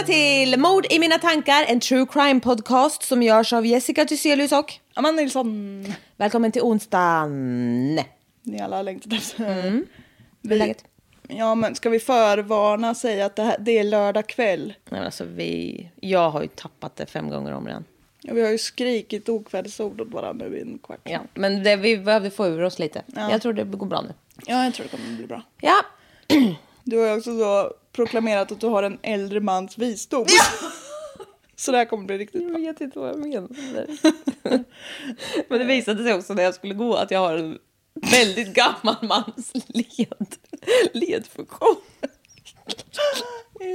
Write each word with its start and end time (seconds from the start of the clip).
Välkomna 0.00 0.46
till 0.46 0.60
Mord 0.60 0.86
i 0.90 0.98
mina 0.98 1.18
tankar, 1.18 1.64
en 1.68 1.80
true 1.80 2.06
crime 2.06 2.40
podcast 2.40 3.02
som 3.02 3.22
görs 3.22 3.52
av 3.52 3.66
Jessica 3.66 4.04
Thyselius 4.04 4.52
och 4.52 4.74
Amanda 4.94 5.22
Nilsson. 5.22 5.84
välkommen 6.16 6.52
till 6.52 6.62
onsdagen. 6.62 8.00
Ni 8.42 8.60
alla 8.60 8.76
har 8.76 8.82
längtat 8.82 9.12
efter 9.12 9.44
Hur 10.42 10.52
är 10.52 10.56
läget? 10.56 10.84
Ja, 11.28 11.54
men 11.54 11.74
ska 11.74 11.90
vi 11.90 11.98
förvarna 11.98 12.94
säga 12.94 13.26
att 13.26 13.36
det, 13.36 13.42
här, 13.42 13.56
det 13.60 13.78
är 13.78 13.84
lördag 13.84 14.26
kväll? 14.26 14.66
Nej, 14.66 14.74
men 14.90 15.04
alltså, 15.04 15.24
vi, 15.24 15.90
jag 16.00 16.30
har 16.30 16.42
ju 16.42 16.48
tappat 16.48 16.96
det 16.96 17.06
fem 17.06 17.30
gånger 17.30 17.52
om 17.52 17.66
redan. 17.66 17.84
Ja, 18.22 18.34
vi 18.34 18.42
har 18.42 18.50
ju 18.50 18.58
skrikit 18.58 19.28
okvädesord 19.28 20.00
åt 20.00 20.12
varandra 20.12 20.46
nu 20.46 20.58
i 20.58 20.60
en 20.60 20.78
kvart. 20.78 21.00
Ja, 21.04 21.20
men 21.34 21.62
det, 21.62 21.76
vi 21.76 21.98
behövde 21.98 22.30
få 22.30 22.46
ur 22.46 22.62
oss 22.62 22.78
lite. 22.78 23.02
Ja. 23.06 23.30
Jag 23.30 23.42
tror 23.42 23.52
det 23.52 23.64
går 23.64 23.86
bra 23.86 24.00
nu. 24.00 24.12
Ja, 24.46 24.64
jag 24.64 24.74
tror 24.74 24.86
det 24.90 24.96
kommer 24.96 25.16
bli 25.16 25.26
bra. 25.26 25.42
Ja, 25.60 25.82
Du 26.90 26.98
har 26.98 27.06
ju 27.06 27.16
också 27.16 27.38
så 27.38 27.72
proklamerat 27.92 28.52
att 28.52 28.60
du 28.60 28.66
har 28.66 28.82
en 28.82 28.98
äldre 29.02 29.40
mans 29.40 29.78
visdom. 29.78 30.26
Så 31.56 31.72
det 31.72 31.78
här 31.78 31.84
kommer 31.84 32.04
bli 32.04 32.18
riktigt 32.18 32.48
bra. 32.48 32.58
vet 32.58 32.80
inte 32.80 32.98
vad 32.98 33.08
jag 33.08 33.18
menar. 33.18 33.48
Men 35.48 35.58
det 35.58 35.64
visade 35.64 36.04
sig 36.04 36.14
också 36.14 36.34
när 36.34 36.42
jag 36.42 36.54
skulle 36.54 36.74
gå 36.74 36.94
att 36.94 37.10
jag 37.10 37.20
har 37.20 37.34
en 37.34 37.58
väldigt 38.12 38.54
gammal 38.54 38.96
mans 39.02 39.52
led, 39.68 40.34
ledfunktion. 40.92 41.76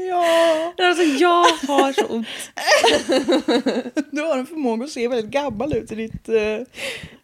Ja, 0.07 0.73
Alltså 0.77 1.03
jag 1.03 1.43
har 1.43 1.93
så 1.93 2.05
ont. 2.05 2.27
du 4.11 4.21
har 4.21 4.37
en 4.37 4.45
förmåga 4.45 4.83
att 4.83 4.91
se 4.91 5.07
väldigt 5.07 5.31
gammal 5.31 5.73
ut 5.73 5.91
i 5.91 5.95
ditt... 5.95 6.29
eh, 6.29 6.59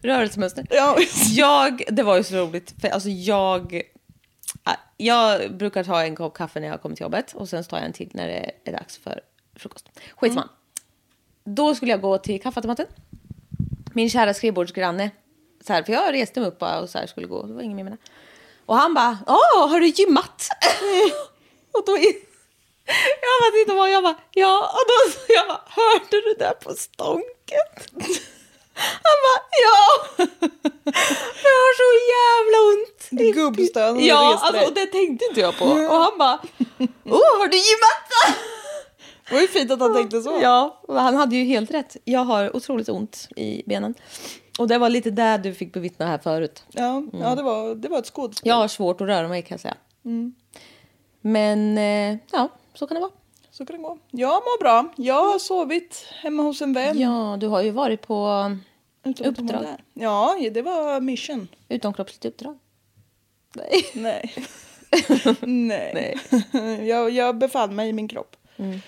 Rörelsemönster. 0.02 0.66
Ja, 0.70 0.96
Jag, 1.32 1.82
det 1.88 2.02
var 2.02 2.16
ju 2.16 2.22
så 2.24 2.36
roligt, 2.36 2.74
för 2.80 2.88
alltså 2.88 3.08
jag, 3.08 3.82
jag 4.96 5.54
brukar 5.54 5.84
ta 5.84 6.02
en 6.02 6.16
kopp 6.16 6.34
kaffe 6.34 6.60
när 6.60 6.68
jag 6.68 6.82
kommer 6.82 6.96
till 6.96 7.02
jobbet 7.02 7.32
och 7.34 7.48
sen 7.48 7.64
tar 7.64 7.76
jag 7.76 7.86
en 7.86 7.92
till 7.92 8.10
när 8.14 8.28
det 8.28 8.50
är 8.64 8.72
dags 8.72 8.98
för 8.98 9.20
frukost. 9.56 9.88
Skitsamma. 10.16 10.48
Då 11.44 11.74
skulle 11.74 11.90
jag 11.90 12.00
gå 12.00 12.18
till 12.18 12.42
kaffeautomaten. 12.42 12.86
Min 13.94 14.10
kära 14.10 14.34
skrivbordsgranne, 14.34 15.10
så 15.66 15.72
här, 15.72 15.82
för 15.82 15.92
jag 15.92 16.12
reste 16.12 16.40
mig 16.40 16.48
upp 16.48 16.58
bara 16.58 16.80
och 16.80 16.90
så 16.90 16.98
här 16.98 17.06
skulle 17.06 17.26
gå, 17.26 17.46
det 17.46 17.52
var 17.52 17.62
ingen 17.62 17.76
med 17.76 17.84
mig 17.84 17.90
där. 17.90 18.12
Och 18.66 18.76
han 18.76 18.94
bara, 18.94 19.18
åh, 19.26 19.70
har 19.70 19.80
du 19.80 19.86
gymmat? 19.86 20.48
och 21.72 21.82
då, 21.86 21.92
jag 23.22 23.36
bara 23.40 23.50
tittade 23.58 23.78
på 23.78 23.88
jag 23.88 24.02
bara, 24.02 24.18
ja, 24.30 24.72
och 24.72 24.84
då 24.88 25.22
jag 25.28 25.48
bara, 25.48 25.62
hörde 25.66 26.06
du 26.10 26.34
det 26.38 26.54
på 26.64 26.74
stånket? 26.74 27.92
Han 28.74 29.16
bara, 29.24 29.40
ja! 29.64 29.86
Jag 31.44 31.58
har 31.62 31.74
så 31.82 31.90
jävla 32.14 32.58
ont. 32.72 33.34
Gubbstöd 33.34 33.96
och 33.96 34.02
Ja, 34.02 34.38
alltså, 34.42 34.66
och 34.66 34.74
det 34.74 34.86
tänkte 34.86 35.24
inte 35.24 35.40
jag 35.40 35.58
på. 35.58 35.64
Och 35.64 35.96
han 35.96 36.18
bara, 36.18 36.34
oh, 37.04 37.38
har 37.40 37.48
du 37.48 37.56
gymmat? 37.56 38.38
det 39.28 39.34
var 39.34 39.40
ju 39.40 39.48
fint 39.48 39.70
att 39.70 39.80
han 39.80 39.94
tänkte 39.94 40.22
så. 40.22 40.38
Ja, 40.42 40.82
han 40.88 41.16
hade 41.16 41.36
ju 41.36 41.44
helt 41.44 41.70
rätt. 41.70 41.96
Jag 42.04 42.20
har 42.24 42.56
otroligt 42.56 42.88
ont 42.88 43.28
i 43.36 43.62
benen. 43.66 43.94
Och 44.58 44.68
det 44.68 44.78
var 44.78 44.88
lite 44.88 45.10
där 45.10 45.38
du 45.38 45.54
fick 45.54 45.72
bevittna 45.72 46.06
här 46.06 46.18
förut. 46.18 46.64
Ja, 46.70 47.02
ja 47.12 47.34
det, 47.34 47.42
var, 47.42 47.74
det 47.74 47.88
var 47.88 47.98
ett 47.98 48.06
skådespel. 48.06 48.48
Jag 48.48 48.56
har 48.56 48.68
svårt 48.68 49.00
att 49.00 49.06
röra 49.06 49.28
mig 49.28 49.42
kan 49.42 49.54
jag 49.54 49.60
säga. 49.60 49.76
Men 51.20 51.78
eh, 51.78 52.18
ja, 52.32 52.48
så 52.74 52.86
kan 52.86 52.94
det 52.94 53.00
vara. 53.00 53.10
Så 53.62 53.66
kan 53.66 53.76
det 53.76 53.82
gå. 53.82 53.98
Jag 54.10 54.34
mår 54.42 54.60
bra. 54.60 54.88
Jag 54.96 55.32
har 55.32 55.38
sovit 55.38 56.06
hemma 56.22 56.42
hos 56.42 56.62
en 56.62 56.72
vän. 56.72 56.98
Ja, 56.98 57.36
du 57.40 57.46
har 57.46 57.62
ju 57.62 57.70
varit 57.70 58.02
på 58.06 58.26
att 59.02 59.20
uppdrag. 59.20 59.62
där. 59.62 59.84
Ja, 59.94 60.36
det 60.52 60.62
var 60.62 61.00
mission. 61.00 61.48
utomkroppsligt 61.68 62.24
uppdrag. 62.24 62.58
Nej. 63.54 63.84
Nej. 63.94 64.34
Nej. 65.40 66.18
jag, 66.88 67.10
jag 67.10 67.38
befann 67.38 67.74
mig 67.76 67.88
i 67.88 67.92
min 67.92 68.08
kropp. 68.08 68.36
Mm. 68.56 68.80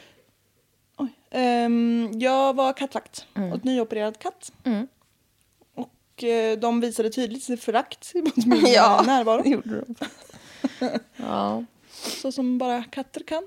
Ehm, 1.31 2.11
jag 2.15 2.55
var 2.57 2.73
kattvakt 2.73 3.27
åt 3.55 3.65
nyopererad 3.65 4.19
katt. 4.19 4.53
Mm. 4.65 4.89
Och 5.75 6.25
eh, 6.25 6.59
de 6.59 6.81
visade 6.81 7.11
tydligt 7.11 7.43
sitt 7.43 7.63
förakt 7.65 8.15
mot 8.25 8.47
min 8.47 8.67
Ja, 8.67 9.03
närvaro. 9.07 9.43
gjorde 9.49 9.81
de. 9.81 9.95
Ja. 11.17 11.65
Så 11.93 12.33
som 12.33 12.59
bara 12.59 12.85
katter 12.85 13.23
kan. 13.23 13.45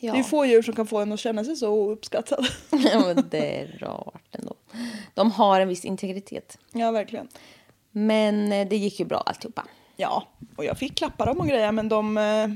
Ja. 0.00 0.12
Det 0.12 0.18
är 0.18 0.22
få 0.22 0.46
djur 0.46 0.62
som 0.62 0.74
kan 0.74 0.86
få 0.86 0.98
en 0.98 1.12
att 1.12 1.20
känna 1.20 1.44
sig 1.44 1.56
så 1.56 1.68
ouppskattad. 1.68 2.46
ja, 2.70 3.00
men 3.06 3.28
det 3.30 3.60
är 3.60 3.78
rart 3.78 4.22
ändå. 4.32 4.54
De 5.14 5.30
har 5.30 5.60
en 5.60 5.68
viss 5.68 5.84
integritet. 5.84 6.58
ja, 6.72 6.90
verkligen. 6.90 7.28
Men 7.90 8.52
eh, 8.52 8.68
det 8.68 8.76
gick 8.76 9.00
ju 9.00 9.06
bra 9.06 9.18
alltihopa. 9.18 9.64
Ja, 9.96 10.28
och 10.56 10.64
jag 10.64 10.78
fick 10.78 10.94
klappa 10.94 11.24
dem 11.24 11.40
och 11.40 11.48
grejer 11.48 11.72
men 11.72 11.88
de, 11.88 12.18
eh, 12.18 12.48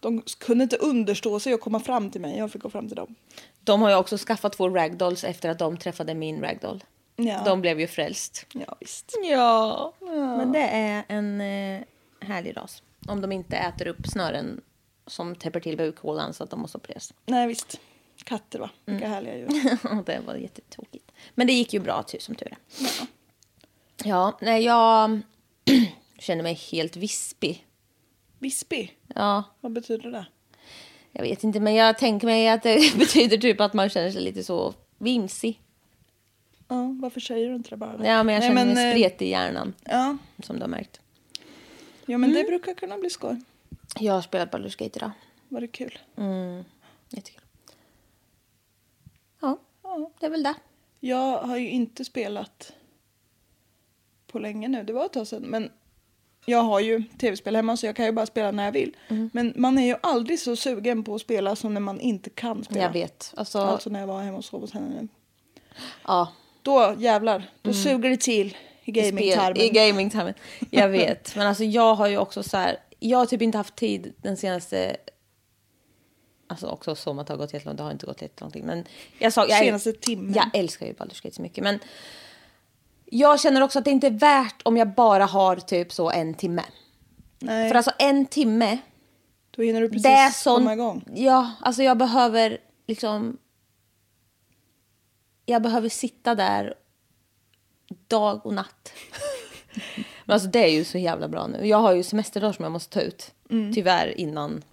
de 0.00 0.22
kunde 0.38 0.62
inte 0.62 0.76
understå 0.76 1.40
sig 1.40 1.54
och 1.54 1.60
komma 1.60 1.80
fram 1.80 2.10
till 2.10 2.20
mig. 2.20 2.38
Jag 2.38 2.52
fick 2.52 2.62
gå 2.62 2.70
fram 2.70 2.88
till 2.88 2.96
dem. 2.96 3.14
De 3.64 3.82
har 3.82 3.90
ju 3.90 3.96
också 3.96 4.16
skaffat 4.18 4.52
två 4.52 4.68
ragdolls 4.68 5.24
efter 5.24 5.48
att 5.48 5.58
de 5.58 5.76
träffade 5.76 6.14
min 6.14 6.40
ragdoll. 6.42 6.84
Ja, 7.16 7.42
De 7.44 7.60
blev 7.60 7.80
ju 7.80 7.86
frälst. 7.86 8.46
ja 8.52 8.76
visst. 8.80 9.18
Ja. 9.30 9.92
Men 10.38 10.52
det 10.52 10.68
är 10.68 11.04
en 11.08 11.40
eh, 11.40 11.80
härlig 12.20 12.56
ras. 12.56 12.82
Om 13.08 13.20
de 13.20 13.32
inte 13.32 13.56
äter 13.56 13.86
upp 13.88 14.06
snören 14.06 14.60
som 15.08 15.34
täpper 15.34 15.60
till 15.60 15.76
bukhålan 15.76 16.34
så 16.34 16.44
att 16.44 16.50
de 16.50 16.60
måste 16.60 16.78
opereras. 16.78 17.14
Nej 17.26 17.46
visst. 17.48 17.80
Katter 18.24 18.58
va? 18.58 18.70
Vilka 18.84 19.04
Mm. 19.06 19.14
härliga 19.14 19.36
djur. 19.36 20.02
Det 20.06 20.20
var 20.26 20.34
jättetokigt. 20.34 21.12
Men 21.34 21.46
det 21.46 21.52
gick 21.52 21.72
ju 21.72 21.80
bra 21.80 22.04
som 22.20 22.34
tur 22.34 22.46
är. 22.52 22.58
Ja, 24.04 24.38
nej 24.40 24.64
jag 24.64 25.20
känner 26.18 26.42
mig 26.42 26.54
helt 26.54 26.96
vispig. 26.96 27.66
Vispig? 28.38 28.96
Ja, 29.14 29.42
Vad 29.60 29.72
betyder 29.72 30.10
det? 30.10 30.26
jag 31.12 31.22
vet 31.22 31.44
inte 31.44 31.60
men 31.60 31.74
jag 31.74 31.98
tänker 31.98 32.26
mig 32.26 32.48
att 32.48 32.62
det 32.62 32.94
betyder 32.98 33.38
typ 33.38 33.60
att 33.60 33.74
man 33.74 33.88
känner 33.88 34.10
sig 34.10 34.22
lite 34.22 34.44
så 34.44 34.74
vimsig. 34.98 35.60
Ja, 36.68 36.96
varför 37.00 37.20
säger 37.20 37.48
du 37.48 37.54
inte 37.54 37.70
det 37.70 37.76
bara? 37.76 37.90
Ja, 38.06 38.22
men 38.22 38.34
jag 38.34 38.40
Nej, 38.40 38.48
känner 38.48 38.64
men, 38.64 38.74
mig 38.74 38.88
eh, 38.88 38.92
spretig 38.94 39.26
i 39.26 39.30
hjärnan 39.30 39.74
Ja, 39.84 40.16
som 40.42 40.56
du 40.56 40.62
har 40.62 40.68
märkt. 40.68 41.00
ja 42.06 42.18
men 42.18 42.30
Mm. 42.30 42.42
det 42.42 42.48
brukar 42.48 42.74
kunna 42.74 42.98
bli 42.98 43.10
skoj. 43.10 43.36
Jag 43.96 44.12
har 44.12 44.22
spelat 44.22 44.50
Baldur's 44.50 44.78
Gate 44.78 44.98
idag. 44.98 45.10
Var 45.48 45.60
det 45.60 45.68
kul? 45.68 45.98
Jättekul. 47.08 47.42
Ja, 49.40 49.58
det 50.20 50.26
är 50.26 50.30
väl 50.30 50.42
det. 50.42 50.54
Jag 51.00 51.38
har 51.38 51.56
ju 51.56 51.70
inte 51.70 52.04
spelat 52.04 52.72
på 54.26 54.38
länge 54.38 54.68
nu. 54.68 54.84
Det 54.84 54.92
var 54.92 55.04
ett 55.04 55.12
tag 55.12 55.26
sedan. 55.26 55.42
Men 55.42 55.70
jag 56.46 56.62
har 56.62 56.80
ju 56.80 57.02
tv-spel 57.02 57.56
hemma 57.56 57.76
så 57.76 57.86
jag 57.86 57.96
kan 57.96 58.06
ju 58.06 58.12
bara 58.12 58.26
spela 58.26 58.50
när 58.50 58.64
jag 58.64 58.72
vill. 58.72 58.96
Mm. 59.08 59.30
Men 59.32 59.52
man 59.56 59.78
är 59.78 59.86
ju 59.86 59.96
aldrig 60.02 60.40
så 60.40 60.56
sugen 60.56 61.04
på 61.04 61.14
att 61.14 61.20
spela 61.20 61.56
som 61.56 61.74
när 61.74 61.80
man 61.80 62.00
inte 62.00 62.30
kan 62.30 62.64
spela. 62.64 62.80
Jag 62.80 62.92
vet. 62.92 63.34
Alltså, 63.36 63.58
Alltså 63.58 63.90
när 63.90 64.00
jag 64.00 64.06
var 64.06 64.22
hemma 64.22 64.38
och 64.38 64.44
sov 64.44 64.60
hos 64.60 64.72
henne 64.72 65.08
ja. 66.06 66.32
Då 66.62 66.94
jävlar, 66.98 67.50
då 67.62 67.72
suger 67.72 68.10
det 68.10 68.20
till 68.20 68.56
i 68.84 68.92
gamingtarmen. 68.92 69.56
Mm. 69.56 69.66
I 69.66 69.68
gamingtarmen. 69.70 70.34
Jag 70.70 70.88
vet. 70.88 71.36
Men 71.36 71.46
alltså 71.46 71.64
jag 71.64 71.94
har 71.94 72.06
ju 72.06 72.18
också 72.18 72.42
så 72.42 72.56
här. 72.56 72.76
Jag 72.98 73.18
har 73.18 73.26
typ 73.26 73.42
inte 73.42 73.58
haft 73.58 73.76
tid 73.76 74.14
den 74.22 74.36
senaste. 74.36 74.96
Alltså 76.46 76.66
också 76.66 76.94
som 76.94 77.18
att 77.18 77.26
det 77.26 77.32
har 77.32 77.38
gått 77.38 77.54
jättelångt. 77.54 77.76
Det 77.76 77.82
har 77.82 77.90
inte 77.90 78.06
gått 78.06 78.22
jättelångt. 78.22 78.54
Men 78.54 78.84
jag 79.18 79.32
sa. 79.32 79.46
Jag, 79.46 79.58
Senaste 79.58 79.92
timmen. 79.92 80.34
Jag 80.34 80.50
älskar 80.54 80.86
ju 80.86 80.92
Baldur's 80.92 81.22
Gate 81.22 81.36
så 81.36 81.42
mycket. 81.42 81.64
Men 81.64 81.78
jag 83.04 83.40
känner 83.40 83.60
också 83.60 83.78
att 83.78 83.84
det 83.84 83.90
inte 83.90 84.06
är 84.06 84.18
värt 84.18 84.62
om 84.62 84.76
jag 84.76 84.94
bara 84.94 85.24
har 85.24 85.56
typ 85.56 85.92
så 85.92 86.10
en 86.10 86.34
timme. 86.34 86.64
Nej, 87.38 87.68
För 87.68 87.76
alltså 87.76 87.92
en 87.98 88.26
timme. 88.26 88.78
då 89.50 89.62
hinner 89.62 89.80
du 89.80 89.88
precis 89.88 90.02
det 90.02 90.08
är 90.08 90.30
sån, 90.30 90.54
komma 90.54 90.72
igång. 90.72 91.04
Ja, 91.14 91.52
alltså 91.60 91.82
jag 91.82 91.98
behöver 91.98 92.58
liksom. 92.86 93.38
Jag 95.46 95.62
behöver 95.62 95.88
sitta 95.88 96.34
där 96.34 96.74
dag 98.08 98.46
och 98.46 98.54
natt. 98.54 98.92
Men 100.28 100.34
alltså 100.34 100.48
det 100.48 100.58
är 100.58 100.68
ju 100.68 100.84
så 100.84 100.98
jävla 100.98 101.28
bra 101.28 101.46
nu. 101.46 101.66
Jag 101.66 101.78
har 101.78 101.92
ju 101.92 102.02
semesterdagar 102.02 102.52
som 102.52 102.62
jag 102.62 102.72
måste 102.72 102.94
ta 102.94 103.00
ut. 103.00 103.34
Tyvärr 103.74 104.20
innan 104.20 104.64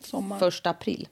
Sommar. 0.00 0.38
första 0.38 0.70
april. 0.70 1.08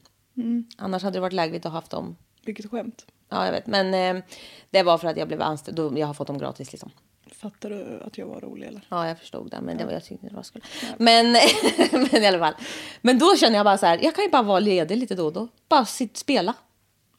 Annars 0.76 1.02
hade 1.02 1.16
det 1.16 1.20
varit 1.20 1.32
lägligt 1.32 1.66
att 1.66 1.72
ha 1.72 1.78
haft 1.78 1.90
dem. 1.90 2.16
Vilket 2.44 2.70
skämt. 2.70 3.06
Ja, 3.28 3.44
jag 3.44 3.52
vet. 3.52 3.66
Men 3.66 4.16
eh, 4.16 4.25
det 4.70 4.82
var 4.82 4.99
för 4.99 5.08
att 5.08 5.16
jag 5.16 5.28
blev 5.28 5.43
anställd. 5.43 5.76
Då 5.76 5.99
Jag 5.99 6.06
har 6.06 6.14
fått 6.14 6.26
dem 6.26 6.38
gratis 6.38 6.72
liksom. 6.72 6.90
Fattar 7.26 7.70
du 7.70 8.00
att 8.06 8.19
jag 8.19 8.26
var 8.26 8.40
rolig 8.40 8.66
eller? 8.66 8.87
Ja, 8.88 9.08
jag 9.08 9.19
förstod 9.19 9.50
det. 9.50 9.61
Men 9.61 9.76
det 9.76 9.84
var, 9.84 9.93
jag 9.93 10.05
tyckte 10.05 10.26
det 10.28 10.34
var 10.34 10.43
skoj. 10.43 10.62
Men, 10.99 11.32
men 11.93 12.22
i 12.22 12.26
alla 12.26 12.38
fall. 12.38 12.55
Men 13.00 13.19
då 13.19 13.37
känner 13.37 13.56
jag 13.56 13.64
bara 13.64 13.78
så 13.78 13.87
här. 13.87 13.99
Jag 14.02 14.14
kan 14.14 14.25
ju 14.25 14.31
bara 14.31 14.43
vara 14.43 14.60
ledig 14.60 14.96
lite 14.96 15.14
då 15.14 15.26
och 15.26 15.32
då. 15.32 15.49
Bara 15.69 15.84
sitt, 15.84 16.17
spela. 16.17 16.55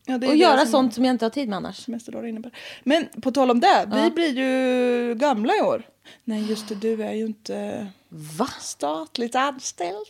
Ja, 0.05 0.15
Och 0.15 0.35
göra 0.35 0.65
sånt 0.65 0.93
som 0.93 1.05
jag 1.05 1.13
inte 1.13 1.25
har 1.25 1.29
tid 1.29 1.49
med 1.49 1.57
annars. 1.57 1.85
Semesterdagar 1.85 2.27
innebär. 2.27 2.57
Men 2.83 3.07
på 3.21 3.31
tal 3.31 3.51
om 3.51 3.59
det, 3.59 3.89
vi 3.93 4.11
blir 4.11 4.37
ju 4.37 5.15
gamla 5.15 5.53
i 5.57 5.61
år. 5.61 5.89
Nej 6.23 6.49
just 6.49 6.67
det, 6.69 6.75
du 6.75 7.03
är 7.03 7.13
ju 7.13 7.25
inte 7.25 7.87
Va? 8.09 8.47
statligt 8.59 9.35
anställd. 9.35 10.07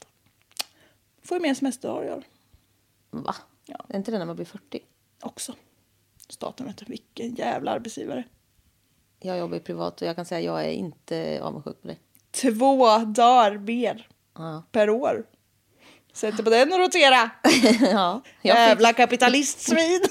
Får 1.23 1.37
ju 1.37 1.41
mer 1.41 1.53
semesterdagar 1.53 2.07
i 2.07 2.11
år 2.11 2.23
Va? 3.11 3.35
Ja. 3.65 3.85
Är 3.89 3.97
inte 3.97 4.11
det 4.11 4.17
när 4.19 4.25
man 4.25 4.35
blir 4.35 4.45
40? 4.45 4.79
också. 5.21 5.53
Staten 6.29 6.65
vet 6.65 6.77
du, 6.77 6.85
vilken 6.87 7.35
jävla 7.35 7.71
arbetsgivare. 7.71 8.23
Jag 9.19 9.37
jobbar 9.37 9.55
ju 9.57 9.63
privat 9.63 10.01
och 10.01 10.07
jag 10.07 10.15
kan 10.15 10.25
säga 10.25 10.39
att 10.39 10.45
jag 10.63 10.69
är 10.69 10.73
inte 10.73 11.39
avundsjuk 11.41 11.81
på 11.81 11.87
dig. 11.87 11.99
Två 12.31 12.97
dagar 12.97 13.57
mer 13.57 14.07
Ja. 14.37 14.63
per 14.71 14.89
år. 14.89 15.25
Sätter 16.15 16.43
på 16.43 16.49
den 16.49 16.73
och 16.73 16.79
rotera. 16.79 17.29
ja, 17.81 18.21
jag 18.41 18.57
fick, 18.57 18.67
Jävla 18.67 18.93
kapitalistsvin. 18.93 20.01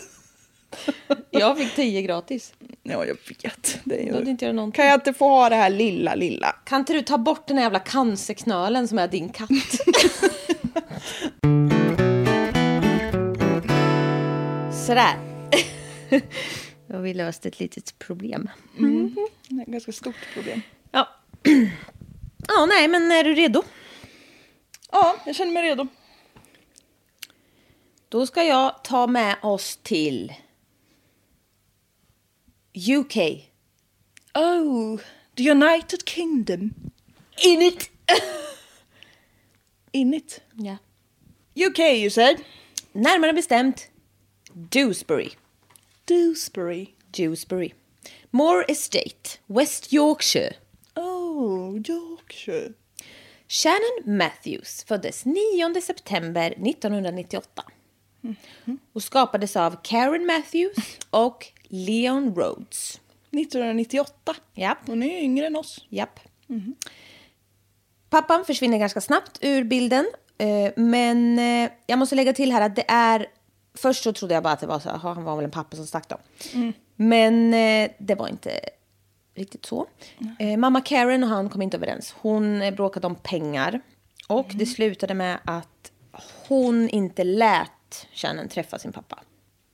jag 1.31 1.59
fick 1.59 1.75
10 1.75 2.03
gratis. 2.03 2.53
ja, 2.83 3.05
jag 3.05 3.17
vet. 3.43 3.79
Det 3.85 4.03
är 4.03 4.25
ju... 4.25 4.31
inte. 4.31 4.73
Kan 4.75 4.87
jag 4.87 4.95
inte 4.95 5.13
få 5.13 5.29
ha 5.29 5.49
det 5.49 5.57
här 5.57 5.71
lilla, 5.71 6.15
lilla? 6.15 6.57
Kan 6.65 6.79
inte 6.81 6.93
du 6.93 7.03
ta 7.03 7.19
bort 7.19 7.47
den 7.47 7.57
här 7.57 7.65
jävla 7.65 7.79
cancerknölen 7.79 8.89
som 8.89 8.99
är 8.99 9.09
din 9.09 9.29
katt? 9.29 9.49
Sådär. 14.87 15.19
Då 16.89 16.95
har 16.95 17.03
vi 17.03 17.15
löst 17.15 17.47
ett 17.47 17.61
litet 17.61 17.99
problem. 17.99 18.51
Det 18.79 19.55
är 19.55 19.63
ett 19.63 19.67
ganska 19.67 19.93
stort 19.93 20.35
problem. 20.35 20.63
Ja. 20.91 21.09
Ja, 22.49 22.67
nej, 22.67 22.89
men 22.89 23.13
är 23.13 23.25
du 23.25 23.35
redo? 23.35 23.63
Ja, 24.95 25.17
jag 25.27 25.37
känner 25.37 25.53
mig 25.53 25.63
redo. 25.63 25.87
Då 28.09 28.27
ska 28.27 28.45
jag 28.45 28.85
ta 28.85 29.07
med 29.07 29.37
oss 29.43 29.77
till 29.83 30.35
UK. 32.75 33.17
Oh, 34.35 35.01
the 35.37 35.51
United 35.51 36.09
Kingdom. 36.09 36.75
In 37.45 37.63
it! 37.63 37.91
In 39.93 40.15
it. 40.15 40.41
Ja. 40.53 40.77
UK 41.67 41.79
you 41.79 42.11
said. 42.11 42.37
Närmare 42.93 43.33
bestämt 43.33 43.89
Dewsbury. 44.53 45.31
Dewsbury. 46.05 46.87
Dewsbury. 47.11 47.73
Moore 48.31 48.65
Estate, 48.69 49.39
West 49.47 49.93
Yorkshire. 49.93 50.55
Oh, 50.97 51.81
Yorkshire. 51.89 52.75
Shannon 53.59 54.17
Matthews 54.19 54.85
föddes 54.85 55.25
9 55.25 55.81
september 55.83 56.51
1998 56.51 57.63
och 58.93 59.03
skapades 59.03 59.57
av 59.57 59.77
Karen 59.83 60.27
Matthews 60.27 60.77
och 61.11 61.47
Leon 61.69 62.35
Rhodes. 62.35 63.01
1998. 63.31 64.35
Japp, 64.55 64.79
Hon 64.87 65.03
är 65.03 65.21
yngre 65.23 65.47
än 65.47 65.57
oss. 65.57 65.85
japp. 65.89 66.21
Pappan 68.11 68.45
försvinner 68.45 68.79
ganska 68.79 69.01
snabbt 69.01 69.39
ur 69.41 69.65
bilden. 69.65 70.07
eh, 70.39 70.73
Men 70.77 71.39
eh, 71.39 71.71
jag 71.87 71.99
måste 71.99 72.15
lägga 72.15 72.33
till 72.33 72.53
här 72.53 72.61
att 72.61 72.77
det 72.77 72.85
är... 72.89 73.27
Först 73.75 74.03
så 74.03 74.13
trodde 74.13 74.35
jag 74.35 74.43
bara 74.43 74.53
att 74.53 74.61
det 74.61 74.67
var 74.67 74.79
så, 74.79 74.89
"Jaha, 74.89 75.15
han 75.15 75.25
var 75.25 75.37
väl 75.37 75.45
en 75.45 75.51
pappa 75.51 75.77
som 75.77 75.87
stack 75.87 76.09
då. 76.09 76.19
Men 76.97 77.55
eh, 77.55 77.91
det 77.99 78.15
var 78.15 78.29
inte 78.29 78.61
riktigt 79.35 79.67
så. 79.67 79.87
Eh, 80.39 80.57
mamma 80.57 80.81
Karen 80.81 81.23
och 81.23 81.29
han 81.29 81.49
kom 81.49 81.63
inte 81.63 81.77
överens. 81.77 82.15
Hon 82.19 82.63
eh, 82.63 82.75
bråkade 82.75 83.07
om 83.07 83.15
pengar. 83.15 83.81
Och 84.29 84.47
det 84.55 84.67
slutade 84.67 85.15
med 85.15 85.39
att 85.45 85.93
hon 86.49 86.89
inte 86.89 87.25
lät 87.25 88.07
Shannon 88.13 88.49
träffa 88.49 88.79
sin 88.79 88.93
pappa. 88.93 89.23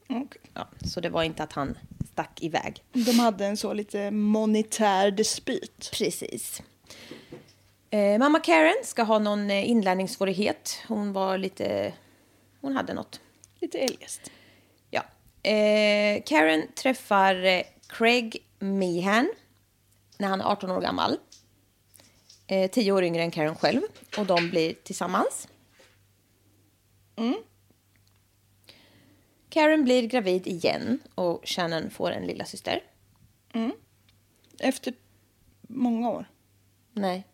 Okej. 0.08 0.40
Ja, 0.54 0.68
så 0.84 1.00
det 1.00 1.08
var 1.08 1.22
inte 1.22 1.42
att 1.42 1.52
han 1.52 1.78
stack 2.12 2.42
iväg. 2.42 2.82
De 2.92 3.18
hade 3.18 3.46
en 3.46 3.56
så 3.56 3.72
lite 3.72 4.10
monetär 4.10 5.10
dispyt. 5.10 5.90
Precis. 5.92 6.62
Eh, 7.90 8.18
mamma 8.18 8.40
Karen 8.40 8.84
ska 8.84 9.02
ha 9.02 9.18
någon 9.18 9.50
eh, 9.50 9.70
inlärningssvårighet. 9.70 10.78
Hon 10.88 11.12
var 11.12 11.38
lite... 11.38 11.92
Hon 12.60 12.76
hade 12.76 12.94
något. 12.94 13.20
Lite 13.60 13.78
eljest. 13.78 14.30
Ja. 14.90 15.02
Eh, 15.50 16.22
Karen 16.26 16.62
träffar 16.74 17.44
eh, 17.44 17.62
Craig 17.88 18.36
Meehan 18.58 19.28
när 20.20 20.28
han 20.28 20.40
är 20.40 20.44
18 20.44 20.70
år 20.70 20.80
gammal. 20.80 21.16
Eh, 22.46 22.70
10 22.70 22.92
år 22.92 23.04
yngre 23.04 23.22
än 23.22 23.30
Karen 23.30 23.54
själv. 23.54 23.80
Och 24.18 24.26
de 24.26 24.50
blir 24.50 24.74
tillsammans. 24.84 25.48
Karen 29.48 29.84
blir 29.84 30.02
gravid 30.02 30.46
igen 30.46 30.98
och 31.14 31.40
Shannon 31.44 31.90
får 31.90 32.10
en 32.10 32.26
lilla 32.26 32.44
syster. 32.44 32.82
Efter 34.58 34.94
många 35.68 36.10
år. 36.10 36.30
Nej. 36.92 37.26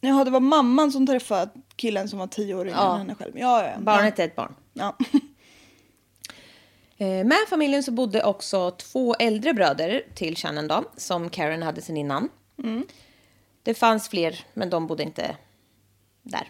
Jaha, 0.00 0.24
det 0.24 0.30
var 0.30 0.40
mamman 0.40 0.92
som 0.92 1.06
träffade 1.06 1.50
killen 1.76 2.08
som 2.08 2.18
var 2.18 2.26
tio 2.26 2.54
år 2.54 2.66
yngre 2.66 2.76
Ja. 2.78 2.92
än 2.94 2.98
henne 3.00 3.14
själv. 3.14 3.38
Ja, 3.38 3.62
ja, 3.64 3.70
ja. 3.74 3.80
Barnet 3.80 4.18
är 4.18 4.24
ett 4.24 4.36
barn. 4.36 4.54
Ja. 4.72 4.96
Eh, 7.00 7.24
Med 7.24 7.38
familjen 7.48 7.82
så 7.82 7.92
bodde 7.92 8.22
också 8.24 8.70
två 8.70 9.14
äldre 9.14 9.54
bröder 9.54 10.02
till 10.14 10.36
Shannon 10.36 10.68
då, 10.68 10.84
som 10.96 11.30
Karen 11.30 11.62
hade 11.62 11.82
sen 11.82 11.96
innan. 11.96 12.28
Det 13.62 13.74
fanns 13.74 14.08
fler, 14.08 14.44
men 14.54 14.70
de 14.70 14.86
bodde 14.86 15.02
inte 15.02 15.36
där. 16.22 16.48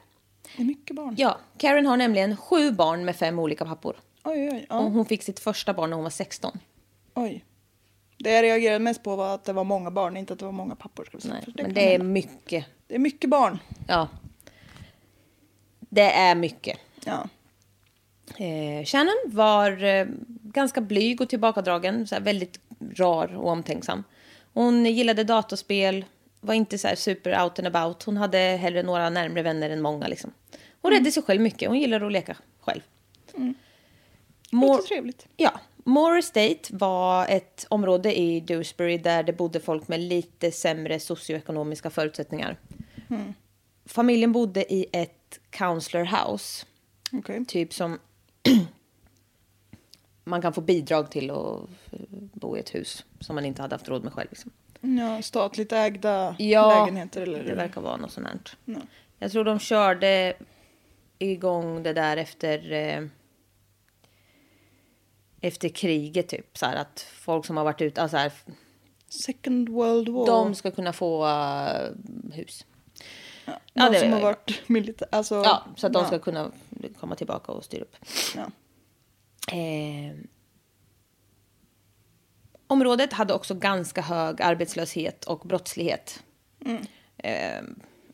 Det 0.56 0.62
är 0.62 0.66
mycket 0.66 0.96
barn. 0.96 1.14
Ja, 1.18 1.38
Karen 1.58 1.86
har 1.86 1.96
nämligen 1.96 2.36
sju 2.36 2.70
barn 2.72 3.04
med 3.04 3.16
fem 3.16 3.38
olika 3.38 3.64
pappor. 3.64 3.96
Oj, 4.24 4.48
oj, 4.52 4.66
Och 4.70 4.76
ja. 4.76 4.80
hon 4.80 5.04
fick 5.06 5.22
sitt 5.22 5.40
första 5.40 5.74
barn 5.74 5.90
när 5.90 5.94
hon 5.96 6.02
var 6.04 6.10
16. 6.10 6.58
oj. 7.14 7.44
Det 8.18 8.30
jag 8.32 8.42
reagerade 8.42 8.78
mest 8.78 9.02
på 9.02 9.16
var 9.16 9.34
att 9.34 9.44
det 9.44 9.52
var 9.52 9.64
många 9.64 9.90
barn, 9.90 10.16
inte 10.16 10.32
att 10.32 10.38
det 10.38 10.44
var 10.44 10.52
många 10.52 10.74
pappor. 10.76 11.04
Ska 11.04 11.16
vi 11.16 11.20
säga. 11.22 11.34
Nej, 11.34 11.44
För 11.44 11.62
men 11.62 11.74
det 11.74 11.80
är 11.86 11.90
hända. 11.90 12.04
mycket. 12.04 12.66
det 12.86 12.94
är 12.94 12.98
mycket 12.98 13.30
barn. 13.30 13.58
Ja. 13.88 14.08
Det 15.78 16.10
är 16.12 16.34
mycket. 16.34 16.78
Ja. 17.04 17.28
Eh, 18.36 18.84
Shannon 18.84 19.16
var 19.26 19.84
eh, 19.84 20.06
ganska 20.42 20.80
blyg 20.80 21.20
och 21.20 21.28
tillbakadragen, 21.28 22.06
så 22.06 22.20
väldigt 22.20 22.60
rar 22.94 23.36
och 23.36 23.48
omtänksam. 23.50 24.04
Hon 24.52 24.86
gillade 24.86 25.24
datorspel, 25.24 26.04
var 26.40 26.54
inte 26.54 26.78
så 26.78 26.88
super 26.96 27.42
out 27.42 27.58
and 27.58 27.68
about. 27.76 28.02
Hon 28.02 28.16
hade 28.16 28.38
hellre 28.38 28.82
några 28.82 29.10
närmre 29.10 29.42
vänner 29.42 29.70
än 29.70 29.82
många. 29.82 30.08
Liksom. 30.08 30.32
Hon 30.82 30.90
räddade 30.92 31.12
sig 31.12 31.22
själv 31.22 31.40
mycket, 31.40 31.68
hon 31.68 31.78
gillade 31.78 32.06
att 32.06 32.12
leka 32.12 32.36
själv. 32.60 32.80
Mor- 34.52 34.68
Låter 34.68 34.82
trevligt. 34.88 35.26
Ja, 35.36 35.60
Moore 35.84 36.18
Estate 36.18 36.58
var 36.70 37.26
ett 37.28 37.66
område 37.68 38.18
i 38.18 38.40
Dewsbury 38.40 38.98
där 38.98 39.22
det 39.22 39.32
bodde 39.32 39.60
folk 39.60 39.88
med 39.88 40.00
lite 40.00 40.52
sämre 40.52 41.00
socioekonomiska 41.00 41.90
förutsättningar. 41.90 42.56
Familjen 43.86 44.32
bodde 44.32 44.72
i 44.74 44.86
ett 44.92 45.40
counselor 45.50 46.04
house. 46.04 46.66
Okej. 47.12 47.44
Typ 47.44 47.72
som 47.74 47.98
man 50.24 50.42
kan 50.42 50.52
få 50.52 50.60
bidrag 50.60 51.10
till 51.10 51.30
att 51.30 51.60
eh, 51.92 51.98
bo 52.10 52.56
i 52.56 52.60
ett 52.60 52.74
hus 52.74 53.04
som 53.20 53.34
man 53.34 53.44
inte 53.44 53.62
hade 53.62 53.74
haft 53.74 53.88
råd 53.88 54.04
med 54.04 54.12
själv. 54.12 54.28
Liksom. 54.30 54.50
Ja, 54.80 55.22
statligt 55.22 55.72
ägda 55.72 56.36
Ja, 56.38 56.80
lägenheter 56.84 57.22
eller? 57.22 57.44
det 57.44 57.54
verkar 57.54 57.80
vara 57.80 57.96
något 57.96 58.12
sånt 58.12 58.26
här. 58.26 58.38
Ja. 58.64 58.78
Jag 59.18 59.32
tror 59.32 59.44
de 59.44 59.58
körde 59.58 60.34
igång 61.18 61.82
det 61.82 61.92
där 61.92 62.16
efter... 62.16 62.72
Eh, 62.72 63.04
efter 65.40 65.68
kriget 65.68 66.28
typ. 66.28 66.58
Så 66.58 66.66
här 66.66 66.76
att 66.76 67.00
folk 67.00 67.46
som 67.46 67.56
har 67.56 67.64
varit 67.64 67.80
ute, 67.80 68.02
alltså 68.02 68.16
här, 68.16 68.32
Second 69.08 69.68
World 69.68 70.08
War. 70.08 70.26
de 70.26 70.54
ska 70.54 70.70
kunna 70.70 70.92
få 70.92 71.26
eh, 71.26 71.90
hus. 72.32 72.66
ja, 73.72 73.84
de 73.84 73.92
det- 73.94 74.00
som 74.00 74.12
har 74.12 74.20
varit 74.20 74.68
militär. 74.68 75.08
Alltså, 75.12 75.34
Ja, 75.34 75.64
så 75.76 75.86
att 75.86 75.92
de 75.92 76.06
ska 76.06 76.18
kunna 76.18 76.50
komma 77.00 77.16
tillbaka 77.16 77.52
och 77.52 77.64
styra 77.64 77.82
upp. 77.82 77.96
Eh, 79.52 80.16
området 82.66 83.12
hade 83.12 83.34
också 83.34 83.54
ganska 83.54 84.00
hög 84.02 84.42
arbetslöshet 84.42 85.24
och 85.24 85.38
brottslighet. 85.38 86.22
Eh, 87.18 87.62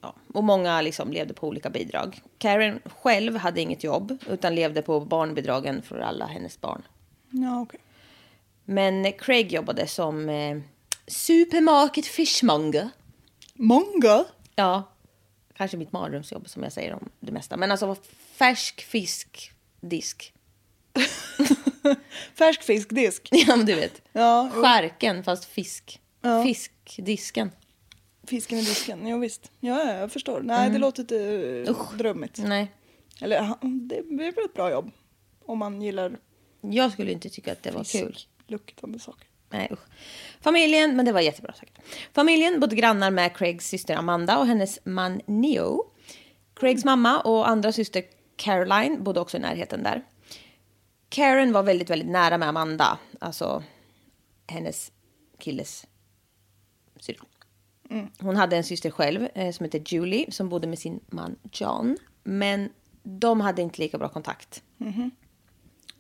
ja, 0.00 0.14
och 0.34 0.44
många 0.44 0.80
liksom 0.80 1.12
levde 1.12 1.34
på 1.34 1.48
olika 1.48 1.70
bidrag. 1.70 2.22
Karen 2.38 2.80
själv 3.02 3.36
hade 3.36 3.60
inget 3.60 3.84
jobb 3.84 4.18
utan 4.28 4.54
levde 4.54 4.82
på 4.82 5.00
barnbidragen 5.00 5.82
för 5.82 5.98
alla 5.98 6.26
hennes 6.26 6.60
barn. 6.60 6.82
Ja, 7.30 7.60
okej. 7.60 7.80
Men 8.64 9.12
Craig 9.12 9.52
jobbade 9.52 9.86
som 9.86 10.28
eh, 10.28 10.58
supermarket 11.06 12.06
fishmonger. 12.06 12.88
Många? 13.54 14.24
Ja, 14.54 14.82
kanske 15.56 15.76
mitt 15.76 15.92
mardrömsjobb 15.92 16.48
som 16.48 16.62
jag 16.62 16.72
säger 16.72 16.92
om 16.92 17.08
det 17.20 17.32
mesta. 17.32 17.56
Men 17.56 17.70
alltså 17.70 17.96
färsk 18.32 18.80
fiskdisk. 18.80 20.32
Färsk 22.34 22.62
fiskdisk. 22.62 23.28
Ja, 23.32 23.56
men 23.56 23.66
du 23.66 23.74
vet. 23.74 24.02
Ja. 24.12 24.50
Skärken 24.54 25.24
fast 25.24 25.44
fisk. 25.44 26.00
Ja. 26.20 26.42
Fiskdisken. 26.42 27.50
Fisken 28.26 28.58
i 28.58 28.62
disken. 28.62 29.06
Jo, 29.06 29.18
visst. 29.18 29.50
Ja, 29.60 29.84
ja, 29.84 29.92
jag 29.92 30.12
förstår. 30.12 30.40
Nej, 30.40 30.70
det 30.70 30.78
låter 30.78 31.02
inte 31.02 31.16
uh, 31.68 31.96
drömmigt. 31.96 32.38
Nej, 32.38 32.72
Eller 33.20 33.54
det 33.88 34.02
blir 34.02 34.32
väl 34.32 34.44
ett 34.44 34.54
bra 34.54 34.70
jobb. 34.70 34.90
Om 35.44 35.58
man 35.58 35.82
gillar 35.82 36.18
jag 36.60 36.92
skulle 36.92 37.12
inte 37.12 37.28
tycka 37.30 37.52
att 37.52 37.62
det 37.62 37.70
var 37.70 37.84
kul. 37.84 38.14
fiskluktande 38.14 38.98
saker. 38.98 39.28
Nej, 39.50 39.68
usch. 39.72 39.80
Familjen, 40.40 40.96
men 40.96 41.04
det 41.04 41.12
var 41.12 41.20
jättebra 41.20 41.52
säkert. 41.52 41.78
Familjen 42.12 42.60
bodde 42.60 42.76
grannar 42.76 43.10
med 43.10 43.36
Craigs 43.36 43.68
syster 43.68 43.96
Amanda 43.96 44.38
och 44.38 44.46
hennes 44.46 44.78
man 44.84 45.20
Neo. 45.26 45.92
Craigs 46.54 46.84
mamma 46.84 47.20
och 47.20 47.48
andra 47.48 47.72
syster 47.72 48.04
Caroline 48.36 49.04
bodde 49.04 49.20
också 49.20 49.36
i 49.36 49.40
närheten 49.40 49.82
där. 49.82 50.02
Karen 51.08 51.52
var 51.52 51.62
väldigt, 51.62 51.90
väldigt 51.90 52.08
nära 52.08 52.38
med 52.38 52.48
Amanda, 52.48 52.98
alltså 53.20 53.62
hennes 54.46 54.92
killes 55.38 55.86
syrra. 57.00 57.24
Hon 58.20 58.36
hade 58.36 58.56
en 58.56 58.64
syster 58.64 58.90
själv 58.90 59.28
eh, 59.34 59.52
som 59.52 59.64
hette 59.64 59.94
Julie 59.94 60.32
som 60.32 60.48
bodde 60.48 60.66
med 60.66 60.78
sin 60.78 61.00
man 61.06 61.36
John. 61.52 61.96
Men 62.22 62.70
de 63.02 63.40
hade 63.40 63.62
inte 63.62 63.80
lika 63.80 63.98
bra 63.98 64.08
kontakt. 64.08 64.62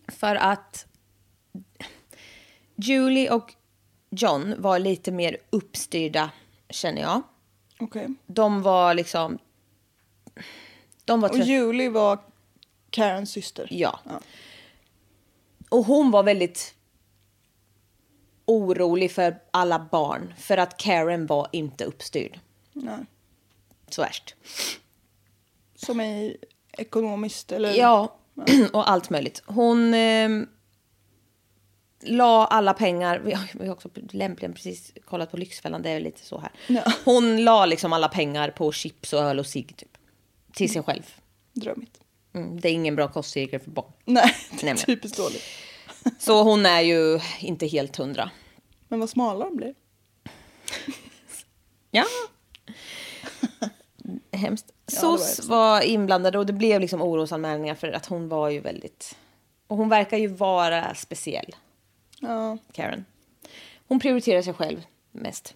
För 0.08 0.36
att 0.36 0.86
Julie 2.76 3.30
och 3.30 3.54
John 4.10 4.54
var 4.58 4.78
lite 4.78 5.12
mer 5.12 5.36
uppstyrda, 5.50 6.30
känner 6.70 7.02
jag. 7.02 7.22
Okej. 7.80 8.08
De 8.26 8.62
var 8.62 8.94
liksom... 8.94 9.38
De 11.04 11.20
var 11.20 11.30
Och 11.30 11.38
Julie 11.38 11.90
var 11.90 12.18
Karens 12.90 13.30
syster. 13.30 13.68
Ja. 13.70 14.00
Ja. 14.04 14.20
Och 15.68 15.84
hon 15.84 16.10
var 16.10 16.22
väldigt 16.22 16.74
orolig 18.44 19.12
för 19.12 19.38
alla 19.50 19.86
barn. 19.90 20.34
För 20.38 20.56
att 20.56 20.76
Karen 20.76 21.26
var 21.26 21.48
inte 21.52 21.84
uppstyrd. 21.84 22.40
Nej. 22.72 23.04
Så 23.88 24.02
värst. 24.02 24.34
Som 25.74 26.00
är 26.00 26.36
ekonomiskt 26.72 27.52
eller? 27.52 27.74
Ja, 27.74 28.16
och 28.72 28.90
allt 28.90 29.10
möjligt. 29.10 29.42
Hon 29.46 29.94
eh, 29.94 30.28
la 32.06 32.46
alla 32.46 32.74
pengar, 32.74 33.18
vi 33.24 33.32
har, 33.32 33.70
också 33.70 33.88
lämpligen 34.10 34.52
precis 34.52 34.92
kollat 35.04 35.30
på 35.30 35.36
Lyxfällan, 35.36 35.82
det 35.82 35.90
är 35.90 36.00
lite 36.00 36.26
så 36.26 36.38
här. 36.38 36.50
Ja. 36.66 36.92
Hon 37.04 37.44
la 37.44 37.66
liksom 37.66 37.92
alla 37.92 38.08
pengar 38.08 38.50
på 38.50 38.72
chips 38.72 39.12
och 39.12 39.20
öl 39.20 39.38
och 39.38 39.46
cigg 39.46 39.76
typ. 39.76 39.98
Till 40.52 40.72
sig 40.72 40.82
själv. 40.82 41.14
Drömmigt. 41.52 42.00
Mm, 42.34 42.60
det 42.60 42.68
är 42.68 42.72
ingen 42.72 42.96
bra 42.96 43.08
kostcirkel 43.08 43.60
för 43.60 43.70
barn. 43.70 43.92
Nej, 44.04 44.34
det 44.60 44.68
är 44.68 44.74
typiskt 44.74 45.18
dåligt. 45.18 45.42
Så 46.18 46.42
hon 46.42 46.66
är 46.66 46.80
ju 46.80 47.20
inte 47.40 47.66
helt 47.66 47.96
hundra. 47.96 48.30
Men 48.88 49.00
vad 49.00 49.10
smala 49.10 49.44
de 49.44 49.56
blir. 49.56 49.74
Ja. 51.90 52.04
Hemskt. 54.32 54.72
Ja, 54.92 55.08
var 55.08 55.16
SOS 55.18 55.26
hemskt. 55.26 55.44
var 55.44 55.80
inblandade 55.80 56.38
och 56.38 56.46
det 56.46 56.52
blev 56.52 56.80
liksom 56.80 57.02
orosanmälningar 57.02 57.74
för 57.74 57.92
att 57.92 58.06
hon 58.06 58.28
var 58.28 58.48
ju 58.48 58.60
väldigt... 58.60 59.16
Och 59.66 59.76
hon 59.76 59.88
verkar 59.88 60.16
ju 60.16 60.26
vara 60.26 60.94
speciell, 60.94 61.56
Ja. 62.20 62.58
Karen. 62.72 63.04
Hon 63.88 64.00
prioriterar 64.00 64.42
sig 64.42 64.54
själv 64.54 64.86
mest. 65.12 65.54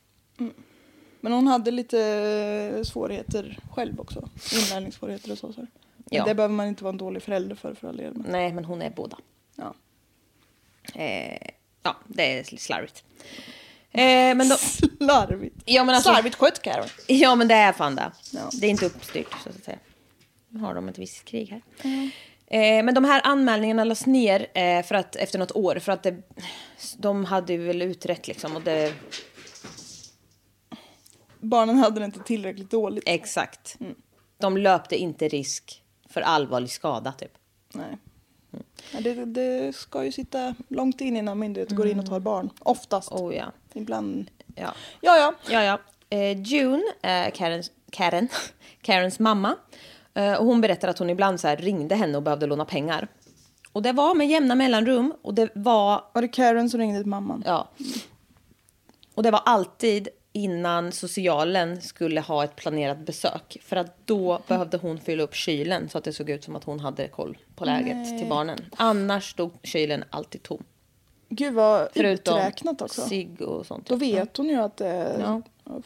Men 1.20 1.32
hon 1.32 1.46
hade 1.46 1.70
lite 1.70 2.82
svårigheter 2.86 3.58
själv 3.74 4.00
också. 4.00 4.28
Inlärningssvårigheter 4.52 5.32
och 5.32 5.38
så. 5.38 5.52
så. 5.52 5.66
Ja. 6.10 6.24
Det 6.24 6.34
behöver 6.34 6.54
man 6.54 6.66
inte 6.66 6.84
vara 6.84 6.92
en 6.92 6.98
dålig 6.98 7.22
förälder 7.22 7.56
för 7.56 7.74
för 7.74 7.88
all 7.88 7.96
del. 7.96 8.12
Nej, 8.28 8.52
men 8.52 8.64
hon 8.64 8.82
är 8.82 8.90
båda. 8.90 9.16
ja. 9.56 9.74
Eh, 10.94 11.48
ja, 11.82 11.96
det 12.06 12.38
är 12.38 12.56
slarvigt. 12.56 13.04
Eh, 13.92 14.00
men 14.34 14.48
då, 14.48 14.56
Slarvigt. 14.56 15.56
ja, 15.64 15.84
men 15.84 15.94
alltså, 15.94 16.10
Slarvigt 16.10 16.36
skött 16.36 16.62
Karen. 16.62 16.88
Ja, 17.06 17.34
men 17.34 17.48
det 17.48 17.54
är 17.54 17.72
fan 17.72 17.94
det. 17.94 18.12
Ja. 18.32 18.50
Det 18.60 18.66
är 18.66 18.70
inte 18.70 18.86
uppstyrt, 18.86 19.34
så 19.42 19.48
att 19.48 19.64
säga. 19.64 19.78
Nu 20.48 20.60
har 20.60 20.74
de 20.74 20.88
ett 20.88 20.98
visst 20.98 21.24
krig 21.24 21.48
här. 21.48 21.62
Eh, 22.50 22.84
men 22.84 22.94
de 22.94 23.04
här 23.04 23.20
anmälningarna 23.24 23.84
lades 23.84 24.06
ner 24.06 24.46
eh, 24.54 24.82
för 24.82 24.94
att, 24.94 25.16
efter 25.16 25.38
något 25.38 25.52
år. 25.52 25.78
För 25.78 25.92
att 25.92 26.02
det, 26.02 26.16
de 26.96 27.24
hade 27.24 27.52
ju 27.52 27.66
väl 27.66 27.82
utrett 27.82 28.28
liksom. 28.28 28.56
Och 28.56 28.62
det, 28.62 28.94
Barnen 31.40 31.76
hade 31.76 32.00
det 32.00 32.04
inte 32.04 32.20
tillräckligt 32.20 32.70
dåligt. 32.70 33.04
exakt. 33.06 33.76
De 34.38 34.56
löpte 34.56 34.96
inte 34.96 35.28
risk 35.28 35.82
för 36.08 36.20
allvarlig 36.20 36.70
skada, 36.70 37.12
typ. 37.12 37.32
Nej. 37.74 37.98
Ja, 38.92 39.00
det, 39.00 39.24
det 39.24 39.76
ska 39.76 40.04
ju 40.04 40.12
sitta 40.12 40.54
långt 40.68 41.00
in 41.00 41.16
innan 41.16 41.38
myndigheter 41.38 41.76
går 41.76 41.86
in 41.86 41.98
och 41.98 42.06
tar 42.06 42.20
barn. 42.20 42.50
Oftast. 42.58 43.12
Oh 43.12 43.34
ja. 43.34 43.52
Ibland. 43.72 44.30
Ja. 44.54 44.74
Ja, 45.00 45.16
ja. 45.16 45.34
Ja, 45.50 45.62
ja. 45.62 45.78
Eh, 46.16 46.42
June, 46.42 46.82
eh, 47.02 47.30
Karens, 47.34 47.70
Karen, 47.90 48.28
Karens 48.82 49.18
mamma, 49.18 49.56
och 50.38 50.46
hon 50.46 50.60
berättar 50.60 50.88
att 50.88 50.98
hon 50.98 51.10
ibland 51.10 51.40
så 51.40 51.48
ringde 51.48 51.94
henne 51.94 52.16
och 52.16 52.22
behövde 52.22 52.46
låna 52.46 52.64
pengar. 52.64 53.08
Och 53.72 53.82
det 53.82 53.92
var 53.92 54.14
med 54.14 54.28
jämna 54.28 54.54
mellanrum 54.54 55.14
och 55.22 55.34
det 55.34 55.50
var 55.54 56.04
Var 56.12 56.22
det 56.22 56.28
Karen 56.28 56.70
som 56.70 56.80
ringde 56.80 56.98
till 57.00 57.08
mamman? 57.08 57.42
Ja. 57.46 57.68
Och 59.14 59.22
det 59.22 59.30
var 59.30 59.42
alltid 59.44 60.08
innan 60.32 60.92
socialen 60.92 61.80
skulle 61.80 62.20
ha 62.20 62.44
ett 62.44 62.56
planerat 62.56 62.98
besök. 62.98 63.56
För 63.62 63.76
att 63.76 64.06
då 64.06 64.40
behövde 64.46 64.76
hon 64.76 64.98
fylla 64.98 65.22
upp 65.22 65.34
kylen 65.34 65.88
så 65.88 65.98
att 65.98 66.04
det 66.04 66.12
såg 66.12 66.30
ut 66.30 66.44
som 66.44 66.56
att 66.56 66.64
hon 66.64 66.80
hade 66.80 67.08
koll 67.08 67.38
på 67.56 67.64
läget 67.64 68.18
till 68.18 68.28
barnen. 68.28 68.58
Annars 68.76 69.30
stod 69.30 69.52
kylen 69.62 70.04
alltid 70.10 70.42
tom. 70.42 70.64
Gud 71.28 71.54
vad 71.54 71.88
Förutom 71.92 72.38
uträknat 72.38 72.82
också. 72.82 73.00
cigg 73.00 73.42
och 73.42 73.66
sånt. 73.66 73.88
Då 73.88 73.96
vet 73.96 74.36
hon 74.36 74.48
ju 74.48 74.56
att 74.56 74.76
det 74.76 74.88
är... 74.88 75.20
Ja, 75.20 75.42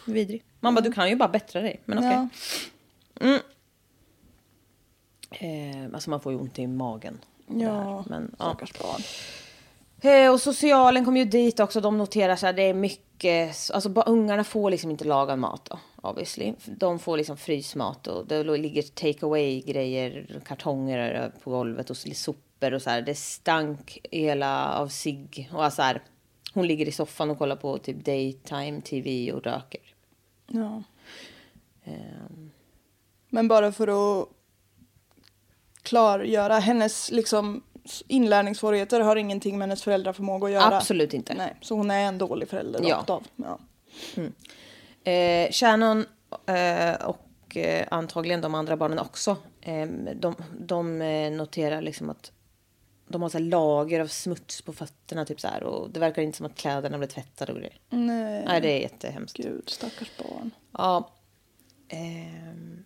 vidrig. 0.07 0.45
Man 0.61 0.75
bara, 0.75 0.81
du 0.81 0.93
kan 0.93 1.09
ju 1.09 1.17
bara 1.17 1.29
bättra 1.29 1.61
dig. 1.61 1.81
Men 1.85 1.99
okej. 1.99 2.29
Ja. 3.21 3.39
Eh, 5.31 5.85
alltså 5.95 6.11
man 6.11 6.21
får 6.21 6.33
ju 6.33 6.39
ont 6.39 6.59
i 6.59 6.67
magen. 6.67 7.19
Ja, 7.47 8.05
Men, 8.09 8.35
ja. 8.39 8.45
stackars 8.45 8.79
barn. 8.79 9.01
Eh, 10.01 10.33
Och 10.33 10.41
socialen 10.41 11.05
kom 11.05 11.17
ju 11.17 11.25
dit 11.25 11.61
också. 11.61 11.81
De 11.81 11.99
noterar 11.99 12.37
så 12.37 12.47
här, 12.47 12.53
det 12.53 12.63
är 12.63 12.75
mycket, 12.75 13.71
alltså 13.75 13.89
ungarna 14.07 14.45
får 14.45 14.71
liksom 14.71 14.91
inte 14.91 15.05
laga 15.05 15.37
mat 15.37 15.65
då, 15.71 15.79
obviously. 16.09 16.55
De 16.67 16.99
får 16.99 17.17
liksom 17.17 17.37
frysmat 17.37 18.07
och 18.07 18.27
det 18.27 18.43
ligger 18.45 18.83
take 18.83 19.27
away 19.27 19.61
grejer, 19.61 20.41
kartonger 20.47 21.33
på 21.45 21.51
golvet 21.51 21.91
och 21.91 21.97
sopor 21.97 22.75
och 22.75 22.83
så 22.83 22.91
här. 22.91 23.03
Det 23.03 23.15
stank 23.15 23.99
hela 24.11 24.75
av 24.75 24.89
sig 24.89 25.49
och 25.53 25.73
så 25.73 25.83
här. 25.83 26.03
Hon 26.55 26.67
ligger 26.67 26.89
i 26.89 26.93
soffan 26.93 27.31
och 27.31 27.39
kollar 27.39 27.57
på 27.57 27.79
typ 27.79 28.05
daytime 28.05 28.81
tv 28.81 29.33
och 29.33 29.43
röker. 29.43 29.81
Ja. 30.47 30.83
Ehm, 31.85 32.51
Men 33.29 33.49
bara 33.49 33.73
för 33.73 33.89
att 34.23 34.29
klargöra 35.85 36.59
hennes 36.59 37.11
liksom 37.11 37.63
inlärningssvårigheter 38.07 39.01
har 39.01 39.17
ingenting 39.17 39.59
med 39.59 39.69
hennes 39.69 39.83
föräldraförmåga 39.83 40.47
att 40.47 40.53
göra. 40.53 40.77
Absolut 40.77 41.15
inte. 41.15 41.35
Nej, 41.35 41.57
så 41.61 41.75
hon 41.75 41.91
är 41.91 42.01
en 42.05 42.19
dålig 42.19 42.49
förälder 42.49 42.81
Ja. 42.89 42.97
rakt 42.97 43.11
av. 43.11 43.27
Ja. 43.37 43.59
Eh, 45.11 45.51
Shannon 45.53 46.07
eh, 46.47 46.95
och 47.07 47.57
eh, 47.57 47.87
antagligen 47.91 48.41
de 48.41 48.55
andra 48.55 48.77
barnen 48.77 48.99
också. 48.99 49.37
Eh, 49.61 49.87
de 50.15 50.35
de 50.59 51.03
eh, 51.03 51.31
noterar 51.33 51.83
liksom 51.83 52.11
att 52.11 52.33
de 53.09 53.23
har 53.23 53.29
så 53.29 53.39
lager 53.39 54.01
av 54.01 54.07
smuts 54.07 54.63
på 54.63 54.73
fötterna 54.73 55.25
typ 55.25 55.41
så 55.41 55.49
här. 55.49 55.63
Och 55.63 55.91
det 55.91 56.01
verkar 56.01 56.23
inte 56.23 56.37
som 56.37 56.47
att 56.47 56.55
kläderna 56.57 56.99
blir 56.99 57.09
tvättade 57.09 57.53
och 57.53 57.59
grejer. 57.59 57.79
Nej, 57.91 58.45
Nej, 58.47 58.61
det 58.61 58.69
är 58.71 58.81
jättehemskt. 58.81 59.37
gud, 59.37 59.69
stackars 59.69 60.11
barn. 60.19 60.51
Ja. 60.73 61.11
Ehm. 61.89 62.85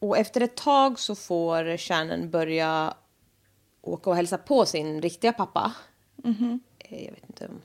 Och 0.00 0.18
efter 0.18 0.40
ett 0.40 0.56
tag 0.56 0.98
så 0.98 1.14
får 1.14 1.76
Shannon 1.76 2.30
börja 2.30 2.94
åka 3.80 4.10
och 4.10 4.16
hälsa 4.16 4.38
på 4.38 4.66
sin 4.66 5.02
riktiga 5.02 5.32
pappa. 5.32 5.72
Eh, 6.78 7.04
Jag 7.04 7.12
vet 7.12 7.24
inte 7.28 7.46
om... 7.48 7.60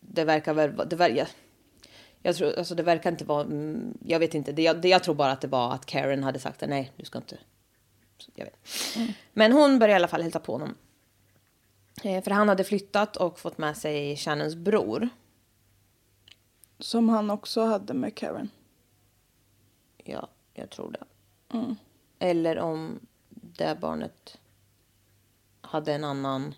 Det 0.00 0.24
verkar 0.24 0.54
väl. 0.54 0.76
Det 0.88 0.96
ver... 0.96 1.28
jag, 2.22 2.36
tror, 2.36 2.58
alltså 2.58 2.74
det 2.74 2.82
verkar 2.82 3.10
inte 3.10 3.24
vara... 3.24 3.44
mm, 3.44 3.98
Jag 4.06 4.18
vet 4.18 4.34
inte. 4.34 4.52
Det, 4.52 4.62
jag, 4.62 4.80
det, 4.80 4.88
jag 4.88 5.02
tror 5.04 5.14
bara 5.14 5.32
att 5.32 5.40
det 5.40 5.48
var 5.48 5.72
att 5.74 5.86
Karen 5.86 6.24
hade 6.24 6.38
sagt 6.38 6.62
att 6.62 6.68
nej, 6.68 6.92
du 6.96 7.04
ska 7.04 7.18
inte... 7.18 7.38
Jag 8.34 8.44
vet. 8.44 8.56
Men 9.32 9.52
hon 9.52 9.78
började 9.78 9.92
i 9.92 9.96
alla 9.96 10.08
fall 10.08 10.22
hälsa 10.22 10.40
på 10.40 10.52
honom. 10.52 10.74
Eh, 12.04 12.22
För 12.24 12.30
han 12.30 12.48
hade 12.48 12.64
flyttat 12.64 13.16
och 13.16 13.38
fått 13.38 13.58
med 13.58 13.76
sig 13.76 14.16
Shannons 14.16 14.54
bror. 14.54 15.08
Som 16.78 17.08
han 17.08 17.30
också 17.30 17.64
hade 17.64 17.94
med 17.94 18.14
Karen. 18.14 18.50
Ja, 20.04 20.28
jag 20.54 20.70
tror 20.70 20.90
det. 20.92 21.04
Eller 22.18 22.58
om 22.58 23.00
det 23.30 23.78
barnet 23.80 24.38
hade 25.60 25.94
en 25.94 26.04
annan 26.04 26.54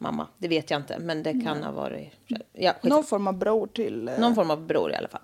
mamma. 0.00 0.28
Det 0.38 0.48
vet 0.48 0.70
jag 0.70 0.80
inte, 0.80 0.98
men 0.98 1.22
det 1.22 1.40
kan 1.40 1.62
ha 1.62 1.72
varit... 1.72 2.12
Ja, 2.52 2.72
skit- 2.72 2.90
Någon 2.90 3.04
form 3.04 3.26
av 3.26 3.34
bror 3.38 3.66
till... 3.66 4.08
eh, 4.08 4.20
Någon 4.20 4.34
form 4.34 4.50
av 4.50 4.66
bror 4.66 4.90
i 4.92 4.94
alla 4.94 5.08
fall. 5.08 5.22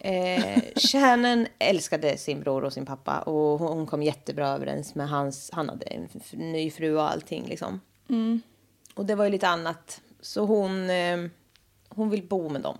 eh, 0.00 0.62
Shannon 0.76 1.46
älskade 1.58 2.16
sin 2.18 2.40
bror 2.40 2.64
och 2.64 2.72
sin 2.72 2.86
pappa 2.86 3.18
och 3.20 3.58
hon 3.58 3.86
kom 3.86 4.02
jättebra 4.02 4.48
överens 4.48 4.94
med 4.94 5.08
hans... 5.08 5.50
Han 5.52 5.68
hade 5.68 5.86
en 5.86 6.08
ny 6.32 6.70
fru 6.70 6.96
och 6.96 7.10
allting 7.10 7.46
liksom. 7.46 7.80
Och 8.94 9.06
det 9.06 9.14
var 9.14 9.24
ju 9.24 9.30
lite 9.30 9.48
annat. 9.48 10.00
Så 10.20 10.44
hon, 10.46 10.90
eh, 10.90 11.18
hon 11.88 12.10
vill 12.10 12.22
bo 12.28 12.48
med 12.48 12.60
dem. 12.62 12.78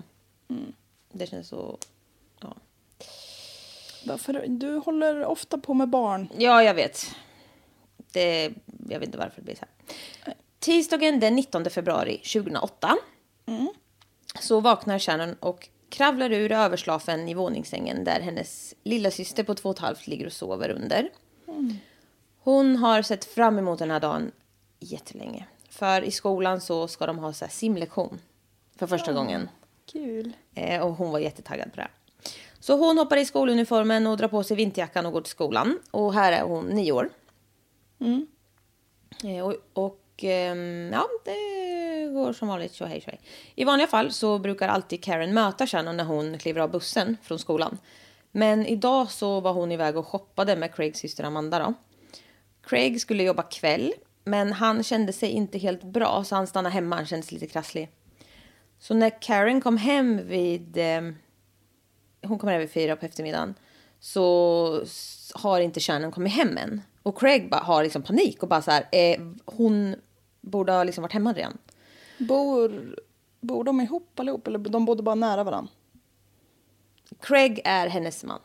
Det 1.13 1.27
känns 1.27 1.49
så... 1.49 1.79
Ja. 4.03 4.13
Varför, 4.13 4.45
du 4.49 4.77
håller 4.77 5.25
ofta 5.25 5.59
på 5.59 5.75
med 5.75 5.89
barn. 5.89 6.29
Ja, 6.39 6.63
jag 6.63 6.75
vet. 6.75 7.15
Det, 8.13 8.53
jag 8.89 8.99
vet 8.99 9.07
inte 9.07 9.19
varför 9.19 9.37
det 9.37 9.43
blir 9.43 9.55
så 9.55 9.65
här. 10.25 10.35
Tisdagen 10.59 11.21
den 11.21 11.37
19 11.37 11.71
februari 11.71 12.17
2008 12.17 12.97
så 14.41 14.61
vaknar 14.61 14.99
Shannon 14.99 15.35
och 15.41 15.69
kravlar 15.89 16.33
ur 16.33 16.53
överslafen 16.53 17.29
i 17.29 17.35
våningssängen 17.35 18.05
där 18.05 18.21
hennes 18.21 18.75
lilla 18.83 19.11
syster 19.11 19.45
på 19.45 19.55
två 19.55 19.69
och 19.69 19.75
ett 19.75 19.81
halvt 19.81 20.07
ligger 20.07 20.27
och 20.27 20.33
sover 20.33 20.71
under. 20.71 21.09
Hon 22.43 22.77
har 22.77 23.03
sett 23.03 23.25
fram 23.25 23.59
emot 23.59 23.79
den 23.79 23.91
här 23.91 24.01
dagen 24.01 24.33
jättelänge. 24.81 25.47
För 25.69 26.03
i 26.03 26.11
skolan 26.11 26.61
så 26.61 26.89
ska 26.89 27.07
de 27.07 27.19
ha 27.19 27.33
så 27.33 27.47
simlektion 27.49 28.21
för 28.77 28.87
första 28.87 29.13
gången. 29.13 29.49
Kul. 29.93 30.33
Eh, 30.55 30.83
och 30.83 30.95
hon 30.95 31.11
var 31.11 31.19
jättetaggad 31.19 31.71
på 31.71 31.77
det. 31.81 31.89
Så 32.61 32.77
hon 32.77 32.99
hoppar 32.99 33.17
i 33.17 33.25
skoluniformen 33.25 34.07
och 34.07 34.17
drar 34.17 34.29
på 34.29 34.43
sig 34.43 34.57
vinterjackan 34.57 35.07
och 35.07 35.13
går 35.13 35.21
till 35.21 35.31
skolan. 35.31 35.79
Och 35.91 36.15
här 36.15 36.33
är 36.33 36.43
hon 36.43 36.67
nio 36.67 36.93
år. 36.93 37.11
Eh, 39.25 39.49
och 39.75 40.01
och 40.21 40.25
ehm, 40.25 40.91
ja, 40.93 41.09
det 41.25 42.13
går 42.13 42.33
som 42.33 42.49
vanligt 42.49 42.75
så 42.75 42.85
hej 42.85 43.01
tjohej. 43.01 43.21
I 43.55 43.65
vanliga 43.65 43.87
fall 43.87 44.13
så 44.13 44.39
brukar 44.39 44.69
alltid 44.69 45.05
Karen 45.05 45.35
möta 45.35 45.67
Shannon 45.67 45.97
när 45.97 46.05
hon 46.05 46.39
kliver 46.39 46.61
av 46.61 46.71
bussen 46.71 47.17
från 47.23 47.39
skolan. 47.39 47.79
Men 48.33 48.67
idag 48.67 49.11
så 49.11 49.41
var 49.41 49.53
hon 49.53 49.73
iväg 49.73 49.97
och 49.97 50.07
shoppade 50.07 50.57
med 50.57 50.75
Craigs 50.75 50.99
syster 50.99 51.25
Amanda 51.25 51.59
då. 51.59 51.75
Craig 52.63 53.01
skulle 53.01 53.23
jobba 53.23 53.43
kväll, 53.43 53.93
men 54.25 54.53
han 54.53 54.83
kände 54.83 55.13
sig 55.13 55.31
inte 55.31 55.59
helt 55.59 55.83
bra 55.83 56.25
så 56.25 56.35
han 56.35 56.47
stannade 56.47 56.75
hemma, 56.75 56.97
han 56.97 57.07
kände 57.07 57.27
sig 57.27 57.39
lite 57.39 57.53
krasslig. 57.53 57.89
Så 58.79 58.95
när 58.95 59.23
Karen 59.23 59.61
kom 59.61 59.77
hem 59.77 60.29
vid... 60.29 60.79
Hon 62.23 62.39
kommer 62.39 62.53
hem 62.53 62.61
vid 62.61 62.71
fyra 62.71 62.97
på 62.97 63.07
eftermiddagen. 63.07 63.55
Så 64.01 64.85
har 65.35 65.61
inte 65.61 65.81
Shannon 65.81 66.13
kommit 66.13 66.33
hem 66.33 66.57
än. 66.57 66.83
Och 67.03 67.19
Craig 67.19 67.51
bara 67.51 67.61
har 67.61 67.83
liksom 67.83 68.03
panik 68.03 68.43
och 68.43 68.49
bara 68.49 68.63
så 68.63 68.71
här... 68.71 68.89
Eh, 68.93 69.21
hon 69.45 69.95
borde 70.41 70.73
ha 70.73 70.85
liksom 70.85 71.03
varit 71.03 71.13
hemma 71.13 71.33
redan. 71.33 71.59
Bor, 72.19 72.97
bor 73.41 73.65
de 73.65 73.81
ihop 73.81 74.21
allihop 74.21 74.49
eller 74.49 74.59
de 74.59 74.85
bodde 74.85 75.03
bara 75.03 75.15
nära 75.15 75.45
varandra? 75.45 75.73
Craig 77.21 77.61
är 77.65 77.87
hennes 77.87 78.25
man. 78.25 78.41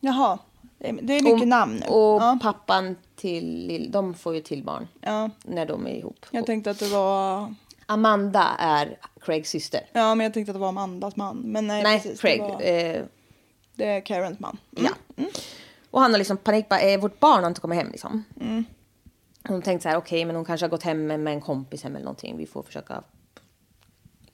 Jaha, 0.00 0.38
det 0.78 0.88
är, 0.88 0.92
mycket 0.92 1.42
och, 1.42 1.48
namn 1.48 1.74
nu. 1.74 1.86
Och 1.86 2.22
ja. 2.22 2.38
pappan 2.42 2.96
till... 3.16 3.88
De 3.90 4.14
får 4.14 4.34
ju 4.34 4.40
till 4.40 4.64
barn 4.64 4.88
ja, 5.00 5.30
när 5.44 5.66
de 5.66 5.86
är 5.86 5.90
ihop. 5.90 6.26
jag 6.30 6.46
tänkte 6.46 6.70
att 6.70 6.78
det 6.78 6.88
var... 6.88 7.54
Amanda 7.90 8.56
är 8.58 8.98
Craigs 9.20 9.50
syster. 9.50 9.80
Ja, 9.92 10.14
men 10.14 10.24
jag 10.24 10.34
tänkte 10.34 10.50
att 10.50 10.54
det 10.54 10.60
var 10.60 10.68
Amandas 10.68 11.16
man. 11.16 11.36
Men 11.36 11.66
nej, 11.66 11.82
Nej, 11.82 12.00
precis. 12.00 12.20
Craig. 12.20 12.40
Det, 12.40 12.48
var, 12.48 12.62
Eh, 12.62 13.04
det 13.74 13.84
är 13.84 14.00
Karens 14.00 14.40
man. 14.40 14.58
Mm. 14.76 14.92
Ja. 15.16 15.24
Och 15.90 16.00
han 16.00 16.10
har 16.10 16.18
liksom 16.18 16.36
panik, 16.36 16.68
bara, 16.68 16.80
eh, 16.80 17.00
vårt 17.00 17.20
barn 17.20 17.40
har 17.40 17.48
inte 17.48 17.60
kommit 17.60 17.78
hem 17.78 17.90
liksom. 17.90 18.24
Mm. 18.40 18.64
Hon 19.48 19.62
tänkte 19.62 19.82
så 19.82 19.88
här, 19.88 19.96
okej, 19.96 20.24
men 20.24 20.36
hon 20.36 20.44
kanske 20.44 20.64
har 20.64 20.70
gått 20.70 20.82
hem 20.82 21.06
med, 21.06 21.28
en 21.28 21.40
kompis 21.40 21.82
hem 21.82 21.96
eller 21.96 22.04
någonting. 22.04 22.36
Vi 22.36 22.46
får 22.46 22.62
försöka 22.62 23.02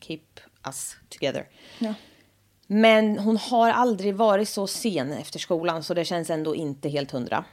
keep 0.01 0.21
us 0.67 0.97
together. 1.09 1.47
Ja. 1.79 1.95
Men 2.67 3.19
hon 3.19 3.37
har 3.37 3.71
aldrig 3.71 4.15
varit 4.15 4.49
så 4.49 4.67
sen 4.67 5.13
efter 5.13 5.39
skolan 5.39 5.83
så 5.83 5.95
det 5.95 6.05
känns 6.05 6.31
ändå 6.31 6.55
inte 6.55 6.89
helt 6.89 7.11
hundra. 7.11 7.45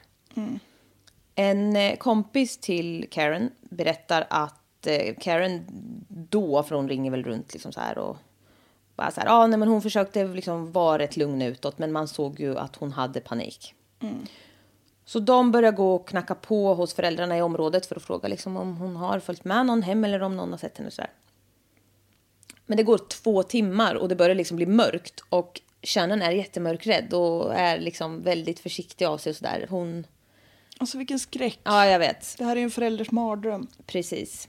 En 1.35 1.75
eh, 1.75 1.95
kompis 1.97 2.57
till 2.57 3.07
Karen 3.11 3.51
berättar 3.61 4.27
att 4.29 4.60
eh, 4.87 5.15
Karen 5.19 5.65
då, 6.07 6.63
för 6.63 6.75
hon 6.75 6.89
ringer 6.89 7.11
väl 7.11 7.23
runt 7.23 7.53
liksom 7.53 7.71
så 7.71 7.79
här 7.79 7.97
och 7.97 8.17
bara 8.95 9.11
så 9.11 9.21
här, 9.21 9.27
ah, 9.29 9.47
nej, 9.47 9.59
men 9.59 9.67
hon 9.67 9.81
försökte 9.81 10.23
liksom 10.27 10.71
vara 10.71 10.99
rätt 10.99 11.17
lugn 11.17 11.41
utåt 11.41 11.77
men 11.77 11.91
man 11.91 12.07
såg 12.07 12.39
ju 12.39 12.57
att 12.57 12.75
hon 12.75 12.91
hade 12.91 13.19
panik. 13.19 13.75
Så 15.05 15.19
de 15.19 15.51
börjar 15.51 15.71
gå 15.71 15.95
och 15.95 16.07
knacka 16.07 16.35
på 16.35 16.73
hos 16.73 16.93
föräldrarna 16.93 17.37
i 17.37 17.41
området 17.41 17.85
för 17.85 17.95
att 17.95 18.03
fråga 18.03 18.27
liksom, 18.27 18.57
om 18.57 18.77
hon 18.77 18.95
har 18.95 19.19
följt 19.19 19.43
med 19.45 19.65
någon 19.65 19.81
hem 19.83 20.03
eller 20.03 20.23
om 20.23 20.37
någon 20.37 20.51
har 20.51 20.57
sett 20.57 20.77
henne 20.77 20.91
så 20.91 21.01
där. 21.01 21.11
Men 22.65 22.77
det 22.77 22.83
går 22.83 22.97
två 22.97 23.43
timmar 23.43 23.95
och 23.95 24.09
det 24.09 24.15
börjar 24.15 24.35
liksom 24.35 24.57
bli 24.57 24.65
mörkt 24.65 25.23
och 25.29 25.61
Shannon 25.83 26.21
är 26.21 26.31
jättemörkrädd 26.31 27.13
och 27.13 27.53
är 27.53 27.79
liksom 27.79 28.21
väldigt 28.21 28.59
försiktig 28.59 29.05
av 29.05 29.17
sig 29.17 29.29
och 29.29 29.35
sådär. 29.35 29.67
Hon, 29.69 30.07
Alltså 30.77 30.97
vilken 30.97 31.19
skräck. 31.19 31.59
ja 31.63 31.85
jag 31.85 31.99
vet. 31.99 32.35
Det 32.37 32.45
här 32.45 32.51
är 32.51 32.59
ju 32.59 32.63
en 32.63 32.71
förälders 32.71 33.11
mardröm. 33.11 33.67
Precis. 33.85 34.47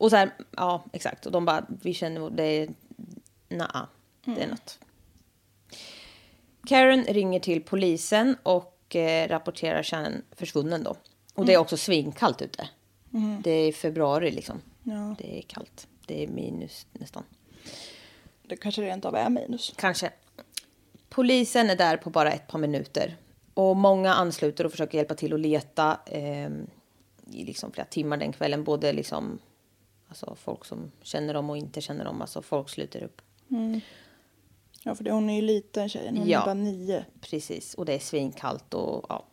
Och 0.00 0.10
så 0.10 0.16
här, 0.16 0.30
ja 0.56 0.84
exakt. 0.92 1.26
Och 1.26 1.32
de 1.32 1.44
bara, 1.44 1.66
vi 1.82 1.94
känner, 1.94 2.30
det 2.30 2.42
är, 2.44 2.68
naa, 3.48 3.88
det 4.24 4.42
är 4.42 4.48
något. 4.48 4.78
Karen 6.66 7.04
ringer 7.04 7.40
till 7.40 7.62
polisen 7.62 8.36
och 8.42 8.96
eh, 8.96 9.28
rapporterar 9.28 9.82
Shannon 9.82 10.22
försvunnen 10.32 10.82
då. 10.82 10.96
Och 11.34 11.46
det 11.46 11.54
är 11.54 11.58
också 11.58 11.76
svinkallt 11.76 12.42
ute. 12.42 12.68
Det 13.44 13.50
är 13.50 13.72
februari 13.72 14.30
liksom. 14.30 14.60
Ja. 14.82 15.14
Det 15.18 15.38
är 15.38 15.42
kallt. 15.42 15.88
Det 16.06 16.24
är 16.24 16.28
minus 16.28 16.86
nästan. 16.92 17.24
Det 18.42 18.56
kanske 18.56 18.82
rent 18.82 19.04
av 19.04 19.14
är 19.14 19.30
minus. 19.30 19.72
Kanske. 19.76 20.10
Polisen 21.08 21.70
är 21.70 21.76
där 21.76 21.96
på 21.96 22.10
bara 22.10 22.32
ett 22.32 22.48
par 22.48 22.58
minuter. 22.58 23.16
Och 23.54 23.76
många 23.76 24.14
ansluter 24.14 24.64
och 24.64 24.70
försöker 24.70 24.98
hjälpa 24.98 25.14
till 25.14 25.34
att 25.34 25.40
leta 25.40 25.98
eh, 26.06 26.50
i 27.32 27.44
liksom 27.44 27.72
flera 27.72 27.86
timmar 27.86 28.16
den 28.16 28.32
kvällen. 28.32 28.64
Både 28.64 28.92
liksom, 28.92 29.38
alltså 30.10 30.36
folk 30.44 30.64
som 30.64 30.90
känner 31.02 31.34
dem 31.34 31.50
och 31.50 31.56
inte 31.56 31.80
känner 31.80 32.04
dem. 32.04 32.20
Alltså 32.20 32.42
folk 32.42 32.68
sluter 32.68 33.02
upp. 33.02 33.22
Ja, 34.82 34.94
för 34.94 35.04
det, 35.04 35.12
hon 35.12 35.30
är 35.30 35.34
ju 35.36 35.42
liten 35.42 35.88
tjejen. 35.88 36.16
Hon 36.16 36.28
Ja. 36.28 36.40
är 36.40 36.44
bara 36.44 36.54
nio. 36.54 37.04
Precis, 37.20 37.74
och 37.74 37.84
det 37.84 37.92
är 37.94 37.98
svinkallt 37.98 38.74
och 38.74 39.06
ja. 39.08 39.24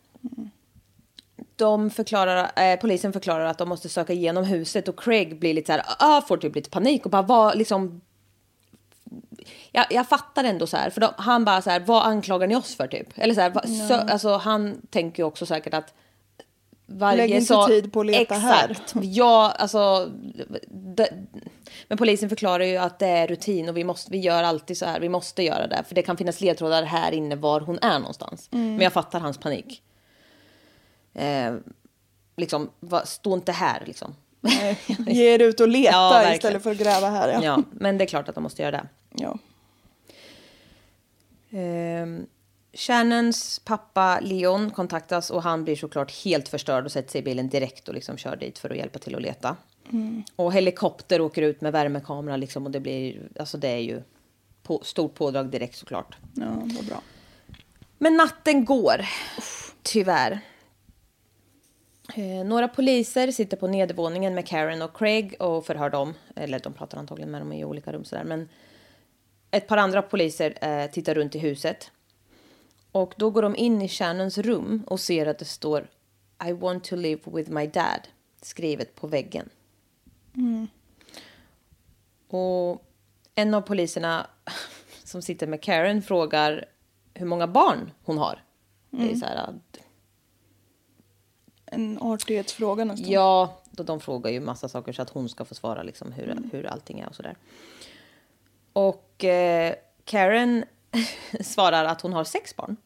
De 1.56 1.90
förklarar, 1.90 2.52
eh, 2.56 2.80
polisen 2.80 3.14
förklarar 3.14 3.46
att 3.46 3.58
de 3.58 3.70
måste 3.70 3.90
söka 3.90 4.14
igenom 4.14 4.44
huset 4.44 4.88
och 4.88 5.00
Craig 5.00 5.40
blir 5.40 5.54
lite 5.54 5.66
så 5.66 5.72
här, 5.72 5.84
ah, 6.00 6.22
får 6.22 6.38
typ 6.38 6.56
lite 6.56 6.70
panik 6.70 7.06
och 7.06 7.12
bara 7.12 7.22
vad 7.22 7.58
liksom. 7.58 8.02
Jag, 9.72 9.86
jag 9.90 10.10
fattar 10.10 10.44
ändå 10.44 10.68
så 10.68 10.78
här, 10.78 10.90
för 10.90 11.02
de, 11.02 11.10
han 11.18 11.46
bara 11.46 11.62
så 11.62 11.70
här, 11.70 11.80
vad 11.80 12.04
anklagar 12.04 12.48
ni 12.48 12.56
oss 12.56 12.76
för 12.76 12.88
typ? 12.88 13.08
Eller 13.16 13.34
så 13.34 13.42
här, 13.42 13.50
va, 13.50 13.62
sö, 13.88 13.96
alltså 13.96 14.38
han 14.38 14.82
tänker 14.90 15.24
ju 15.24 15.28
också 15.28 15.46
säkert 15.46 15.74
att 15.74 15.94
varje 16.88 17.18
Lägg 17.18 17.30
inte 17.30 17.46
sak- 17.46 17.68
tid 17.70 17.94
på 17.94 18.00
att 18.00 18.06
leta 18.06 18.36
här. 18.36 18.70
Exakt. 18.70 18.94
Ja, 19.02 19.52
alltså. 19.58 20.12
Det, 20.68 21.10
men 21.88 21.98
polisen 21.98 22.30
förklarar 22.30 22.64
ju 22.66 22.78
att 22.78 23.00
det 23.00 23.08
är 23.08 23.28
rutin 23.28 23.70
och 23.70 23.78
vi, 23.78 23.84
måste, 23.84 24.12
vi 24.12 24.18
gör 24.18 24.44
alltid 24.44 24.78
så 24.78 24.86
här. 24.86 25.00
Vi 25.00 25.10
måste 25.10 25.44
göra 25.44 25.68
det. 25.68 25.84
För 25.88 25.96
det 25.96 26.02
kan 26.02 26.18
finnas 26.18 26.42
ledtrådar 26.42 26.84
här 26.84 27.12
inne 27.12 27.36
var 27.36 27.62
hon 27.62 27.80
är 27.82 28.00
någonstans. 28.00 28.50
Mm. 28.52 28.72
Men 28.72 28.82
jag 28.82 28.94
fattar 28.94 29.20
hans 29.20 29.38
panik. 29.38 29.82
Eh, 31.14 31.56
liksom, 32.38 32.70
va, 32.80 33.06
stå 33.06 33.34
inte 33.34 33.52
här 33.52 33.84
liksom. 33.86 34.16
Nej, 34.42 34.80
Ge 35.08 35.34
er 35.34 35.40
ut 35.42 35.60
och 35.60 35.68
leta 35.78 35.92
Ja, 35.92 36.34
istället 36.34 36.64
för 36.64 36.72
att 36.72 36.78
gräva 36.78 37.10
här. 37.10 37.30
Ja. 37.30 37.40
Ja, 37.44 37.64
men 37.72 37.98
det 37.98 38.04
är 38.04 38.08
klart 38.08 38.30
att 38.30 38.36
de 38.36 38.44
måste 38.44 38.62
göra 38.62 38.72
det. 38.72 38.88
Ja. 39.12 39.38
Ehm, 41.50 42.26
Shannons 42.74 43.60
pappa 43.60 44.20
Leon 44.20 44.72
kontaktas 44.72 45.30
och 45.30 45.44
han 45.44 45.64
blir 45.64 45.76
såklart 45.76 46.12
helt 46.24 46.50
förstörd 46.50 46.86
och 46.86 46.92
sätter 46.92 47.12
sig 47.12 47.22
i 47.22 47.24
bilen 47.24 47.50
direkt 47.50 47.88
och 47.88 47.94
liksom 47.94 48.18
kör 48.18 48.36
dit 48.36 48.60
för 48.60 48.70
att 48.70 48.78
hjälpa 48.78 49.00
till 49.00 49.16
att 49.16 49.22
leta. 49.22 49.56
Och 50.36 50.54
helikopter 50.54 51.22
åker 51.22 51.42
ut 51.42 51.62
med 51.62 51.72
värmekamera 51.72 52.38
liksom 52.38 52.66
och 52.66 52.72
det 52.72 52.80
blir, 52.80 53.30
alltså 53.40 53.58
det 53.58 53.68
är 53.68 53.80
ju 53.80 54.02
på, 54.64 54.82
stort 54.84 55.14
pådrag 55.14 55.50
direkt 55.50 55.76
såklart. 55.76 56.18
Ja, 56.34 56.46
vad 56.50 56.86
bra. 56.86 57.02
Men 57.98 58.18
natten 58.18 58.66
går, 58.66 59.06
tyvärr. 59.82 60.40
Eh, 62.16 62.46
några 62.46 62.68
poliser 62.68 63.32
sitter 63.32 63.58
på 63.58 63.68
nedervåningen 63.68 64.36
med 64.36 64.48
Karen 64.48 64.82
och 64.82 64.98
Craig 64.98 65.36
och 65.40 65.66
förhör 65.66 65.90
dem. 65.90 66.14
Eller 66.36 66.60
de 66.60 66.74
pratar 66.74 66.98
antagligen 66.98 67.32
med 67.32 67.42
dem 67.42 67.54
i 67.54 67.66
olika 67.66 67.94
rum 67.94 68.06
sådär. 68.06 68.24
Men 68.24 68.50
ett 69.52 69.68
par 69.68 69.78
andra 69.78 70.02
poliser 70.02 70.58
eh, 70.62 70.92
tittar 70.92 71.16
runt 71.16 71.36
i 71.36 71.40
huset. 71.40 71.92
Och 72.92 73.14
då 73.18 73.30
går 73.30 73.42
de 73.42 73.56
in 73.56 73.82
i 73.82 73.88
Shannons 73.90 74.38
rum 74.38 74.84
och 74.88 75.00
ser 75.00 75.26
att 75.26 75.40
det 75.40 75.46
står 75.46 75.90
I 76.48 76.52
want 76.52 76.84
to 76.84 76.96
live 76.96 77.22
with 77.26 77.52
my 77.52 77.68
dad 77.68 78.08
skrivet 78.42 78.96
på 78.96 79.08
väggen. 79.08 79.50
Och 82.28 82.84
en 83.36 83.54
av 83.54 83.62
poliserna 83.62 84.28
som 85.04 85.22
sitter 85.22 85.48
med 85.48 85.62
Karen 85.62 86.02
frågar 86.02 86.66
hur 87.14 87.26
många 87.26 87.48
barn 87.48 87.92
hon 88.04 88.18
har. 88.18 88.44
Det 88.90 89.12
är 89.12 89.16
så 89.16 89.26
här, 89.26 89.36
att- 89.36 89.80
En 91.66 91.98
artighetsfråga 92.02 92.86
nästan. 92.86 93.12
ja, 93.12 93.62
då 93.72 93.84
de 93.84 94.00
frågar 94.00 94.32
ju 94.32 94.40
massa 94.40 94.70
saker 94.70 94.94
så 94.94 95.02
att 95.02 95.10
hon 95.10 95.30
ska 95.30 95.46
få 95.46 95.56
svara 95.56 95.84
liksom 95.84 96.12
hur, 96.12 96.38
hur 96.52 96.66
allting 96.66 97.00
är 97.00 97.08
och 97.10 97.16
sådär. 97.16 97.36
Och 98.74 99.24
eh, 99.24 99.76
Karen 100.06 100.66
svarar 101.42 101.86
att 101.86 102.02
hon 102.02 102.14
har 102.14 102.24
sex 102.24 102.56
barn. 102.56 102.78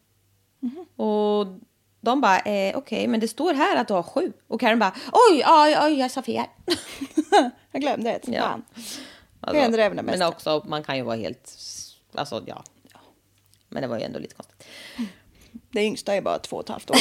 Och 0.95 1.47
de 2.01 2.21
bara, 2.21 2.39
eh, 2.39 2.77
okej, 2.77 3.07
men 3.07 3.19
det 3.19 3.27
står 3.27 3.53
här 3.53 3.75
att 3.75 3.87
du 3.87 3.93
har 3.93 4.03
sju. 4.03 4.33
Och 4.47 4.59
Karen 4.59 4.79
bara, 4.79 4.95
oj, 5.11 5.43
oj, 5.47 5.77
oj, 5.81 5.99
jag 5.99 6.11
sa 6.11 6.21
fel. 6.21 6.45
Jag 7.71 7.81
glömde 7.81 8.11
ett. 8.11 8.27
Ja. 8.27 8.41
Fan. 8.41 8.63
Alltså, 9.41 9.61
händer 9.61 9.79
även 9.79 9.97
det 9.97 10.03
men 10.03 10.21
också, 10.21 10.63
man 10.67 10.83
kan 10.83 10.97
ju 10.97 11.03
vara 11.03 11.15
helt, 11.15 11.57
alltså 12.15 12.43
ja. 12.45 12.63
Men 13.69 13.81
det 13.81 13.87
var 13.87 13.97
ju 13.97 14.03
ändå 14.03 14.19
lite 14.19 14.35
konstigt. 14.35 14.67
Det 15.71 15.81
yngsta 15.83 16.15
är 16.15 16.21
bara 16.21 16.39
två 16.39 16.57
och 16.57 16.63
ett 16.63 16.69
halvt 16.69 16.89
år. 16.89 16.97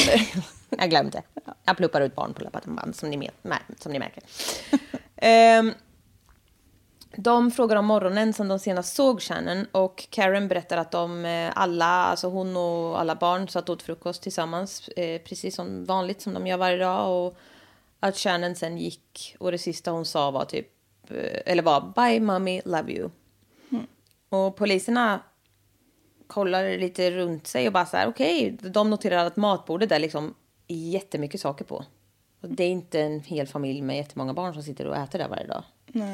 Jag 0.69 0.89
glömde. 0.89 1.23
Jag 1.63 1.77
pluppar 1.77 2.01
ut 2.01 2.15
barn 2.15 2.33
på 2.33 2.43
löpande 2.43 2.67
band 2.67 2.95
som 2.95 3.09
ni, 3.09 3.17
med, 3.41 3.59
som 3.79 3.91
ni 3.91 3.99
märker. 3.99 4.23
Ehm, 5.15 5.73
de 7.15 7.51
frågar 7.51 7.75
om 7.75 7.85
morgonen 7.85 8.33
som 8.33 8.47
de 8.47 8.59
senast 8.59 8.95
såg 8.95 9.21
Shannon 9.21 9.65
och 9.71 10.07
Karen 10.09 10.47
berättar 10.47 10.77
att 10.77 10.91
de 10.91 11.25
eh, 11.25 11.51
alla, 11.55 11.85
alltså 11.85 12.27
hon 12.27 12.57
och 12.57 12.99
alla 12.99 13.15
barn 13.15 13.47
satt 13.47 13.69
åt 13.69 13.81
frukost 13.81 14.23
tillsammans 14.23 14.87
eh, 14.87 15.21
precis 15.21 15.55
som 15.55 15.85
vanligt 15.85 16.21
som 16.21 16.33
de 16.33 16.47
gör 16.47 16.57
varje 16.57 16.77
dag 16.77 17.25
och 17.25 17.37
att 17.99 18.17
Shannon 18.17 18.55
sen 18.55 18.77
gick 18.77 19.35
och 19.39 19.51
det 19.51 19.57
sista 19.57 19.91
hon 19.91 20.05
sa 20.05 20.31
var 20.31 20.45
typ, 20.45 20.67
eh, 21.09 21.41
eller 21.45 21.63
var 21.63 21.93
bye 21.95 22.19
mommy, 22.19 22.61
love 22.65 22.91
you. 22.91 23.09
Och 24.29 24.55
poliserna 24.55 25.19
kollar 26.27 26.77
lite 26.77 27.11
runt 27.11 27.47
sig 27.47 27.67
och 27.67 27.73
bara 27.73 27.85
så 27.85 27.97
här, 27.97 28.07
okej, 28.07 28.57
de 28.61 28.89
noterar 28.89 29.25
att 29.25 29.35
matbordet 29.35 29.89
där 29.89 29.99
liksom 29.99 30.33
är 30.67 30.75
jättemycket 30.75 31.41
saker 31.41 31.65
på. 31.65 31.85
Och 32.41 32.49
det 32.49 32.63
är 32.63 32.69
inte 32.69 33.01
en 33.01 33.19
hel 33.19 33.47
familj 33.47 33.81
med 33.81 33.97
jättemånga 33.97 34.33
barn 34.33 34.53
som 34.53 34.63
sitter 34.63 34.87
och 34.87 34.95
äter 34.95 35.19
där 35.19 35.27
varje 35.27 35.47
dag. 35.47 35.63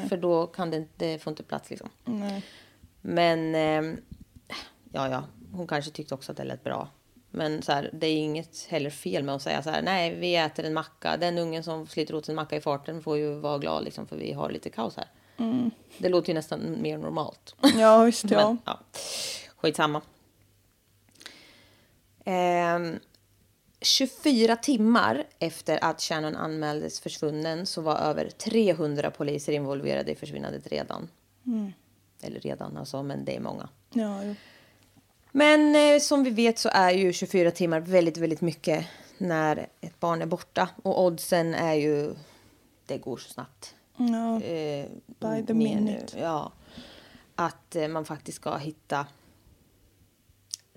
För 0.08 0.16
då 0.16 0.46
kan 0.46 0.70
det 0.70 0.76
inte, 0.76 1.18
få 1.18 1.30
inte 1.30 1.42
plats 1.42 1.70
liksom. 1.70 1.88
Nej. 2.04 2.44
Men, 3.00 3.54
eh, 3.54 3.98
ja, 4.92 5.08
ja, 5.08 5.24
hon 5.52 5.66
kanske 5.66 5.90
tyckte 5.90 6.14
också 6.14 6.32
att 6.32 6.38
det 6.38 6.44
lät 6.44 6.64
bra. 6.64 6.88
Men 7.30 7.62
så 7.62 7.72
här, 7.72 7.90
det 7.92 8.06
är 8.06 8.16
inget 8.16 8.66
heller 8.68 8.90
fel 8.90 9.22
med 9.22 9.34
att 9.34 9.42
säga 9.42 9.62
så 9.62 9.70
här, 9.70 9.82
nej, 9.82 10.14
vi 10.14 10.36
äter 10.36 10.64
en 10.64 10.74
macka. 10.74 11.16
Den 11.16 11.38
ungen 11.38 11.62
som 11.62 11.86
sliter 11.86 12.14
åt 12.14 12.28
en 12.28 12.34
macka 12.34 12.56
i 12.56 12.60
farten 12.60 13.02
får 13.02 13.16
ju 13.16 13.34
vara 13.34 13.58
glad 13.58 13.84
liksom, 13.84 14.06
för 14.06 14.16
vi 14.16 14.32
har 14.32 14.50
lite 14.50 14.70
kaos 14.70 14.96
här. 14.96 15.08
Det 15.98 16.08
låter 16.08 16.28
ju 16.28 16.34
nästan 16.34 16.82
mer 16.82 16.98
normalt. 16.98 17.54
Ja, 17.76 18.02
visst 18.02 18.30
ja. 18.30 18.48
Men, 18.48 18.58
ja. 18.64 18.80
Skitsamma. 19.56 20.02
Ehm, 22.24 22.98
24 23.80 24.56
timmar 24.56 25.24
efter 25.38 25.84
att 25.84 26.00
Shannon 26.00 26.36
anmäldes 26.36 27.00
försvunnen 27.00 27.66
så 27.66 27.80
var 27.80 27.96
över 27.96 28.30
300 28.30 29.10
poliser 29.10 29.52
involverade 29.52 30.12
i 30.12 30.14
försvinnandet 30.14 30.66
redan. 30.66 31.08
Eller 32.22 32.40
redan 32.40 32.76
alltså, 32.76 33.02
men 33.02 33.24
det 33.24 33.36
är 33.36 33.40
många. 33.40 33.68
ja 33.92 34.24
jo. 34.24 34.34
Men 35.32 35.76
eh, 35.76 36.00
som 36.00 36.24
vi 36.24 36.30
vet 36.30 36.58
så 36.58 36.68
är 36.72 36.90
ju 36.90 37.12
24 37.12 37.50
timmar 37.50 37.80
väldigt, 37.80 38.16
väldigt 38.16 38.40
mycket 38.40 38.86
när 39.18 39.68
ett 39.80 40.00
barn 40.00 40.22
är 40.22 40.26
borta. 40.26 40.68
Och 40.82 41.04
oddsen 41.04 41.54
är 41.54 41.74
ju, 41.74 42.14
det 42.86 42.98
går 42.98 43.16
så 43.16 43.28
snabbt. 43.28 43.74
Ja. 43.96 44.42
Eh, 44.42 44.86
By 45.06 45.46
the 45.46 45.54
minute. 45.54 46.18
Ja. 46.18 46.52
Att 47.34 47.76
eh, 47.76 47.88
man 47.88 48.04
faktiskt 48.04 48.36
ska 48.36 48.56
hitta... 48.56 49.06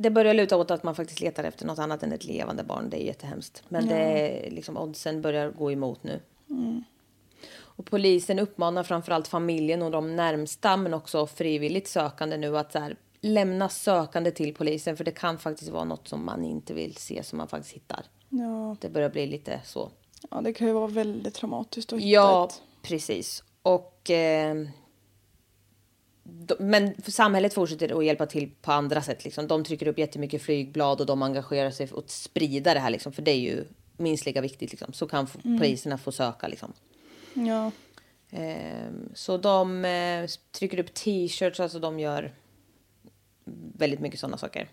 Det 0.01 0.09
börjar 0.09 0.33
luta 0.33 0.57
åt 0.57 0.71
att 0.71 0.83
man 0.83 0.95
faktiskt 0.95 1.21
letar 1.21 1.43
efter 1.43 1.65
något 1.65 1.79
annat 1.79 2.03
än 2.03 2.11
ett 2.11 2.25
levande 2.25 2.63
barn. 2.63 2.89
Det 2.89 3.03
är 3.03 3.05
jättehemskt. 3.05 3.63
Men 3.69 3.87
det 3.87 3.95
är, 3.95 4.51
liksom, 4.51 4.77
oddsen 4.77 5.21
börjar 5.21 5.51
gå 5.51 5.71
emot 5.71 6.03
nu. 6.03 6.19
Och 7.53 7.85
polisen 7.85 8.39
uppmanar 8.39 8.83
framförallt 8.83 9.27
familjen 9.27 9.81
och 9.81 9.91
de 9.91 10.15
närmsta 10.15 10.77
men 10.77 10.93
också 10.93 11.27
frivilligt 11.27 11.87
sökande 11.87 12.37
nu 12.37 12.57
att 12.57 12.73
här, 12.73 12.95
lämna 13.21 13.69
sökande 13.69 14.31
till 14.31 14.53
polisen 14.55 14.97
för 14.97 15.03
det 15.03 15.11
kan 15.11 15.37
faktiskt 15.39 15.71
vara 15.71 15.83
något 15.83 16.07
som 16.07 16.25
man 16.25 16.45
inte 16.45 16.73
vill 16.73 16.95
se 16.95 17.23
som 17.23 17.37
man 17.37 17.47
faktiskt 17.47 17.75
hittar. 17.75 18.05
Ja. 18.29 18.75
Det 18.81 18.89
börjar 18.89 19.09
bli 19.09 19.27
lite 19.27 19.61
så. 19.65 19.91
ja, 20.31 20.41
det 20.41 20.53
kan 20.53 20.67
ju 20.67 20.73
vara 20.73 20.87
väldigt 20.87 21.33
traumatiskt 21.33 21.93
att 21.93 21.99
hitta 21.99 22.07
Ja, 22.07 22.45
ett. 22.45 22.61
precis. 22.81 23.43
Och... 23.61 24.09
Eh, 24.09 24.55
men 26.59 27.01
samhället 27.01 27.53
fortsätter 27.53 27.97
att 27.99 28.05
hjälpa 28.05 28.25
till 28.25 28.51
på 28.61 28.71
andra 28.71 29.01
sätt. 29.01 29.23
Liksom. 29.23 29.47
De 29.47 29.63
trycker 29.63 29.87
upp 29.87 29.97
jättemycket 29.97 30.41
flygblad 30.41 30.99
och 31.01 31.05
de 31.05 31.21
engagerar 31.21 31.71
sig 31.71 31.87
för 31.87 31.97
att 31.97 32.09
sprida 32.09 32.73
det 32.73 32.79
här. 32.79 32.89
Liksom, 32.89 33.13
för 33.13 33.21
det 33.21 33.31
är 33.31 33.39
ju 33.39 33.65
minst 33.97 34.25
lika 34.25 34.41
viktigt. 34.41 34.71
Liksom. 34.71 34.93
Så 34.93 35.07
kan 35.07 35.23
f- 35.25 35.37
poliserna 35.59 35.97
få 35.97 36.11
söka. 36.11 36.47
Liksom. 36.47 36.73
Ja. 37.33 37.71
Ehm, 38.29 39.09
så 39.13 39.37
de 39.37 39.85
eh, 39.85 40.29
trycker 40.51 40.79
upp 40.79 40.93
t-shirts, 40.93 41.59
alltså 41.59 41.79
de 41.79 41.99
gör 41.99 42.33
väldigt 43.77 43.99
mycket 43.99 44.19
sådana 44.19 44.37
saker. 44.37 44.69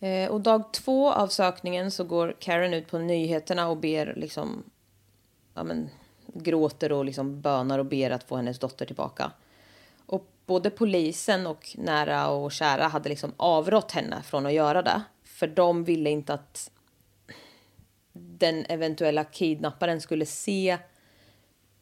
Eh, 0.00 0.30
och 0.30 0.40
dag 0.40 0.72
två 0.72 1.12
av 1.12 1.28
sökningen 1.28 1.90
så 1.90 2.04
går 2.04 2.36
Karen 2.38 2.74
ut 2.74 2.88
på 2.88 2.98
nyheterna 2.98 3.68
och 3.68 3.76
ber 3.76 4.14
liksom, 4.16 4.62
ja 5.54 5.64
men, 5.64 5.88
gråter 6.42 6.92
och 6.92 7.04
liksom 7.04 7.40
bönar 7.40 7.78
och 7.78 7.86
ber 7.86 8.10
att 8.10 8.24
få 8.24 8.36
hennes 8.36 8.58
dotter 8.58 8.86
tillbaka. 8.86 9.32
Och 10.06 10.26
både 10.46 10.70
polisen 10.70 11.46
och 11.46 11.74
nära 11.78 12.28
och 12.28 12.52
kära 12.52 12.88
hade 12.88 13.08
liksom 13.08 13.32
avrått 13.36 13.92
henne 13.92 14.22
från 14.22 14.46
att 14.46 14.52
göra 14.52 14.82
det. 14.82 15.02
För 15.24 15.46
de 15.46 15.84
ville 15.84 16.10
inte 16.10 16.34
att 16.34 16.70
den 18.12 18.64
eventuella 18.68 19.24
kidnapparen 19.24 20.00
skulle 20.00 20.26
se 20.26 20.78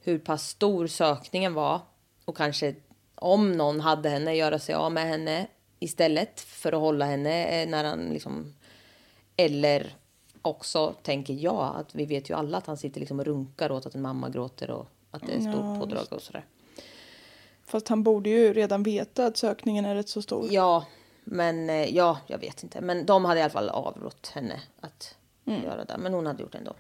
hur 0.01 0.19
pass 0.19 0.49
stor 0.49 0.87
sökningen 0.87 1.55
var 1.55 1.81
och 2.25 2.37
kanske 2.37 2.75
om 3.15 3.53
någon 3.53 3.81
hade 3.81 4.09
henne 4.09 4.35
göra 4.35 4.59
sig 4.59 4.75
av 4.75 4.93
med 4.93 5.09
henne 5.09 5.47
istället 5.79 6.41
för 6.41 6.73
att 6.73 6.81
hålla 6.81 7.05
henne 7.05 7.45
eh, 7.45 7.69
när 7.69 7.85
han 7.85 8.01
liksom 8.01 8.55
eller 9.37 9.95
också 10.45 10.95
tänker 11.03 11.35
jag 11.35 11.77
att 11.77 11.95
vi 11.95 12.07
vet 12.07 12.31
ju 12.31 12.35
alla 12.35 12.59
att 12.59 12.67
han 12.67 12.77
sitter 12.77 13.01
liksom 13.01 13.21
och 13.21 13.27
runkar 13.27 13.73
åt 13.73 13.87
att 13.87 13.95
en 13.95 14.03
mamma 14.03 14.29
gråter 14.29 14.71
och 14.71 14.89
att 15.11 15.27
det 15.27 15.33
är 15.33 15.41
stort 15.41 15.55
Ja, 15.55 15.77
pådrag 15.81 16.07
och 16.11 16.23
sådär. 16.23 16.45
Fast 17.67 17.89
han 17.89 18.03
borde 18.03 18.31
ju 18.31 18.53
redan 18.53 18.83
veta 18.83 19.27
att 19.27 19.37
sökningen 19.37 19.85
är 19.85 19.95
rätt 19.95 20.09
så 20.09 20.23
stor. 20.23 20.49
Ja, 20.51 20.87
men 21.25 21.71
eh, 21.71 21.97
ja, 21.97 22.19
jag 22.27 22.39
vet 22.39 22.63
inte. 22.63 22.81
Men 22.81 23.07
de 23.07 23.25
hade 23.25 23.41
i 23.41 23.43
alla 23.43 23.51
fall 23.51 23.69
avrått 23.69 24.31
henne 24.35 24.61
att 24.81 25.17
göra 25.45 25.85
det. 25.85 25.99
Men 25.99 26.15
hon 26.15 26.27
hade 26.27 26.43
gjort 26.43 26.53
det 26.53 26.59
ändå. 26.59 26.75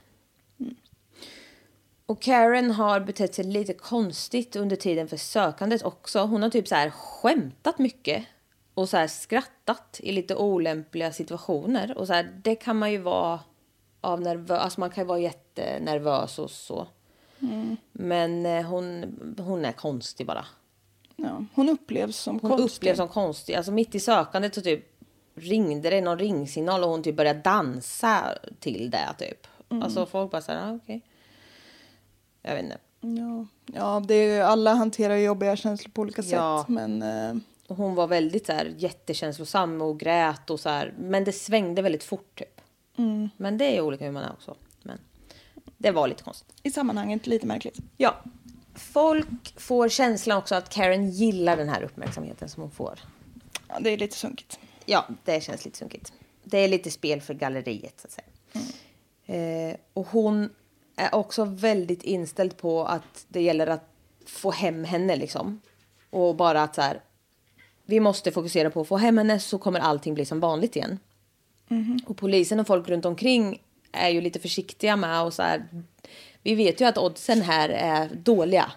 Och 2.06 2.22
Karen 2.22 2.70
har 2.70 3.00
betett 3.00 3.34
sig 3.34 3.44
lite 3.44 3.74
konstigt 3.74 4.56
under 4.56 4.76
tiden 4.76 5.08
för 5.08 5.16
sökandet 5.16 5.82
också. 5.82 6.20
Hon 6.20 6.42
har 6.42 6.50
typ 6.50 6.68
så 6.68 6.74
här 6.74 6.90
skämtat 6.90 7.78
mycket 7.78 8.24
och 8.74 8.88
så 8.88 8.96
här 8.96 9.06
skrattat 9.06 10.00
i 10.02 10.12
lite 10.12 10.36
olämpliga 10.36 11.12
situationer. 11.12 11.98
Och 11.98 12.06
så 12.06 12.12
här, 12.12 12.40
det 12.42 12.54
kan 12.54 12.78
man 12.78 12.92
ju 12.92 12.98
vara 12.98 13.40
av 14.04 14.20
nervös, 14.20 14.58
alltså 14.60 14.80
man 14.80 14.90
kan 14.90 15.04
ju 15.04 15.08
vara 15.08 15.18
jättenervös 15.18 16.38
och 16.38 16.50
så. 16.50 16.86
Men 17.92 18.46
eh, 18.46 18.62
hon, 18.62 19.04
hon 19.38 19.64
är 19.64 19.72
konstig 19.72 20.26
bara. 20.26 20.44
Ja. 21.16 21.44
Hon 21.54 21.68
upplevs 21.68 22.16
som 22.16 22.38
Hon 22.40 22.50
konstig. 22.50 22.76
upplevs 22.78 22.96
som 22.96 23.08
konstig. 23.08 23.54
Alltså 23.54 23.72
mitt 23.72 23.94
i 23.94 24.00
sökandet 24.00 24.54
så 24.54 24.60
typ 24.60 24.84
ringde 25.34 25.90
det 25.90 26.00
någon 26.00 26.18
ringsignal 26.18 26.84
och 26.84 26.90
hon 26.90 27.02
typ 27.02 27.16
började 27.16 27.40
dansa 27.40 28.38
till 28.60 28.90
det 28.90 29.14
typ. 29.18 29.46
Alltså 29.68 30.06
folk 30.06 30.30
bara 30.30 30.42
såhär, 30.42 30.70
ah, 30.72 30.74
okej. 30.82 31.00
Jag 32.42 32.54
vet 32.54 32.64
inte. 32.64 32.78
Ja, 33.00 33.46
ja 33.66 34.02
det 34.08 34.14
är, 34.14 34.34
ju- 34.36 34.42
alla 34.42 34.74
hanterar 34.74 35.16
jobbiga 35.16 35.56
känslor 35.56 35.90
på 35.90 36.00
olika 36.02 36.22
sätt. 36.22 36.32
Ja. 36.32 36.64
Men 36.68 37.02
eh, 37.02 37.34
hon 37.68 37.94
var 37.94 38.06
väldigt 38.06 38.46
så 38.46 38.52
här, 38.52 38.74
jättekänslosam 38.76 39.82
och 39.82 40.00
grät 40.00 40.50
och 40.50 40.60
så 40.60 40.68
här. 40.68 40.94
Men 40.98 41.24
det 41.24 41.32
svängde 41.32 41.82
väldigt 41.82 42.04
fort 42.04 42.38
typ. 42.38 42.53
Men 43.36 43.58
det 43.58 43.76
är 43.76 43.80
olika 43.80 44.04
hur 44.04 44.12
man 44.12 44.22
är 44.22 44.32
också. 44.32 44.56
Men 44.82 44.98
det 45.78 45.90
var 45.90 46.08
lite 46.08 46.22
konstigt. 46.22 46.54
I 46.62 46.70
sammanhanget 46.70 47.26
lite 47.26 47.46
märkligt. 47.46 47.78
Ja. 47.96 48.16
Folk 48.74 49.60
får 49.60 49.88
känslan 49.88 50.38
också 50.38 50.54
att 50.54 50.68
Karen 50.68 51.10
gillar 51.10 51.56
den 51.56 51.68
här 51.68 51.82
uppmärksamheten 51.82 52.48
som 52.48 52.62
hon 52.62 52.70
får. 52.70 52.98
Ja, 53.68 53.74
det 53.80 53.90
är 53.90 53.98
lite 53.98 54.16
sunkigt. 54.16 54.58
Ja, 54.84 55.04
det 55.24 55.40
känns 55.40 55.64
lite 55.64 55.78
sunkigt. 55.78 56.12
Det 56.44 56.58
är 56.58 56.68
lite 56.68 56.90
spel 56.90 57.20
för 57.20 57.34
galleriet 57.34 58.00
så 58.00 58.06
att 58.06 58.12
säga. 58.12 58.26
Eh, 59.26 59.76
och 59.92 60.06
hon 60.06 60.50
är 60.96 61.14
också 61.14 61.44
väldigt 61.44 62.02
inställd 62.02 62.56
på 62.56 62.84
att 62.84 63.26
det 63.28 63.42
gäller 63.42 63.66
att 63.66 63.88
få 64.26 64.50
hem 64.50 64.84
henne 64.84 65.16
liksom. 65.16 65.60
Och 66.10 66.36
bara 66.36 66.62
att 66.62 66.74
så 66.74 66.80
här, 66.80 67.02
vi 67.84 68.00
måste 68.00 68.32
fokusera 68.32 68.70
på 68.70 68.80
att 68.80 68.88
få 68.88 68.96
hem 68.96 69.18
henne 69.18 69.40
så 69.40 69.58
kommer 69.58 69.80
allting 69.80 70.14
bli 70.14 70.24
som 70.24 70.40
vanligt 70.40 70.76
igen. 70.76 70.98
Och 72.06 72.16
polisen 72.16 72.60
och 72.60 72.66
folk 72.66 72.88
runt 72.88 73.04
omkring 73.04 73.58
är 73.92 74.08
ju 74.08 74.20
lite 74.20 74.40
försiktiga 74.40 74.96
med 74.96 75.22
och 75.22 75.34
så 75.34 75.42
här, 75.42 75.64
vi 76.42 76.54
vet 76.54 76.80
ju 76.80 76.84
att 76.84 76.98
oddsen 76.98 77.42
här 77.42 77.68
är 77.68 78.08
dåliga. 78.14 78.72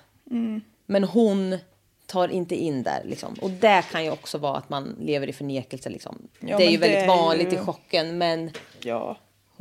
Men 0.86 1.04
hon 1.04 1.58
tar 2.06 2.28
inte 2.28 2.56
in 2.56 2.84
där 2.84 3.02
liksom. 3.06 3.34
Och 3.42 3.50
det 3.50 3.84
kan 3.92 4.04
ju 4.04 4.12
också 4.12 4.38
vara 4.38 4.58
att 4.58 4.70
man 4.70 4.96
lever 5.00 5.28
i 5.30 5.34
förnekelse 5.34 5.90
liksom. 5.90 6.18
Ja, 6.40 6.58
det 6.58 6.66
är 6.66 6.70
ju 6.72 6.78
väldigt 6.78 7.00
det 7.00 7.04
är 7.04 7.08
vanligt 7.08 7.54
ju- 7.54 7.58
i 7.58 7.60
chocken 7.60 8.18
men 8.18 8.52
Ja. 8.82 9.18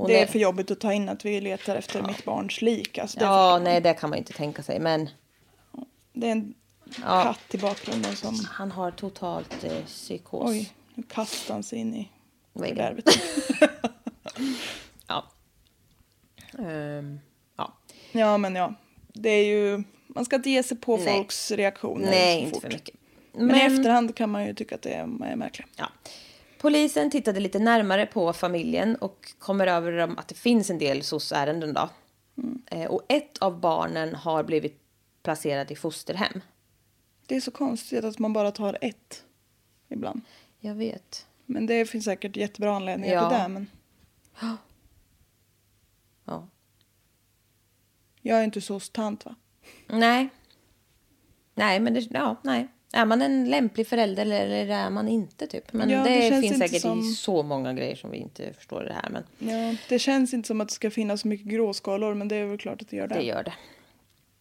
Det 0.06 0.18
är 0.18 0.22
är- 0.22 0.26
för 0.26 0.38
jobbigt 0.38 0.70
att 0.70 0.80
ta 0.80 0.92
in 0.92 1.08
att 1.08 1.24
vi 1.24 1.40
letar 1.40 1.76
efter 1.76 2.02
mitt 2.02 2.24
barns 2.24 2.62
lik. 2.62 2.98
Alltså, 2.98 3.18
ja, 3.20 3.60
nej 3.64 3.80
det 3.80 3.94
kan 3.94 4.10
man 4.10 4.16
ju 4.16 4.20
inte 4.20 4.32
tänka 4.32 4.62
sig. 4.62 4.80
Men 4.80 5.08
det 6.12 6.26
är 6.26 6.32
en 6.32 6.54
Ja. 7.02 7.22
katt 7.22 7.54
i 7.54 7.58
bakgrunden 7.58 8.16
som... 8.16 8.46
han 8.50 8.70
har 8.70 8.90
totalt 8.90 9.64
eh, 9.64 9.84
psykos. 9.86 10.50
Oj, 10.50 10.72
nu 10.94 11.02
kastar 11.02 11.54
han 11.54 11.62
sig 11.62 11.78
in 11.78 11.94
i 11.94 12.08
Väggen. 12.60 12.76
fördärvet. 12.76 13.04
Ja. 15.06 15.24
Ehm, 16.58 17.20
ja. 17.56 17.72
Ja, 18.12 18.38
men 18.38 18.54
ja. 18.54 18.74
Det 19.06 19.30
är 19.30 19.44
ju... 19.44 19.82
Man 20.06 20.24
ska 20.24 20.36
inte 20.36 20.50
ge 20.50 20.62
sig 20.62 20.76
på 20.76 20.96
Nej. 20.96 21.06
folks 21.06 21.50
reaktioner 21.50 22.10
Nej, 22.10 22.40
inte 22.40 22.52
fort. 22.54 22.62
för 22.62 22.68
mycket. 22.68 22.94
Men, 23.32 23.56
i 23.56 23.60
efterhand 23.60 24.14
kan 24.14 24.30
man 24.30 24.46
ju 24.46 24.54
tycka 24.54 24.74
att 24.74 24.82
det 24.82 24.92
är, 24.92 25.02
är 25.02 25.36
märkligt. 25.36 25.68
Ja. 25.76 25.88
Polisen 26.60 27.10
tittade 27.10 27.40
lite 27.40 27.58
närmare 27.58 28.06
på 28.06 28.32
familjen 28.32 28.96
och 28.96 29.32
kommer 29.38 29.66
över 29.66 29.92
om 29.98 30.18
att 30.18 30.28
det 30.28 30.34
finns 30.34 30.70
en 30.70 30.78
del 30.78 31.02
SOS-ärenden. 31.02 31.74
Då. 31.74 31.88
Eh, 32.66 32.86
och 32.86 33.02
ett 33.08 33.38
av 33.38 33.60
barnen 33.60 34.14
har 34.14 34.42
blivit 34.44 34.80
placerad 35.22 35.70
i 35.70 35.76
fosterhem. 35.76 36.40
Det 37.26 37.36
är 37.36 37.40
så 37.40 37.50
konstigt 37.50 38.04
att 38.04 38.18
man 38.18 38.32
bara 38.32 38.50
tar 38.50 38.78
ett 38.80 39.24
ibland. 39.88 40.20
Jag 40.60 40.74
vet. 40.74 41.26
Men 41.46 41.66
det 41.66 41.86
finns 41.90 42.04
säkert 42.04 42.36
jättebra 42.36 42.76
anledningar 42.76 43.14
Ja. 43.14 43.28
till 43.30 43.38
det. 43.38 43.48
Men 43.48 43.66
Ja. 46.24 46.48
jag 48.22 48.38
är 48.40 48.44
inte 48.44 48.60
så 48.60 48.80
tant 48.80 49.24
va? 49.24 49.34
Nej. 49.86 50.28
Nej, 51.54 51.80
men 51.80 51.94
det, 51.94 52.00
ja, 52.10 52.36
nej. 52.42 52.68
Är 52.92 53.04
man 53.04 53.22
en 53.22 53.50
lämplig 53.50 53.86
förälder 53.86 54.22
eller, 54.26 54.66
är 54.68 54.90
man 54.90 55.08
inte 55.08 55.46
typ? 55.46 55.72
Men 55.72 55.90
Ja, 55.90 56.04
det, 56.04 56.30
det 56.30 56.40
finns 56.40 56.58
säkert 56.58 56.82
som- 56.82 57.02
så 57.02 57.42
många 57.42 57.72
grejer 57.72 57.96
som 57.96 58.10
vi 58.10 58.16
inte 58.16 58.52
förstår 58.52 58.84
det 58.84 58.92
här. 58.92 59.08
Men 59.10 59.24
Ja, 59.50 59.76
det 59.88 59.98
känns 59.98 60.34
inte 60.34 60.46
som 60.46 60.60
att 60.60 60.68
det 60.68 60.74
ska 60.74 60.90
finnas 60.90 61.20
så 61.20 61.28
mycket 61.28 61.46
gråskalor 61.46 62.14
men 62.14 62.28
det 62.28 62.36
är 62.36 62.44
väl 62.46 62.58
klart 62.58 62.82
att 62.82 62.88
det 62.88 62.96
gör 62.96 63.08
det. 63.08 63.14
Det 63.14 63.22
gör 63.22 63.42
det. 63.44 63.52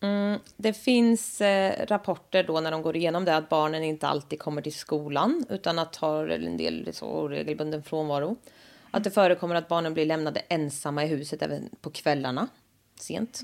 Mm, 0.05 0.39
det 0.57 0.73
finns 0.73 1.41
eh, 1.41 1.85
rapporter 1.85 2.43
då 2.43 2.59
när 2.59 2.71
de 2.71 2.81
går 2.81 2.95
igenom 2.95 3.25
det 3.25 3.35
att 3.35 3.49
barnen 3.49 3.83
inte 3.83 4.07
alltid 4.07 4.39
kommer 4.39 4.61
till 4.61 4.73
skolan 4.73 5.45
utan 5.49 5.79
att 5.79 5.95
har 5.95 6.27
en 6.27 6.57
del 6.57 6.89
så 6.93 7.05
oregelbunden 7.05 7.83
frånvaro. 7.83 8.35
Att 8.91 9.03
det 9.03 9.11
förekommer 9.11 9.55
att 9.55 9.67
barnen 9.67 9.93
blir 9.93 10.05
lämnade 10.05 10.39
ensamma 10.39 11.03
i 11.03 11.07
huset 11.07 11.41
även 11.41 11.69
på 11.81 11.89
kvällarna 11.89 12.47
sent. 12.99 13.41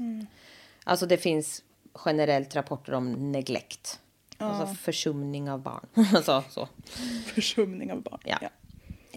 Alltså 0.84 1.06
det 1.06 1.18
finns 1.18 1.64
generellt 2.06 2.56
rapporter 2.56 2.94
om 2.94 3.32
neglect. 3.32 4.00
Alltså 4.38 4.76
försumning 4.76 5.52
av 5.52 5.60
barn. 5.60 5.86
alltså, 6.16 6.44
så. 6.50 6.68
Försumning 7.26 7.92
av 7.92 8.02
barn. 8.02 8.20
Ja. 8.24 8.50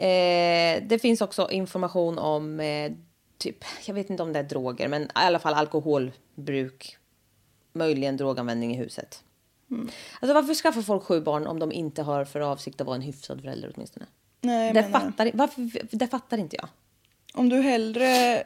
Eh, 0.03 0.83
det 0.83 0.99
finns 0.99 1.21
också 1.21 1.51
information 1.51 2.19
om 2.19 2.61
eh, 2.61 2.93
typ, 3.39 3.65
jag 3.87 3.95
vet 3.95 4.11
inte 4.11 4.23
om 4.23 4.33
det 4.33 4.39
är 4.39 4.43
droger, 4.43 4.89
men 4.89 5.03
i 5.03 5.09
alla 5.13 5.39
fall 5.39 5.55
alkoholbruk, 5.55 6.99
möjligen 7.75 8.17
droganvändning 8.17 8.75
i 8.75 8.77
huset. 8.77 9.25
Alltså 10.21 10.35
varför 10.35 10.55
skaffar 10.55 10.83
folk 10.83 11.03
sju 11.03 11.21
barn 11.21 11.47
om 11.47 11.59
de 11.59 11.73
inte 11.73 12.03
har 12.03 12.25
för 12.25 12.41
avsikt 12.41 12.81
att 12.81 12.87
vara 12.87 12.97
en 12.97 13.03
hyfsad 13.03 13.41
förälder 13.41 13.73
åtminstone? 13.75 14.07
Nej, 14.41 14.73
Det 14.73 14.83
men, 14.83 14.93
fattar, 14.93 15.31
varför, 15.35 15.71
det 15.97 16.07
fattar 16.07 16.39
inte 16.39 16.57
jag. 16.57 16.69
Om 17.35 17.49
du 17.49 17.57
hellre 17.61 18.45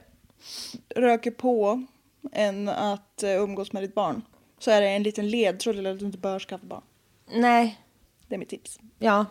röker 0.97 1.31
på 1.31 1.87
än 2.33 2.69
att 2.69 3.23
eh, 3.23 3.31
umgås 3.31 3.73
med 3.73 3.83
ditt 3.83 3.95
barn 3.95 4.23
så 4.59 4.71
är 4.71 4.81
det 4.81 4.89
en 4.89 5.03
liten 5.03 5.31
ledtråd 5.31 5.75
till 5.75 5.87
att 5.87 5.99
du 5.99 6.07
inte 6.07 6.19
bör 6.19 6.39
skaffa 6.41 6.67
barn. 6.67 6.83
Nej, 7.35 7.81
Det 8.29 8.35
är 8.35 8.39
mitt 8.39 8.49
tips. 8.49 8.79
ja. 8.99 9.27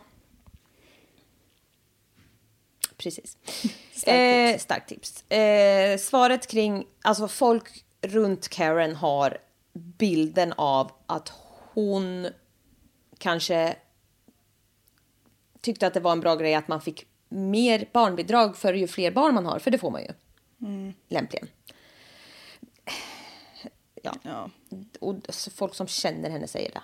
Precis. 2.98 3.38
Starkt 3.94 4.56
eh, 4.56 4.60
starkt 4.64 4.90
tips. 4.90 5.32
Eh, 5.32 5.98
svaret 5.98 6.48
kring, 6.48 6.86
alltså 7.02 7.28
folk 7.28 7.84
runt 8.02 8.48
Karen 8.50 8.96
har 8.96 9.38
bilden 9.78 10.54
av 10.58 10.92
att 11.06 11.34
hon 11.74 12.28
kanske 13.18 13.76
tyckte 15.62 15.88
att 15.88 15.94
det 15.94 16.00
var 16.00 16.12
en 16.12 16.20
bra 16.20 16.36
grej 16.36 16.56
att 16.56 16.68
man 16.68 16.82
fick 16.82 17.06
mer 17.30 17.90
barnbidrag 17.94 18.58
för 18.58 18.74
ju 18.74 18.88
fler 18.88 19.12
barn 19.12 19.36
man 19.36 19.46
har, 19.46 19.60
för 19.60 19.72
det 19.72 19.78
får 19.78 19.92
man 19.92 20.02
ju. 20.02 20.12
Lämpligen. 21.08 21.48
Ja, 24.04 24.14
Ja. 24.22 24.50
och 25.00 25.16
folk 25.56 25.76
som 25.76 25.88
känner 25.88 26.30
henne 26.30 26.48
säger 26.48 26.72
det. 26.72 26.82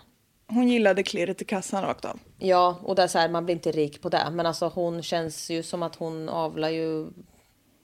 Hon 0.47 0.67
gillade 0.67 1.03
klirret 1.03 1.41
i 1.41 1.45
kassan 1.45 1.83
rakt 1.83 2.05
av. 2.05 2.19
Ja, 2.37 2.79
och 2.83 2.95
det 2.95 3.03
är 3.03 3.07
så 3.07 3.19
här, 3.19 3.29
man 3.29 3.45
blir 3.45 3.55
inte 3.55 3.71
rik 3.71 4.01
på 4.01 4.09
det. 4.09 4.29
Men 4.31 4.45
alltså 4.45 4.67
hon 4.67 5.03
känns 5.03 5.49
ju 5.49 5.63
som 5.63 5.83
att 5.83 5.95
hon 5.95 6.29
avlar 6.29 6.69
ju... 6.69 7.07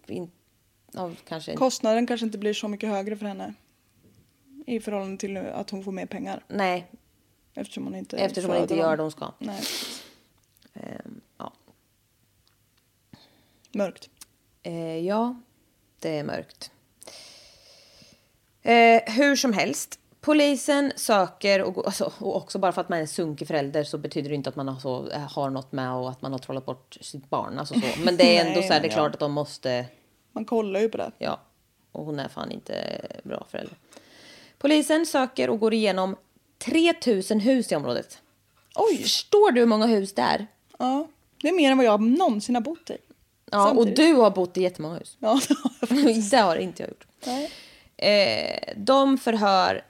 In, 0.08 0.32
av 0.96 1.16
kanske... 1.28 1.56
Kostnaden 1.56 2.08
kanske 2.08 2.26
inte 2.26 2.38
blir 2.38 2.54
så 2.54 2.68
mycket 2.68 2.90
högre 2.90 3.18
för 3.18 3.26
henne 3.26 3.54
i 4.70 4.80
förhållande 4.80 5.18
till 5.18 5.38
att 5.38 5.70
hon 5.70 5.84
får 5.84 5.92
mer 5.92 6.06
pengar 6.06 6.44
nej, 6.48 6.88
eftersom 7.54 7.84
hon 7.84 7.96
inte 7.96 8.18
eftersom 8.18 8.52
hon 8.52 8.62
inte 8.62 8.76
gör 8.76 8.98
det 8.98 9.04
hon 9.04 9.12
ska. 9.12 9.32
Nej, 9.40 9.62
Ehm, 10.74 11.22
ja. 11.38 11.54
mörkt. 13.72 14.10
Eh, 14.64 14.98
ja, 14.98 15.42
det 16.00 16.18
är 16.18 16.24
mörkt. 16.24 16.72
Eh, 18.62 19.02
hur 19.14 19.36
som 19.36 19.54
helst. 19.54 20.00
Polisen 20.22 20.92
söker, 20.96 21.62
och, 21.64 21.86
alltså, 21.86 22.12
och 22.20 22.36
också 22.36 22.60
bara 22.60 22.72
för 22.72 22.82
att 22.82 22.90
man 22.90 22.98
är 22.98 23.02
en 23.02 23.08
sunkig 23.08 23.48
förälder 23.48 23.84
så 23.84 23.98
betyder 23.98 24.30
det 24.30 24.36
inte 24.36 24.50
att 24.50 24.56
man 24.56 24.68
har, 24.68 24.80
så, 24.80 25.10
eh, 25.10 25.20
har 25.20 25.50
något 25.50 25.72
med 25.72 25.94
och 25.94 26.10
att 26.10 26.22
man 26.22 26.32
har 26.32 26.40
trollat 26.40 26.66
bort 26.66 26.98
sitt 27.02 27.30
barn. 27.30 27.60
Alltså 27.60 27.74
så. 27.74 27.88
Men 28.04 28.18
det 28.18 28.38
är 28.38 28.42
ändå 28.46 28.60
Nej, 28.60 28.68
så 28.68 28.74
här, 28.74 28.82
det 28.82 28.88
är 28.88 28.92
klart 28.92 29.14
att 29.14 29.20
de 29.20 29.32
måste 29.32 29.86
Man 30.32 30.46
kollar 30.46 30.80
ju 30.80 30.90
på 30.90 30.98
det. 30.98 31.12
Ja, 31.18 31.40
och 31.92 32.06
hon 32.06 32.20
är 32.20 32.28
fan 32.28 32.52
inte 32.52 33.02
bra 33.24 33.46
förälder. 33.50 33.78
Polisen 34.60 35.06
söker 35.06 35.50
och 35.50 35.60
går 35.60 35.74
igenom 35.74 36.16
3000 36.58 37.40
hus 37.40 37.72
i 37.72 37.76
området. 37.76 38.22
Oj! 38.76 38.98
Förstår 38.98 39.52
du 39.52 39.60
hur 39.60 39.68
många 39.68 39.86
hus 39.86 40.14
det 40.14 40.22
är? 40.22 40.48
Ja, 40.78 41.08
det 41.42 41.48
är 41.48 41.54
mer 41.54 41.72
än 41.72 41.78
vad 41.78 41.86
jag 41.86 42.02
någonsin 42.02 42.56
har 42.56 42.62
bott 42.62 42.90
i. 42.90 42.98
Ja, 43.52 43.62
och 43.62 43.76
Samtidigt. 43.76 43.96
du 43.96 44.14
har 44.14 44.32
bott 44.32 44.58
i 44.58 44.62
jättemånga 44.62 44.98
hus. 44.98 45.18
Ja, 45.20 45.40
det 45.48 45.56
har 45.64 45.72
jag. 46.10 46.24
det 46.32 46.38
har 46.38 46.56
inte 46.56 46.84
jag 46.84 46.90
gjort. 46.90 47.06
Nej. 47.26 47.52
Eh, 47.98 48.74
de 48.78 49.18
förhör 49.18 49.84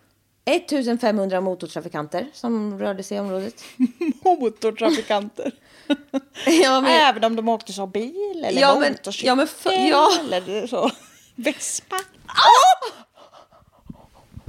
1500 0.45 1.41
motortrafikanter 1.41 2.27
som 2.33 2.79
rörde 2.79 3.03
sig 3.03 3.17
i 3.17 3.19
området. 3.19 3.63
Motortrafikanter. 4.23 5.51
ja, 6.45 6.81
men, 6.81 6.91
Även 6.91 7.23
om 7.23 7.35
de 7.35 7.49
åkte 7.49 7.73
så 7.73 7.87
bil 7.87 8.43
eller 8.45 8.61
Ja, 8.61 8.75
motorcykel 8.89 9.27
ja, 9.27 9.35
men 9.35 9.87
ja. 9.87 10.11
eller 10.19 10.67
så. 10.67 10.91
Vespa. 11.35 11.95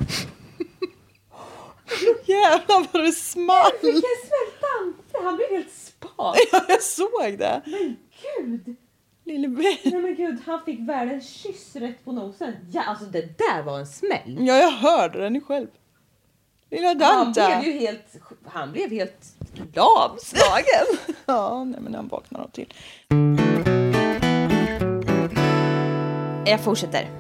Jävlar 2.27 2.87
vad 2.93 3.05
det 3.05 3.13
small. 3.13 3.71
svältande! 3.81 5.25
Han 5.25 5.37
blev 5.37 5.49
helt 5.51 5.73
spak. 5.73 6.37
Ja, 6.53 6.65
jag 6.69 6.83
såg 6.83 7.39
det. 7.39 7.63
Men 7.67 7.97
gud! 8.39 8.77
Lille. 9.25 9.49
Nej 9.49 9.81
men 10.03 10.15
gud, 10.15 10.39
han 10.47 10.65
fick 10.65 10.81
världens 10.89 11.29
kyss 11.29 11.77
rätt 11.77 12.05
på 12.05 12.13
nosen. 12.13 12.53
Ja, 12.73 12.83
alltså 12.83 13.05
det 13.05 13.39
där 13.39 13.63
var 13.63 13.79
en 13.79 13.87
smäll. 13.87 14.37
Ja, 14.47 14.57
jag 14.59 14.71
hörde 14.71 15.21
den 15.21 15.35
ju 15.35 15.41
själv. 15.41 15.67
Lilla 16.71 16.89
Han 16.89 16.99
Danta. 16.99 17.61
blev 17.61 17.75
ju 17.75 17.81
helt, 17.81 18.17
han 18.47 18.73
blev 18.73 18.91
helt 18.91 19.25
lamslagen. 19.75 20.87
Ja, 21.27 21.65
nej, 21.65 21.81
men 21.81 21.95
han 21.95 22.09
vaknar 22.09 22.41
nog 22.41 22.53
till. 22.53 22.73
Jag 26.47 26.61
fortsätter. 26.61 27.20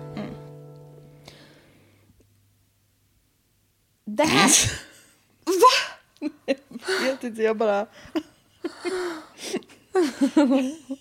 Det 4.21 4.27
här... 4.27 4.51
Jag 6.87 7.11
vet 7.11 7.25
inte, 7.25 7.43
jag 7.43 7.57
bara... 7.57 7.87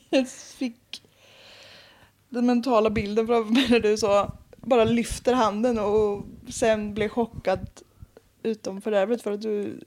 jag 0.10 0.30
fick 0.30 1.02
den 2.30 2.46
mentala 2.46 2.90
bilden 2.90 3.28
framför 3.28 3.54
mig 3.54 3.68
när 3.70 3.80
du 3.80 3.98
sa 3.98 4.38
bara 4.56 4.84
lyfter 4.84 5.34
handen 5.34 5.80
och 5.80 6.26
sen 6.50 6.94
blev 6.94 7.10
chockad 7.10 7.68
utom 8.44 8.82
fördärvet 8.82 9.22
för 9.22 9.32
att 9.32 9.42
du 9.42 9.80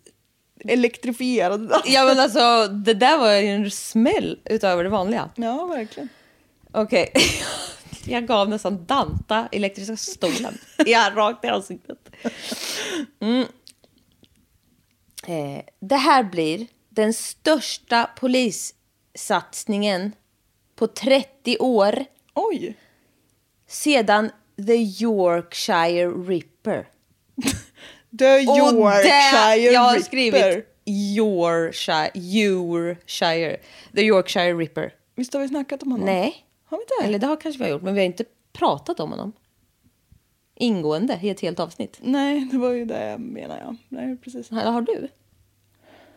elektrifierade. 0.65 1.83
Ja 1.87 2.05
men 2.05 2.21
alltså 2.21 2.69
det 2.69 2.95
där 2.95 3.19
var 3.19 3.33
ju 3.33 3.49
en 3.49 3.71
smäll 3.71 4.39
utöver 4.45 4.85
det 4.85 4.91
vanliga. 4.91 5.31
Ja, 5.35 5.67
verkligen. 5.67 6.09
Okej. 6.73 7.13
Jag 8.05 8.27
gav 8.27 8.49
nästan 8.49 8.85
Danta 8.85 9.49
elektriska 9.53 9.97
stolen. 9.97 10.59
Ja, 10.87 11.11
rakt 11.15 11.45
i 11.45 11.49
ansiktet. 11.49 12.02
Mm. 13.21 13.47
Eh, 15.27 15.63
det 15.81 15.97
här 15.97 16.23
blir 16.23 16.67
den 16.89 17.13
största 17.15 18.11
polissatsningen 18.21 20.13
på 20.77 20.87
30 20.87 21.59
år 21.59 22.05
Oj! 22.35 22.77
sedan 23.67 24.31
The 24.67 24.75
Yorkshire 25.05 26.09
Ripper. 26.11 26.89
The 28.19 28.39
Yorkshire 28.41 29.03
det, 29.03 29.57
jag 29.73 29.81
har 29.81 29.93
Ripper. 29.95 30.05
skrivit 30.05 30.67
Yorkshire, 30.85 32.11
Yorkshire, 32.15 33.57
The 33.95 34.01
Yorkshire 34.03 34.55
Ripper. 34.55 34.95
Visst 35.15 35.33
har 35.33 35.41
vi 35.41 35.49
snackat 35.49 35.83
om 35.83 35.93
honom? 35.93 36.07
Nej, 36.07 36.47
Har 36.65 36.79
vi 36.79 36.83
inte? 36.83 36.95
eller 37.09 37.19
det 37.19 37.27
har 37.27 37.37
kanske 37.37 37.59
vi 37.59 37.65
har 37.65 37.71
gjort, 37.71 37.83
men 37.83 37.95
vi 37.95 38.01
har 38.01 38.07
inte 38.07 38.25
pratat 38.53 39.01
om 39.01 39.11
honom. 39.11 39.33
Ingående 40.55 41.19
i 41.23 41.31
ett 41.31 41.41
helt 41.41 41.61
avsnitt. 41.61 41.99
Nej, 42.03 42.49
det 42.53 42.59
var 42.59 42.71
ju 42.71 42.85
det 42.85 43.17
menar 43.19 43.59
jag. 43.59 43.77
Nej, 43.89 44.17
precis. 44.17 44.53
Eller 44.53 44.71
har 44.71 44.83
du? 44.83 45.09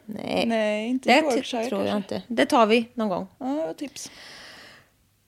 Nej, 0.06 0.46
Nej, 0.48 0.88
inte 0.90 1.10
det 1.10 1.36
Yorkshire 1.36 1.66
tror 1.66 1.82
jag 1.82 1.92
kanske. 1.92 2.16
inte. 2.16 2.34
Det 2.34 2.46
tar 2.46 2.66
vi 2.66 2.90
någon 2.94 3.10
gång. 3.10 3.28
Ja, 3.38 3.74
tips. 3.78 4.12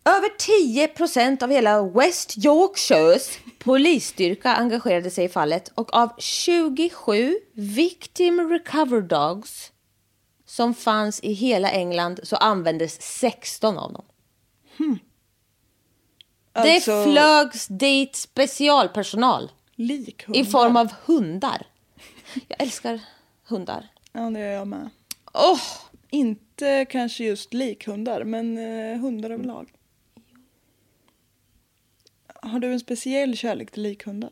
Över 0.06 0.30
10 0.38 0.88
procent 0.88 1.44
av 1.44 1.50
hela 1.52 1.84
West 1.84 2.46
Yorkshires 2.46 3.40
polisstyrka 3.60 4.54
engagerade 4.56 5.10
sig 5.10 5.26
i 5.26 5.30
fallet 5.30 5.72
och 5.76 5.94
av 5.94 6.10
27 6.18 7.36
victim 7.54 8.50
recover 8.50 9.02
dogs 9.02 9.72
som 10.46 10.74
fanns 10.74 11.20
i 11.24 11.34
hela 11.34 11.72
England 11.72 12.20
så 12.24 12.36
användes 12.36 13.02
16 13.02 13.78
av 13.78 13.94
dem. 13.94 14.06
Alltså, 16.58 17.04
Det 17.04 17.12
flögs 17.12 17.68
dit 17.68 18.16
specialpersonal 18.16 19.52
likhundar. 19.76 20.42
i 20.42 20.46
form 20.46 20.78
av 20.78 20.92
hundar. 21.06 21.66
Jag 22.48 22.62
älskar 22.62 23.00
hundar. 23.48 23.88
Ja, 24.14 24.22
det 24.22 24.40
gör 24.40 24.48
jag 24.52 24.68
med. 24.68 24.90
Åh! 25.34 25.60
Inte 26.10 26.86
kanske 26.90 27.24
just 27.24 27.54
likhundar, 27.54 28.24
men 28.24 28.58
eh, 28.58 28.98
hundar 29.00 29.30
överlag. 29.30 29.70
Har 32.42 32.60
du 32.60 32.72
en 32.72 32.80
speciell 32.80 33.38
kärlek 33.38 33.72
till 33.72 33.84
likhundar? 33.84 34.30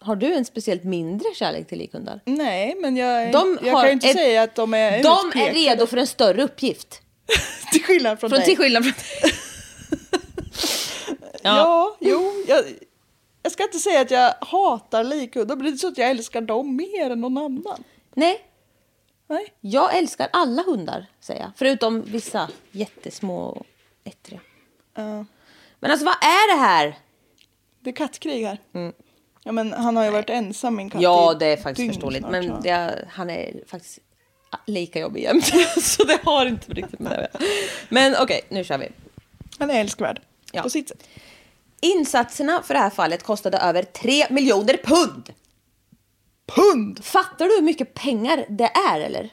Har 0.00 0.16
du 0.16 0.34
en 0.34 0.44
speciellt 0.44 0.84
mindre 0.84 1.26
kärlek 1.34 1.68
till 1.68 1.78
likhundar? 1.78 2.20
Nej, 2.24 2.74
men 2.80 2.96
jag, 2.96 3.32
De 3.32 3.58
jag 3.62 3.74
kan 3.74 3.86
ju 3.86 3.92
inte 3.92 4.08
ett- 4.08 4.16
säga 4.16 4.42
att 4.42 4.54
de 4.54 4.74
är 4.74 5.02
De 5.02 5.08
är 5.08 5.26
utpekade. 5.28 5.52
redo 5.58 5.86
för 5.86 5.96
en 5.96 6.06
större 6.06 6.42
uppgift. 6.42 7.00
Till 7.72 7.82
skillnad 7.84 8.20
från, 8.20 8.30
Från 8.30 8.38
dig. 8.38 8.46
till 8.48 8.56
skillnad 8.56 8.84
från 8.84 8.92
Ja. 11.42 11.96
jo. 12.00 12.32
Jag, 12.48 12.64
jag 13.42 13.52
ska 13.52 13.62
inte 13.62 13.78
säga 13.78 14.00
att 14.00 14.10
jag 14.10 14.34
hatar 14.40 15.04
likhundar, 15.04 15.56
men 15.56 15.66
det 15.66 15.72
är 15.72 15.76
så 15.76 15.88
att 15.88 15.98
jag 15.98 16.10
älskar 16.10 16.40
dem 16.40 16.76
mer 16.76 17.10
än 17.10 17.20
någon 17.20 17.38
annan. 17.38 17.84
Nej, 18.14 18.40
Nej. 19.26 19.52
jag 19.60 19.96
älskar 19.96 20.28
alla 20.32 20.62
hundar, 20.62 21.06
säger 21.20 21.40
jag. 21.40 21.50
Förutom 21.56 22.02
vissa 22.02 22.48
jättesmå 22.70 23.38
och 23.38 23.66
ettriga. 24.04 24.40
Ja. 24.94 25.24
Men 25.80 25.90
alltså 25.90 26.04
vad 26.06 26.14
är 26.14 26.56
det 26.56 26.60
här? 26.60 26.98
det 27.80 27.90
är 27.90 27.94
kattkrig 27.94 28.46
här. 28.46 28.58
Ja, 29.44 29.52
men 29.52 29.72
han 29.72 29.96
har 29.96 30.04
ju 30.04 30.10
varit 30.10 30.30
ensam 30.30 30.78
en 30.78 30.90
katt 30.90 30.94
Mm. 30.94 31.02
Ja, 31.02 31.34
det 31.34 31.46
är 31.46 31.56
faktiskt 31.56 31.94
förståeligt. 31.94 32.20
snart, 32.20 32.32
Men 32.32 32.62
det, 32.62 33.04
han 33.10 33.30
är 33.30 33.62
faktiskt 33.66 33.98
lika 34.66 35.00
jobbig 35.00 35.22
jämt. 35.22 35.46
Så 35.82 36.04
det 36.04 36.18
har 36.24 36.46
inte 36.46 36.72
riktigt 36.72 37.00
med 37.00 37.12
det. 37.12 37.46
Men 37.88 38.14
okej, 38.20 38.40
nu 38.48 38.64
kör 38.64 38.78
vi. 38.78 38.88
Han 39.58 39.70
är 39.70 39.80
älskvärd. 39.80 40.20
Ja. 40.52 40.62
På 40.62 40.70
sitt 40.70 40.88
sätt. 40.88 41.08
Insatserna 41.80 42.62
för 42.62 42.74
det 42.74 42.80
här 42.80 42.90
fallet 42.90 43.22
kostade 43.22 43.58
över 43.58 43.82
3 43.82 44.26
miljoner 44.30 44.76
pund. 44.84 45.32
Pund! 46.46 47.04
Fattar 47.04 47.44
du 47.48 47.54
hur 47.54 47.62
mycket 47.62 47.94
pengar 47.94 48.44
det 48.48 48.70
är 48.90 49.00
eller? 49.00 49.30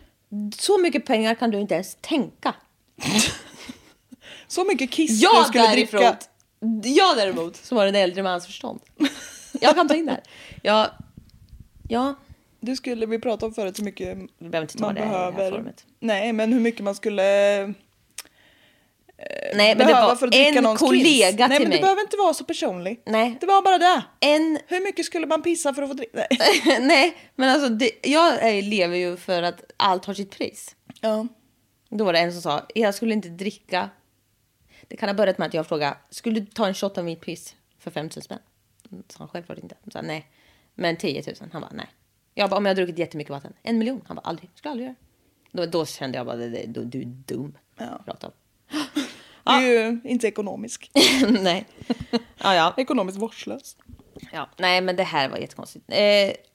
Så 0.58 0.78
mycket 0.78 1.06
pengar 1.06 1.36
kan 1.36 1.52
du 1.52 1.60
inte 1.60 1.74
ens 1.74 1.98
tänka. 2.02 2.56
Så 4.48 4.64
mycket 4.66 4.92
kiss 4.92 5.20
du 5.20 5.24
Jag 5.24 5.48
skulle 5.48 5.64
därifrån, 5.68 6.02
dricka. 6.02 6.18
jag 7.00 7.18
däremot, 7.18 7.56
som 7.56 7.78
har 7.78 7.86
en 7.86 7.96
äldre 7.96 8.24
mans 8.24 8.46
förstånd. 8.46 8.80
Jag 9.62 9.76
kan 9.76 9.88
ta 9.88 9.96
in 9.96 10.06
det 10.06 10.12
här. 10.12 10.24
Ja, 10.64 10.92
ja 11.88 12.16
Du 12.60 12.76
skulle, 12.76 13.06
vi 13.06 13.20
pratade 13.20 13.46
om 13.46 13.54
förut 13.54 13.80
hur 13.80 13.84
mycket 13.84 14.18
vi 14.18 14.28
behöver 14.50 14.62
inte 14.62 14.78
ta 14.78 14.86
man 14.86 14.96
det 14.96 15.02
här 15.02 15.32
behöver. 15.32 15.58
formet. 15.58 15.86
Nej, 16.00 16.34
men 16.34 16.54
hur 16.54 16.60
mycket 16.60 16.84
man 16.84 16.96
skulle 16.96 17.24
Nej, 19.56 19.76
men 19.76 19.88
det 19.88 19.94
var 19.94 20.72
en 20.72 20.78
kollega 20.78 21.32
kiss. 21.32 21.40
Nej, 21.40 21.50
till 21.50 21.60
men 21.60 21.70
mig. 21.70 21.78
du 21.78 21.82
behöver 21.82 22.02
inte 22.02 22.18
vara 22.18 22.34
så 22.34 22.44
personlig. 22.44 23.02
Nej. 23.06 23.38
Det 23.42 23.46
var 23.46 23.62
bara 23.62 23.78
det. 23.78 24.04
En, 24.20 24.60
Hur 24.68 24.84
mycket 24.84 25.06
skulle 25.06 25.28
man 25.28 25.42
pissa 25.42 25.74
för 25.74 25.82
att 25.82 25.90
få 25.90 25.94
dricka? 25.94 26.28
Nej. 26.30 26.80
nej, 26.82 27.18
men 27.36 27.50
alltså 27.50 27.70
det, 27.70 27.92
jag 28.04 28.64
lever 28.64 28.98
ju 28.98 29.18
för 29.18 29.44
att 29.44 29.62
allt 29.78 30.06
har 30.06 30.14
sitt 30.14 30.32
pris. 30.32 30.76
Ja. 31.02 31.28
Då 31.90 32.04
var 32.06 32.14
det 32.14 32.20
en 32.20 32.32
som 32.34 32.42
sa, 32.42 32.66
jag 32.76 32.96
skulle 32.96 33.14
inte 33.14 33.30
dricka. 33.30 33.90
Det 34.88 34.98
kan 34.98 35.10
ha 35.10 35.14
börjat 35.14 35.38
med 35.38 35.48
att 35.48 35.54
jag 35.54 35.68
frågade, 35.68 35.98
skulle 36.10 36.40
du 36.40 36.46
ta 36.46 36.68
en 36.68 36.74
shot 36.74 36.98
av 36.98 37.06
mitt 37.06 37.22
piss 37.22 37.56
för 37.80 37.92
5 37.92 38.06
000 38.16 38.24
spänn? 38.24 38.40
Mm, 38.92 39.04
Sa 39.08 39.16
han 39.20 39.28
självklart 39.28 39.58
inte. 39.58 39.76
Sa 39.92 40.02
nej. 40.02 40.28
Men 40.76 40.96
10 40.98 41.24
000? 41.28 41.50
Han 41.52 41.62
bara 41.62 41.72
nej. 41.74 41.88
Jag 42.34 42.50
bara, 42.50 42.58
om 42.58 42.66
jag 42.66 42.70
har 42.70 42.76
druckit 42.76 42.98
jättemycket 42.98 43.32
vatten? 43.32 43.54
En 43.64 43.78
miljon? 43.78 44.02
Han 44.08 44.16
bara 44.16 44.22
aldrig. 44.22 44.50
Skulle 44.56 44.72
aldrig 44.72 44.88
göra. 44.88 44.96
Då, 45.52 45.66
då 45.66 45.86
kände 45.86 46.18
jag 46.18 46.26
bara, 46.26 46.36
du 46.38 47.02
är 47.02 47.06
dum. 47.06 47.58
Ja. 47.78 48.04
Rakt 48.08 48.24
av. 48.24 48.34
Det 49.60 49.66
är 49.66 49.84
ju 49.84 50.00
inte 50.04 50.28
ekonomisk. 50.28 50.92
nej. 51.42 51.66
Ja, 52.38 52.56
ja. 52.56 52.74
Ekonomiskt 52.78 53.18
vårdslös. 53.18 53.78
ja. 54.34 54.50
Nej, 54.58 54.82
men 54.82 54.96
det 54.96 55.04
här 55.04 55.30
var 55.30 55.38
jättekonstigt. 55.38 55.86
Eh, 55.88 55.98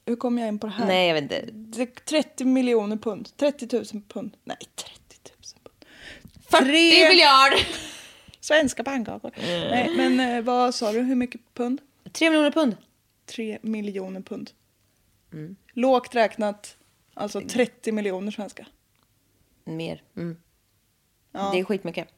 Hur 0.06 0.16
kom 0.16 0.38
jag 0.38 0.48
in 0.48 0.58
på 0.58 0.66
det 0.66 0.72
här? 0.72 0.86
nej, 0.86 1.06
jag 1.08 1.14
vet 1.14 1.22
inte. 1.22 1.44
Det 1.52 1.82
är 1.82 1.86
30 1.86 2.44
miljoner 2.44 2.96
pund. 2.96 3.28
30 3.36 3.68
000 3.76 3.84
pund. 4.08 4.36
Nej, 4.44 4.56
30 4.76 4.94
000 5.54 5.62
pund. 5.62 5.84
40 6.48 6.64
Tre- 6.64 7.08
miljarder! 7.08 7.66
Svenska 8.40 8.84
pannkakor. 8.84 9.30
Nej, 9.36 9.90
men 9.96 10.20
eh, 10.20 10.42
vad 10.42 10.74
sa 10.74 10.92
du? 10.92 11.00
Hur 11.00 11.14
mycket 11.14 11.40
pund? 11.54 11.80
3 12.12 12.30
miljoner 12.30 12.50
pund. 12.50 12.76
3 13.26 13.58
miljoner 13.62 14.20
pund. 14.20 14.50
Mm. 15.32 15.56
Lågt 15.72 16.14
räknat, 16.14 16.76
alltså 17.14 17.40
30 17.40 17.92
miljoner 17.92 18.30
svenska. 18.30 18.66
Mer. 19.64 20.02
Mm. 20.16 20.36
Ja. 21.32 21.50
Det 21.52 21.60
är 21.60 21.64
skitmycket. 21.64 22.08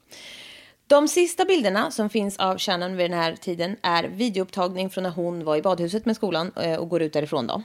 De 0.88 1.09
sista 1.09 1.44
bilderna 1.44 1.90
som 1.90 2.11
finns 2.11 2.37
av 2.37 2.59
Shannon 2.59 2.96
vid 2.96 3.11
den 3.11 3.18
här 3.18 3.37
tiden 3.37 3.77
är 3.83 4.05
videoupptagning 4.05 4.90
från 4.90 5.05
när 5.05 5.11
hon 5.11 5.44
var 5.44 5.57
i 5.57 5.62
badhuset 5.62 6.07
med 6.07 6.16
skolan 6.16 6.53
eh, 6.57 6.77
och 6.77 6.88
går 6.88 7.03
ut 7.03 7.12
därifrån 7.12 7.46
då. 7.46 7.62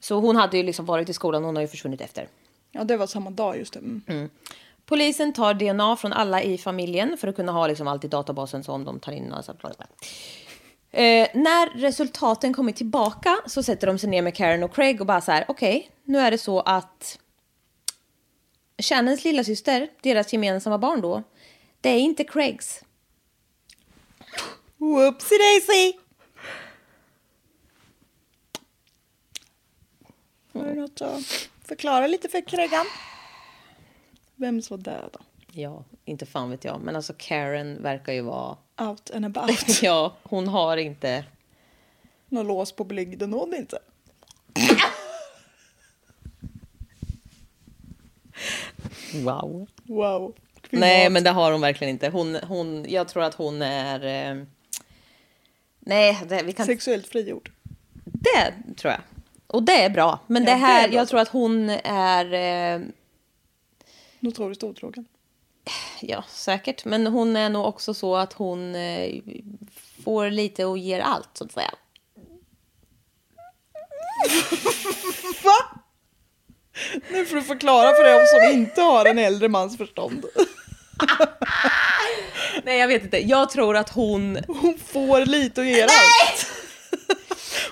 Så 0.00 0.20
hon 0.20 0.36
hade 0.36 0.56
ju 0.56 0.62
liksom 0.62 0.86
varit 0.86 1.08
i 1.08 1.12
skolan, 1.12 1.44
hon 1.44 1.56
har 1.56 1.62
ju 1.62 1.68
försvunnit 1.68 2.00
efter. 2.00 2.28
Ja, 2.72 2.84
det 2.84 2.96
var 2.96 3.06
samma 3.06 3.30
dag 3.30 3.58
just 3.58 3.72
det. 3.72 3.78
Mm. 3.78 4.30
Polisen 4.86 5.32
tar 5.32 5.54
DNA 5.54 5.96
från 5.96 6.12
alla 6.12 6.42
i 6.42 6.58
familjen 6.58 7.16
för 7.16 7.28
att 7.28 7.36
kunna 7.36 7.52
ha 7.52 7.66
liksom 7.66 7.88
allt 7.88 8.04
i 8.04 8.08
databasen 8.08 8.64
så 8.64 8.72
om 8.72 8.84
de 8.84 9.00
tar 9.00 9.12
in 9.12 9.34
bla. 9.60 9.70
Eh, 10.90 11.28
när 11.34 11.78
resultaten 11.78 12.54
kommer 12.54 12.72
tillbaka 12.72 13.36
så 13.46 13.62
sätter 13.62 13.86
de 13.86 13.98
sig 13.98 14.10
ner 14.10 14.22
med 14.22 14.34
Karen 14.34 14.62
och 14.62 14.74
Craig 14.74 15.00
och 15.00 15.06
bara 15.06 15.20
så 15.20 15.32
här, 15.32 15.44
okej, 15.48 15.90
nu 16.04 16.18
är 16.18 16.30
det 16.30 16.38
så 16.38 16.60
att 16.60 17.18
Shannons 18.78 19.24
lilla 19.24 19.44
syster, 19.44 19.88
deras 20.02 20.32
gemensamma 20.32 20.78
barn 20.78 21.00
då, 21.00 21.22
det 21.84 21.90
är 21.90 21.98
inte 21.98 22.24
Craigs. 22.24 22.84
Whoopsie 24.76 25.38
daisy! 25.38 25.92
Har 30.52 30.64
du 30.64 30.74
något 30.74 31.00
att 31.00 31.48
förklara 31.64 32.06
lite 32.06 32.28
för 32.28 32.40
Kreggan? 32.40 32.86
Vem 34.34 34.62
det 34.76 35.08
då? 35.12 35.18
Ja, 35.52 35.84
inte 36.04 36.26
fan 36.26 36.50
vet 36.50 36.64
jag, 36.64 36.80
men 36.80 36.96
alltså 36.96 37.14
Karen 37.18 37.82
verkar 37.82 38.12
ju 38.12 38.20
vara, 38.22 38.56
Out 38.80 39.10
and 39.10 39.24
about. 39.24 39.82
ja, 39.82 40.16
hon 40.22 40.48
har 40.48 40.76
inte, 40.76 41.24
Något 42.28 42.46
lås 42.46 42.72
på 42.72 42.84
blygden 42.84 43.32
hon 43.32 43.54
inte. 43.54 43.78
wow. 49.24 49.66
Wow. 49.82 50.34
Nej, 50.70 50.96
Kvinnat. 50.98 51.12
men 51.12 51.24
det 51.24 51.30
har 51.30 51.52
hon 51.52 51.60
verkligen 51.60 51.90
inte. 51.90 52.08
Hon, 52.08 52.34
hon, 52.34 52.84
jag 52.88 53.08
tror 53.08 53.22
att 53.22 53.34
hon 53.34 53.62
är... 53.62 54.04
Eh, 54.30 54.42
nej, 55.80 56.20
det, 56.28 56.42
vi 56.42 56.52
kan... 56.52 56.66
Sexuellt 56.66 57.06
frigjord. 57.06 57.50
Det 58.04 58.54
tror 58.76 58.92
jag. 58.92 59.00
Och 59.46 59.62
det 59.62 59.82
är 59.84 59.90
bra. 59.90 60.18
Men 60.26 60.42
Ja, 60.44 60.48
det 60.50 60.54
det 60.54 60.58
här, 60.66 60.84
är 60.84 60.88
bra. 60.88 60.96
jag 60.96 61.08
tror 61.08 61.20
att 61.20 61.28
hon 61.28 61.70
är... 61.84 62.32
Eh, 62.74 62.80
Notoriskt 64.20 64.62
otrogen. 64.64 65.04
ja, 66.00 66.24
säkert. 66.28 66.84
Men 66.84 67.06
hon 67.06 67.36
är 67.36 67.48
nog 67.50 67.64
också 67.66 67.94
så 67.94 68.16
att 68.16 68.32
hon 68.32 68.74
eh, 68.74 69.14
får 70.04 70.30
lite 70.30 70.64
och 70.64 70.78
ger 70.78 71.00
allt, 71.00 71.28
så 71.32 71.44
att 71.44 71.52
säga. 71.52 71.70
Va? 75.44 75.80
Nu 77.10 77.24
får 77.26 77.36
du 77.36 77.42
förklara 77.42 77.88
för 77.94 78.04
dem 78.12 78.26
som 78.26 78.58
inte 78.60 78.80
har 78.82 79.06
en 79.06 79.18
äldre 79.18 79.48
mans 79.48 79.76
förstånd. 79.76 80.24
Nej, 82.64 82.78
jag 82.78 82.88
vet 82.88 83.02
inte. 83.02 83.18
Jag 83.18 83.50
tror 83.50 83.76
att 83.76 83.90
hon... 83.90 84.38
Hon 84.48 84.78
får 84.78 85.26
lite 85.26 85.60
och 85.60 85.66
ger 85.66 85.84
allt. 85.84 86.46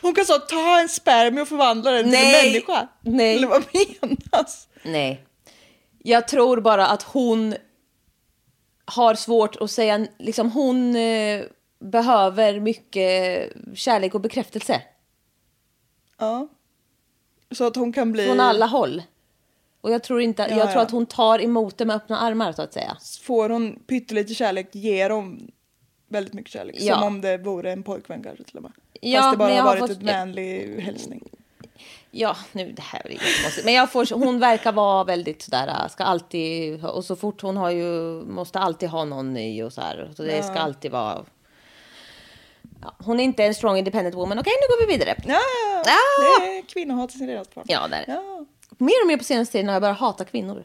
Hon 0.02 0.14
kan 0.14 0.24
så 0.24 0.38
ta 0.38 0.80
en 0.80 0.88
spermie 0.88 1.42
och 1.42 1.48
förvandla 1.48 1.90
den 1.90 2.04
till 2.04 2.14
en 2.14 2.20
Nej. 2.20 2.52
människa. 2.52 2.88
Nej. 3.00 3.36
Eller 3.36 3.48
vad 3.48 3.64
menas? 3.72 4.68
Nej. 4.82 5.26
Jag 5.98 6.28
tror 6.28 6.60
bara 6.60 6.86
att 6.86 7.02
hon 7.02 7.54
har 8.84 9.14
svårt 9.14 9.56
att 9.56 9.70
säga... 9.70 10.06
Liksom 10.18 10.50
hon 10.50 10.96
eh, 10.96 11.42
behöver 11.78 12.60
mycket 12.60 13.52
kärlek 13.74 14.14
och 14.14 14.20
bekräftelse. 14.20 14.82
Ja. 16.18 16.48
Så 17.50 17.66
att 17.66 17.76
hon 17.76 17.92
kan 17.92 18.12
bli... 18.12 18.26
Från 18.26 18.40
alla 18.40 18.66
håll. 18.66 19.02
Och 19.82 19.90
jag 19.90 20.02
tror, 20.02 20.20
inte, 20.20 20.42
Ja, 20.42 20.48
jag 20.56 20.62
tror 20.66 20.74
ja. 20.76 20.80
att 20.82 20.90
hon 20.90 21.06
tar 21.06 21.38
emot 21.38 21.78
det 21.78 21.84
med 21.84 21.96
öppna 21.96 22.18
armar, 22.18 22.52
så 22.52 22.62
att 22.62 22.72
säga. 22.72 22.96
Får 23.22 23.48
hon 23.50 23.78
pyttelite 23.86 24.34
kärlek 24.34 24.68
ger 24.74 25.10
hon 25.10 25.50
väldigt 26.08 26.34
mycket 26.34 26.52
kärlek. 26.52 26.76
Ja. 26.78 26.94
Som 26.94 27.02
om 27.02 27.20
det 27.20 27.38
vore 27.38 27.72
en 27.72 27.82
pojkvän 27.82 28.22
kanske 28.22 28.44
till 28.44 28.56
och 28.56 28.62
med. 28.62 28.72
Ja, 29.00 29.20
Fast 29.20 29.32
det 29.32 29.36
bara 29.36 29.54
har 29.54 29.62
varit 29.62 29.80
fått- 29.80 29.90
ett 29.90 30.02
vänlig 30.02 30.80
hälsning. 30.80 31.28
Ja, 32.10 32.36
nu 32.52 32.72
det 32.72 32.82
här 32.82 33.06
är 33.06 33.10
jättekonstigt. 33.10 33.64
Men 33.64 33.74
jag 33.74 33.92
får, 33.92 34.14
hon 34.14 34.38
verkar 34.40 34.72
vara 34.72 35.04
väldigt 35.04 35.42
sådär, 35.42 35.68
äh, 35.68 35.88
ska 35.88 36.04
alltid, 36.04 36.84
och 36.84 37.04
så 37.04 37.16
fort 37.16 37.42
hon 37.42 37.56
har 37.56 37.70
ju, 37.70 38.22
måste 38.24 38.58
alltid 38.58 38.88
ha 38.88 39.04
någon 39.04 39.32
ny 39.34 39.62
och 39.62 39.72
så 39.72 39.80
här. 39.80 40.10
Så 40.16 40.22
det 40.22 40.42
ska 40.42 40.52
alltid 40.54 40.90
vara... 40.90 41.24
Ja, 42.82 42.94
hon 42.98 43.20
är 43.20 43.24
inte 43.24 43.44
en 43.44 43.54
strong 43.54 43.76
independent 43.78 44.14
woman. 44.14 44.38
Okej, 44.38 44.52
nu 44.60 44.74
går 44.74 44.86
vi 44.86 44.92
vidare. 44.92 45.14
Ja, 45.26 45.32
ja, 45.34 45.82
ja. 45.86 45.92
Ah! 45.92 46.44
Det 46.46 46.58
är 46.58 46.62
kvinnohat 46.62 47.14
i 47.14 47.18
sin 47.18 47.26
renaste 47.28 47.54
form. 47.54 47.64
Ja, 47.68 47.88
där. 47.88 48.04
Ja. 48.08 48.31
Mer 48.78 49.02
och 49.02 49.06
mer 49.06 49.16
på 49.16 49.24
senaste 49.24 49.52
tiden 49.52 49.66
har 49.68 49.74
jag 49.74 49.82
börjat 49.82 49.98
hata 49.98 50.24
kvinnor. 50.24 50.64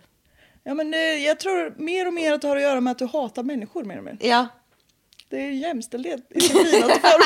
Ja 0.64 0.74
men 0.74 0.94
eh, 0.94 1.00
jag 1.00 1.40
tror 1.40 1.74
mer 1.78 2.08
och 2.08 2.14
mer 2.14 2.34
att 2.34 2.42
det 2.42 2.48
har 2.48 2.56
att 2.56 2.62
göra 2.62 2.82
med 2.82 2.92
att 2.92 3.00
du 3.00 3.06
hatar 3.06 3.44
människor 3.44 3.84
mer 3.84 3.98
och 3.98 4.04
mer. 4.04 4.18
Ja. 4.22 4.48
Det 5.30 5.38
är 5.38 5.52
jämställdhet 5.52 6.20
i 6.30 6.42
sin 6.42 6.66
finaste 6.66 7.00
form. 7.00 7.22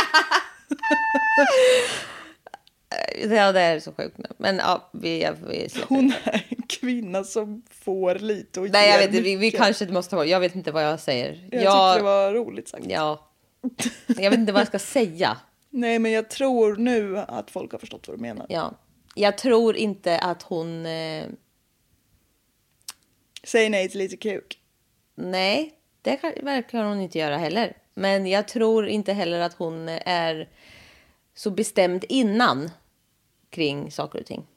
Ja, 3.31 3.51
det 3.51 3.61
är 3.61 3.79
så 3.79 3.91
sjukt. 3.93 4.17
nu. 4.17 4.25
Men 4.37 4.57
ja, 4.57 4.89
vi, 4.93 5.29
vi 5.47 5.69
släpper 5.69 5.95
Hon 5.95 6.07
det. 6.07 6.29
är 6.31 6.45
en 6.49 6.61
kvinna 6.67 7.23
som 7.23 7.61
får 7.83 8.15
lite 8.15 8.59
och 8.59 8.69
Nej, 8.69 8.89
jag 8.89 8.91
ger 8.91 8.97
vet 9.07 9.09
inte. 9.15 9.21
Vi, 9.23 9.35
vi 9.35 9.37
mycket. 9.37 9.59
kanske 9.59 9.83
inte 9.83 9.93
måste 9.93 10.15
ha... 10.15 10.25
Jag 10.25 10.39
vet 10.39 10.55
inte 10.55 10.71
vad 10.71 10.83
jag 10.83 10.99
säger. 10.99 11.47
Jag 11.51 11.63
Jag- 11.63 11.93
tyckte 11.93 11.99
det 11.99 12.03
var 12.03 12.33
roligt 12.33 12.67
sagt. 12.69 12.85
Ja. 12.89 13.27
Jag 14.07 14.29
vet 14.29 14.39
inte 14.39 14.51
vad 14.51 14.59
jag 14.61 14.67
ska 14.67 14.79
säga. 14.79 15.37
Nej 15.69 15.99
men 15.99 16.11
jag 16.11 16.29
tror 16.29 16.75
nu 16.75 17.17
att 17.17 17.51
folk 17.51 17.71
har 17.71 17.79
förstått 17.79 18.07
vad 18.07 18.17
du 18.17 18.21
menar. 18.21 18.45
Ja. 18.49 18.73
Jag 19.15 19.37
tror 19.37 19.75
inte 19.75 20.17
att 20.17 20.43
hon... 20.43 20.85
Eh, 20.85 21.27
Säg 23.43 23.69
nej 23.69 23.89
till 23.89 23.99
lite 23.99 24.17
kuk. 24.17 24.59
nej, 25.15 25.73
det 26.01 26.15
kan, 26.15 26.33
verkar 26.43 26.83
hon 26.83 27.01
inte 27.01 27.17
göra 27.19 27.37
heller. 27.37 27.77
Men 27.93 28.27
jag 28.27 28.47
tror 28.47 28.87
inte 28.87 29.13
heller 29.13 29.39
att 29.39 29.53
hon 29.53 29.89
är 29.89 30.49
så 31.35 31.51
bestämd 31.51 32.05
innan 32.09 32.69
kring 33.49 33.91
saker 33.91 34.19
och 34.19 34.25
ting. 34.25 34.47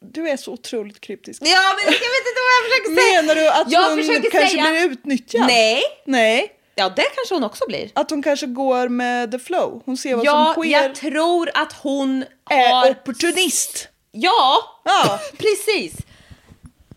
Du 0.00 0.28
är 0.28 0.36
så 0.36 0.52
otroligt 0.52 1.00
kryptisk. 1.00 1.42
Ja, 1.44 1.74
men 1.76 1.84
jag 1.84 1.92
vet 1.92 2.26
inte 2.30 2.40
vad 2.42 2.52
jag 2.56 2.64
försöker 2.70 3.02
säga. 3.02 3.22
Menar 3.22 3.34
du 3.34 3.48
att 3.48 3.72
jag 3.72 3.90
hon 3.90 4.22
kanske 4.30 4.48
säga... 4.48 4.70
blir 4.70 4.90
utnyttjad? 4.90 5.46
Nej. 5.46 5.82
Nej. 6.04 6.52
Ja, 6.74 6.88
det 6.88 7.02
kanske 7.14 7.34
hon 7.34 7.44
också 7.44 7.64
blir. 7.68 7.90
Att 7.94 8.10
hon 8.10 8.22
kanske 8.22 8.46
går 8.46 8.88
med 8.88 9.30
the 9.32 9.38
flow. 9.38 9.82
Hon 9.84 9.96
ser 9.96 10.14
vad 10.16 10.24
Ja, 10.26 10.52
som 10.54 10.62
sker. 10.62 10.70
jag 10.72 10.94
tror 10.94 11.50
att 11.54 11.72
hon 11.72 12.24
är 12.50 12.72
har... 12.72 12.90
opportunist. 12.90 13.88
Ja, 14.12 14.54
Ja. 14.84 15.20
precis. 15.38 15.96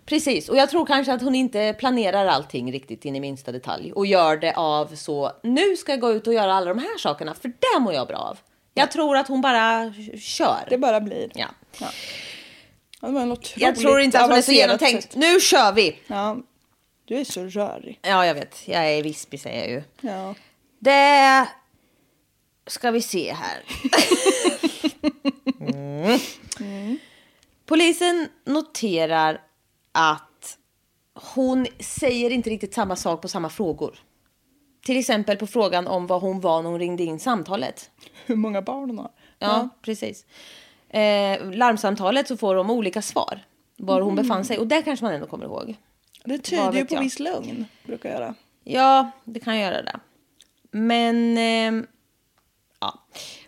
Precis, 0.05 0.49
och 0.49 0.57
jag 0.57 0.69
tror 0.69 0.85
kanske 0.85 1.13
att 1.13 1.21
hon 1.21 1.35
inte 1.35 1.75
planerar 1.79 2.25
allting 2.25 2.71
riktigt 2.71 3.05
in 3.05 3.15
i 3.15 3.19
minsta 3.19 3.51
detalj 3.51 3.93
och 3.93 4.05
gör 4.05 4.37
det 4.37 4.53
av 4.55 4.95
så 4.95 5.31
nu 5.43 5.75
ska 5.77 5.91
jag 5.91 5.99
gå 6.01 6.11
ut 6.11 6.27
och 6.27 6.33
göra 6.33 6.53
alla 6.53 6.65
de 6.65 6.79
här 6.79 6.97
sakerna 6.97 7.33
för 7.33 7.47
det 7.47 7.79
mår 7.79 7.93
jag 7.93 8.07
bra 8.07 8.17
av. 8.17 8.37
Jag 8.73 8.91
tror 8.91 9.17
att 9.17 9.27
hon 9.27 9.41
bara 9.41 9.93
kör. 10.21 10.67
Det 10.69 10.77
bara 10.77 11.01
blir. 11.01 11.31
Ja. 11.35 11.45
Ja, 11.79 11.87
det 13.07 13.13
var 13.13 13.21
en 13.21 13.37
Jag 13.55 13.75
tror 13.75 13.99
inte 13.99 14.19
att 14.19 14.29
hon 14.29 14.37
är 14.37 14.41
så 14.41 14.51
genomtänkt. 14.51 15.03
sätt. 15.03 15.15
Nu 15.15 15.39
kör 15.39 15.71
vi! 15.71 15.99
Ja. 16.07 16.37
Du 17.05 17.15
är 17.17 17.23
så 17.23 17.43
rörig. 17.45 17.99
Ja, 18.01 18.25
jag 18.25 18.33
vet. 18.35 18.67
Jag 18.67 18.91
är 18.91 19.03
vispig 19.03 19.41
säger 19.41 19.59
jag 19.59 19.69
ju. 19.69 19.83
Ja. 20.09 20.35
Det 20.79 21.47
ska 22.67 22.91
vi 22.91 23.01
se 23.01 23.33
här. 23.33 23.63
Mm. 26.59 26.97
Polisen 27.65 28.27
noterar 28.45 29.41
att 29.91 30.57
hon 31.13 31.67
säger 31.79 32.29
inte 32.29 32.49
riktigt 32.49 32.73
samma 32.73 32.95
sak 32.95 33.21
på 33.21 33.27
samma 33.27 33.49
frågor. 33.49 33.99
Till 34.85 34.97
exempel 34.97 35.37
på 35.37 35.47
frågan 35.47 35.87
om 35.87 36.07
vad 36.07 36.21
hon 36.21 36.39
var 36.39 36.61
när 36.61 36.69
hon 36.69 36.79
ringde 36.79 37.03
in 37.03 37.19
samtalet. 37.19 37.91
Hur 38.25 38.35
många 38.35 38.61
barn 38.61 38.89
hon 38.89 38.99
har. 38.99 39.11
Ja, 39.39 39.69
precis. 39.81 40.25
Eh, 40.89 41.51
larmsamtalet 41.51 42.27
så 42.27 42.37
får 42.37 42.55
de 42.55 42.69
olika 42.69 43.01
svar. 43.01 43.45
Var 43.77 44.01
hon 44.01 44.15
befann 44.15 44.45
sig. 44.45 44.57
Och 44.57 44.67
det 44.67 44.81
kanske 44.81 45.05
man 45.05 45.13
ändå 45.13 45.27
kommer 45.27 45.45
ihåg. 45.45 45.75
Det 46.25 46.37
tyder 46.37 46.73
ju 46.73 46.85
på 46.85 46.95
jag? 46.95 47.01
viss 47.01 47.19
lögn. 47.19 47.65
Brukar 47.83 48.09
göra. 48.09 48.35
Ja, 48.63 49.11
det 49.23 49.39
kan 49.39 49.59
göra 49.59 49.81
det. 49.81 49.99
Men 50.71 51.37
ehm, 51.37 51.87
ja. 52.79 53.05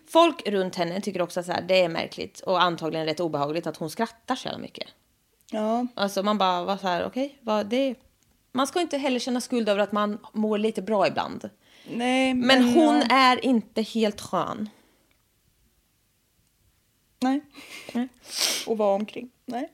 folk 0.07 0.47
runt 0.47 0.75
henne 0.75 1.01
tycker 1.01 1.21
också 1.21 1.39
att 1.39 1.67
det 1.67 1.81
är 1.81 1.89
märkligt 1.89 2.39
och 2.39 2.61
antagligen 2.61 3.05
rätt 3.05 3.19
obehagligt 3.19 3.67
att 3.67 3.77
hon 3.77 3.89
skrattar 3.89 4.35
så 4.35 4.47
jävla 4.47 4.61
mycket. 4.61 4.87
Ja. 5.51 5.87
Alltså 5.95 6.23
man 6.23 6.37
bara 6.37 6.63
var 6.63 6.77
så 6.77 6.87
här, 6.87 7.05
okej, 7.05 7.37
vad 7.41 7.65
det 7.65 7.95
Man 8.51 8.67
ska 8.67 8.81
inte 8.81 8.97
heller 8.97 9.19
känna 9.19 9.41
skuld 9.41 9.69
över 9.69 9.79
att 9.79 9.91
man 9.91 10.17
mår 10.33 10.57
lite 10.57 10.81
bra 10.81 11.07
ibland. 11.07 11.49
Nej, 11.91 12.33
men, 12.33 12.47
Men 12.47 12.73
hon 12.73 12.95
ja. 12.95 13.05
är 13.09 13.45
inte 13.45 13.81
helt 13.81 14.21
skön. 14.21 14.69
Nej. 17.19 17.41
Nej. 17.93 18.07
Och 18.67 18.77
vara 18.77 18.95
omkring. 18.95 19.29
Nej. 19.45 19.69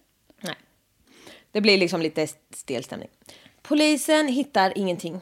Det 1.53 1.61
blir 1.61 1.77
liksom 1.77 2.01
lite 2.01 2.27
stel 2.53 2.83
stämning. 2.83 3.09
Polisen 3.61 4.27
hittar 4.27 4.77
ingenting. 4.77 5.21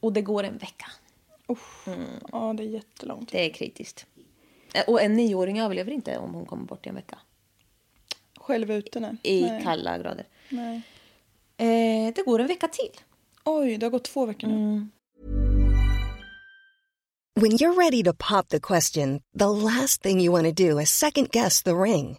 Och 0.00 0.12
det 0.12 0.22
går 0.22 0.44
en 0.44 0.58
vecka. 0.58 0.86
Usch. 1.48 1.88
Ja, 2.32 2.52
det 2.56 2.62
är 2.62 2.66
jättelångt. 2.68 3.32
Det 3.32 3.46
är 3.46 3.50
kritiskt. 3.50 4.06
Eh, 4.74 4.84
Och 4.86 5.02
en 5.02 5.14
nioåring 5.14 5.60
överlever 5.60 5.92
inte 5.92 6.18
om 6.18 6.34
hon 6.34 6.46
kommer 6.46 6.64
bort 6.64 6.86
i 6.86 6.88
en 6.88 6.94
vecka. 6.94 7.18
Själv 8.40 8.70
ute 8.70 9.00
nej. 9.00 9.16
I 9.22 9.42
nej. 9.42 9.62
kalla 9.62 9.98
grader. 9.98 10.26
nej. 10.48 10.82
Eh, 11.56 12.14
det 12.14 12.22
går 12.26 12.38
en 12.38 12.46
vecka 12.46 12.68
till. 12.68 12.90
Oj, 13.44 13.76
det 13.76 13.86
har 13.86 13.90
gått 13.90 14.04
två 14.04 14.26
veckor 14.26 14.48
nu. 14.48 14.88
When 17.34 17.52
you're 17.52 17.74
ready 17.84 18.02
to 18.04 18.12
pop 18.12 18.48
the 18.48 18.60
question, 18.60 19.20
the 19.38 19.46
last 19.46 20.02
thing 20.02 20.20
you 20.20 20.32
want 20.32 20.56
to 20.56 20.64
do 20.68 20.80
is 20.80 20.90
second 20.90 21.30
guess 21.30 21.62
the 21.62 21.70
ring. 21.72 22.18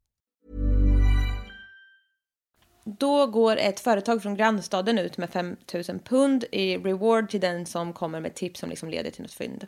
Då 2.83 3.27
går 3.27 3.57
ett 3.57 3.79
företag 3.79 4.21
från 4.21 4.35
grannstaden 4.35 4.97
ut 4.97 5.17
med 5.17 5.29
5 5.29 5.55
000 5.73 5.83
pund 5.99 6.45
i 6.51 6.77
reward 6.77 7.29
till 7.29 7.39
den 7.41 7.65
som 7.65 7.93
kommer 7.93 8.19
med 8.19 8.35
tips 8.35 8.59
som 8.59 8.69
liksom 8.69 8.89
leder 8.89 9.11
till 9.11 9.21
något 9.21 9.33
fynd. 9.33 9.67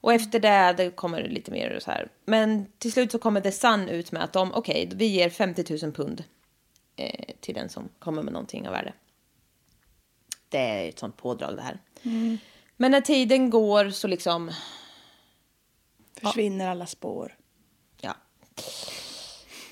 Och 0.00 0.12
efter 0.12 0.40
det, 0.40 0.74
det 0.76 0.90
kommer 0.90 1.22
lite 1.28 1.50
mer 1.50 1.78
så 1.82 1.90
här. 1.90 2.08
Men 2.24 2.66
till 2.78 2.92
slut 2.92 3.12
så 3.12 3.18
kommer 3.18 3.40
The 3.40 3.52
Sun 3.52 3.88
ut 3.88 4.12
med 4.12 4.24
att 4.24 4.32
de, 4.32 4.54
okej, 4.54 4.90
vi 4.94 5.06
ger 5.06 5.30
50 5.30 5.78
000 5.82 5.92
pund 5.92 6.24
eh, 6.96 7.34
till 7.40 7.54
den 7.54 7.68
som 7.68 7.88
kommer 7.98 8.22
med 8.22 8.32
någonting 8.32 8.66
av 8.68 8.72
värde. 8.72 8.92
Det 10.48 10.58
är 10.58 10.88
ett 10.88 10.98
sånt 10.98 11.16
pådrag 11.16 11.56
det 11.56 11.62
här. 11.62 11.78
Men 12.76 12.90
när 12.90 13.00
tiden 13.00 13.50
går 13.50 13.90
så 13.90 14.08
liksom, 14.08 14.50
Försvinner 16.20 16.68
alla 16.68 16.86
spår. 16.86 17.36
ja. 18.00 18.14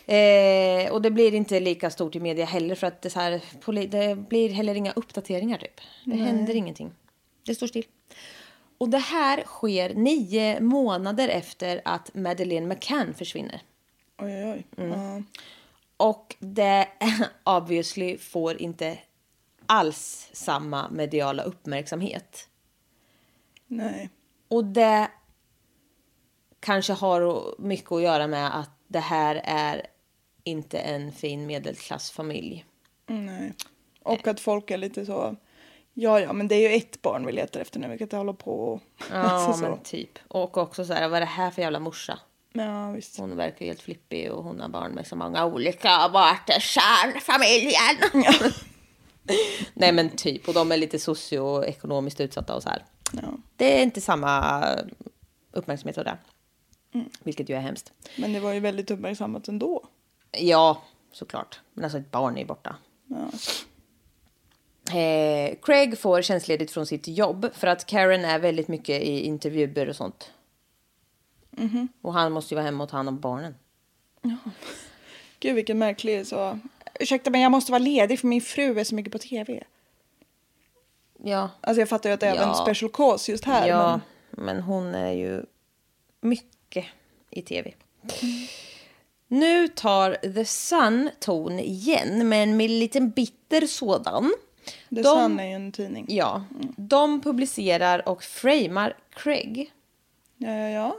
Eh, 0.06 0.92
och 0.92 1.02
det 1.02 1.10
blir 1.10 1.34
inte 1.34 1.60
lika 1.60 1.90
stort 1.90 2.16
i 2.16 2.20
media 2.20 2.44
heller 2.44 2.74
för 2.74 2.86
att 2.86 3.02
det, 3.02 3.14
här, 3.14 3.40
det 3.86 4.14
blir 4.28 4.50
heller 4.50 4.74
inga 4.74 4.92
uppdateringar 4.92 5.58
typ. 5.58 5.80
Det 6.04 6.16
händer 6.16 6.54
ingenting. 6.54 6.92
Det 7.46 7.54
står 7.54 7.66
still. 7.66 7.84
Och 8.78 8.88
det 8.88 8.98
här 8.98 9.44
sker 9.44 9.94
nio 9.94 10.60
månader 10.60 11.28
efter 11.28 11.80
att 11.84 12.14
Madeleine 12.14 12.66
McCann 12.66 13.14
försvinner. 13.14 13.62
Oj, 14.18 14.44
oj, 14.44 14.52
oj. 14.76 14.84
Mm. 14.84 15.00
Ja. 15.00 15.22
Och 15.96 16.36
det 16.38 16.88
obviously 17.44 18.18
får 18.18 18.62
inte 18.62 18.98
alls 19.66 20.30
samma 20.32 20.90
mediala 20.90 21.42
uppmärksamhet. 21.42 22.48
Nej. 23.66 24.10
Och 24.48 24.64
det 24.64 25.10
kanske 26.60 26.92
har 26.92 27.54
mycket 27.58 27.92
att 27.92 28.02
göra 28.02 28.26
med 28.26 28.58
att 28.58 28.70
det 28.88 29.00
här 29.00 29.40
är 29.44 29.86
inte 30.44 30.78
en 30.78 31.12
fin 31.12 31.46
medelklassfamilj. 31.46 32.64
Nej. 33.06 33.52
Och 34.02 34.26
att 34.26 34.40
folk 34.40 34.70
är 34.70 34.76
lite 34.78 35.06
så... 35.06 35.36
Ja, 35.94 36.20
ja, 36.20 36.32
men 36.32 36.48
det 36.48 36.54
är 36.54 36.70
ju 36.70 36.76
ett 36.76 37.02
barn 37.02 37.26
vi 37.26 37.32
letar 37.32 37.60
efter 37.60 37.80
nu. 37.80 37.88
Vi 37.88 37.98
kan 37.98 38.04
inte 38.04 38.16
hålla 38.16 38.32
på 38.32 38.72
och... 38.72 38.80
Ja, 39.10 39.16
alltså 39.16 39.52
så. 39.52 39.70
men 39.70 39.78
typ. 39.78 40.18
Och 40.28 40.56
också 40.56 40.84
så 40.84 40.92
här, 40.92 41.08
vad 41.08 41.16
är 41.16 41.20
det 41.20 41.26
här 41.26 41.50
för 41.50 41.62
jävla 41.62 41.80
morsa? 41.80 42.18
Ja, 42.52 42.90
visst. 42.90 43.18
Hon 43.18 43.36
verkar 43.36 43.60
ju 43.60 43.66
helt 43.66 43.82
flippig 43.82 44.32
och 44.32 44.44
hon 44.44 44.60
har 44.60 44.68
barn 44.68 44.92
med 44.92 45.06
så 45.06 45.16
många 45.16 45.46
olika. 45.46 46.08
Vart 46.08 46.50
är 46.50 46.60
kärnfamiljen? 46.60 48.52
Nej 49.74 49.92
men 49.92 50.10
typ, 50.10 50.48
och 50.48 50.54
de 50.54 50.72
är 50.72 50.76
lite 50.76 50.98
socioekonomiskt 50.98 52.20
utsatta 52.20 52.54
och 52.54 52.62
så 52.62 52.68
här. 52.68 52.84
Ja. 53.12 53.38
Det 53.56 53.78
är 53.78 53.82
inte 53.82 54.00
samma 54.00 54.64
uppmärksamhet 55.52 55.98
av 55.98 56.04
det. 56.04 56.18
Vilket 57.22 57.48
ju 57.48 57.54
är 57.54 57.60
hemskt. 57.60 57.92
Men 58.16 58.32
det 58.32 58.40
var 58.40 58.52
ju 58.52 58.60
väldigt 58.60 58.90
uppmärksammat 58.90 59.48
ändå. 59.48 59.88
Ja, 60.38 60.82
såklart. 61.12 61.60
Men 61.74 61.84
alltså 61.84 61.98
ett 61.98 62.10
barn 62.10 62.38
är 62.38 62.44
borta. 62.44 62.76
Ja. 63.06 63.28
Eh, 64.98 65.54
Craig 65.62 65.98
får 65.98 66.22
tjänstledigt 66.22 66.72
från 66.72 66.86
sitt 66.86 67.08
jobb 67.08 67.46
för 67.54 67.66
att 67.66 67.86
Karen 67.86 68.24
är 68.24 68.38
väldigt 68.38 68.68
mycket 68.68 69.02
i 69.02 69.20
intervjuer 69.20 69.88
och 69.88 69.96
sånt. 69.96 70.30
Och 72.00 72.12
han 72.12 72.32
måste 72.32 72.54
ju 72.54 72.56
vara 72.56 72.64
hemma 72.64 72.84
och 72.84 72.90
ta 72.90 72.96
hand 72.96 73.08
om 73.08 73.20
barnen. 73.20 73.54
Gud, 75.40 75.54
vilken 75.54 75.78
märklig 75.78 76.26
så... 76.26 76.58
Ursäkta, 77.00 77.30
men 77.30 77.40
jag 77.40 77.52
måste 77.52 77.72
vara 77.72 77.78
ledig 77.82 78.20
för 78.20 78.26
min 78.26 78.40
fru 78.40 78.78
är 78.80 78.84
så 78.84 78.94
mycket 78.94 79.12
på 79.12 79.18
tv. 79.18 79.64
Ja, 81.22 81.50
Alltså 81.60 81.80
jag 81.80 81.88
fattar 81.88 82.10
ju 82.10 82.14
att 82.14 82.20
det 82.20 82.26
är 82.26 82.34
även 82.34 82.48
Ja. 82.48 82.54
special 82.54 82.90
cause 82.90 83.30
just 83.32 83.44
här. 83.44 83.68
ja 83.68 84.00
Men... 84.30 84.44
men 84.44 84.62
hon 84.62 84.94
är 84.94 85.12
ju 85.12 85.44
mycket 86.20 86.86
i 87.30 87.42
tv. 87.42 87.74
Nu 89.28 89.68
tar 89.68 90.14
The 90.34 90.44
Sun 90.44 91.10
ton 91.20 91.58
igen, 91.58 92.28
men 92.28 92.56
med 92.56 92.64
en 92.64 92.78
liten 92.78 93.10
bitter 93.10 93.66
sådan. 93.66 94.34
The 94.88 94.94
De- 94.94 95.02
Sun 95.02 95.40
är 95.40 95.46
ju 95.46 95.52
en 95.52 95.72
tidning. 95.72 96.06
Ja, 96.08 96.44
de 96.76 97.20
publicerar 97.20 98.08
och 98.08 98.22
framar 98.22 98.96
Craig. 99.10 99.70
Ja, 100.36 100.50
ja, 100.50 100.68
ja. 100.68 100.96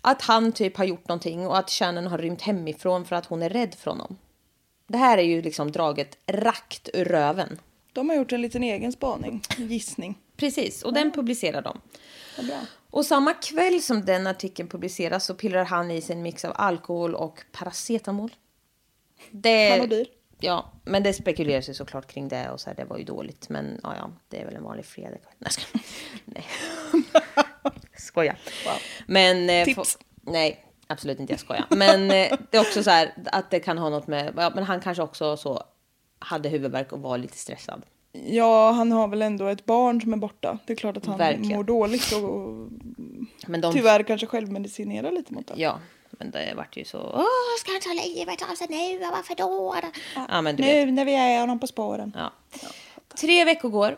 Att 0.00 0.22
han 0.22 0.52
typ 0.52 0.76
har 0.76 0.84
gjort 0.84 1.08
någonting 1.08 1.46
och 1.46 1.58
att 1.58 1.70
Shannon 1.70 2.06
har 2.06 2.18
rymt 2.18 2.42
hemifrån 2.42 3.04
för 3.04 3.16
att 3.16 3.26
hon 3.26 3.42
är 3.42 3.48
rädd 3.50 3.74
för 3.74 3.90
honom. 3.90 4.16
Det 4.86 4.98
här 4.98 5.18
är 5.18 5.22
ju 5.22 5.42
liksom 5.42 5.72
draget 5.72 6.18
rakt 6.26 6.88
ur 6.94 7.04
röven. 7.04 7.58
De 7.92 8.08
har 8.08 8.16
gjort 8.16 8.32
en 8.32 8.42
liten 8.42 8.62
egen 8.62 8.92
spaning, 8.92 9.42
gissning. 9.56 10.18
Precis, 10.36 10.82
och 10.82 10.92
den 10.94 11.12
publicerar 11.12 11.62
de. 11.62 11.80
Bra. 12.46 12.58
Och 12.90 13.06
samma 13.06 13.34
kväll 13.34 13.82
som 13.82 14.04
den 14.04 14.26
artikeln 14.26 14.68
publiceras 14.68 15.24
så 15.24 15.34
pillrar 15.34 15.64
han 15.64 15.90
i 15.90 16.00
sig 16.00 16.16
en 16.16 16.22
mix 16.22 16.44
av 16.44 16.52
alkohol 16.54 17.14
och 17.14 17.40
paracetamol. 17.52 18.30
Det, 19.30 19.70
Panodil. 19.70 20.08
Ja, 20.40 20.72
men 20.84 21.02
det 21.02 21.12
spekuleras 21.12 21.68
ju 21.68 21.74
såklart 21.74 22.06
kring 22.06 22.28
det 22.28 22.50
och 22.50 22.60
så 22.60 22.70
här, 22.70 22.76
det 22.76 22.84
var 22.84 22.98
ju 22.98 23.04
dåligt. 23.04 23.48
Men 23.48 23.80
ja, 23.82 23.94
ja, 23.96 24.10
det 24.28 24.40
är 24.40 24.44
väl 24.44 24.54
en 24.56 24.62
vanlig 24.62 24.84
fredag. 24.86 25.16
Nej, 25.38 25.50
skojar. 25.52 25.84
Nej. 26.24 26.46
Skoja. 27.96 28.36
Men... 29.06 29.50
eh, 29.50 29.64
Tips. 29.64 29.92
få- 29.96 30.04
nej, 30.22 30.64
absolut 30.86 31.20
inte. 31.20 31.32
Jag 31.32 31.40
skojar. 31.40 31.66
Men 31.70 32.02
eh, 32.10 32.38
det 32.50 32.56
är 32.56 32.60
också 32.60 32.82
så 32.82 32.90
här 32.90 33.12
att 33.32 33.50
det 33.50 33.60
kan 33.60 33.78
ha 33.78 33.88
något 33.88 34.06
med... 34.06 34.34
Ja, 34.36 34.52
men 34.54 34.64
han 34.64 34.80
kanske 34.80 35.02
också 35.02 35.36
så 35.36 35.64
hade 36.18 36.48
huvudvärk 36.48 36.92
och 36.92 37.00
var 37.00 37.18
lite 37.18 37.36
stressad. 37.38 37.82
Ja, 38.12 38.70
han 38.70 38.92
har 38.92 39.08
väl 39.08 39.22
ändå 39.22 39.46
ett 39.46 39.64
barn 39.64 40.00
som 40.00 40.12
är 40.12 40.16
borta. 40.16 40.58
Det 40.66 40.72
är 40.72 40.76
klart 40.76 40.96
att 40.96 41.06
han 41.06 41.18
Verkligen. 41.18 41.56
mår 41.56 41.64
dåligt 41.64 42.12
och 42.12 42.68
Men 43.46 43.60
de, 43.60 43.72
tyvärr 43.72 44.02
kanske 44.02 44.26
självmedicinerar 44.26 45.12
lite 45.12 45.34
mot 45.34 45.46
det. 45.46 45.54
Ja, 45.56 45.78
men 46.10 46.30
det 46.30 46.54
vart 46.56 46.76
ju 46.76 46.84
så... 46.84 46.98
Åh, 46.98 47.24
ska 47.58 47.72
han 47.72 47.80
ta 47.80 48.02
livet 48.04 48.42
av 48.50 48.54
sig 48.54 48.66
nu? 48.70 48.98
Varför 48.98 49.34
då? 49.34 49.74
Ja, 50.28 50.40
men 50.40 50.56
du 50.56 50.62
vet. 50.62 50.86
Nu 50.86 50.92
när 50.92 51.04
vi 51.04 51.14
är 51.14 51.40
honom 51.40 51.58
på 51.58 51.66
spåren. 51.66 52.16
Ja. 52.16 52.32
Tre 53.20 53.44
veckor 53.44 53.68
går. 53.68 53.96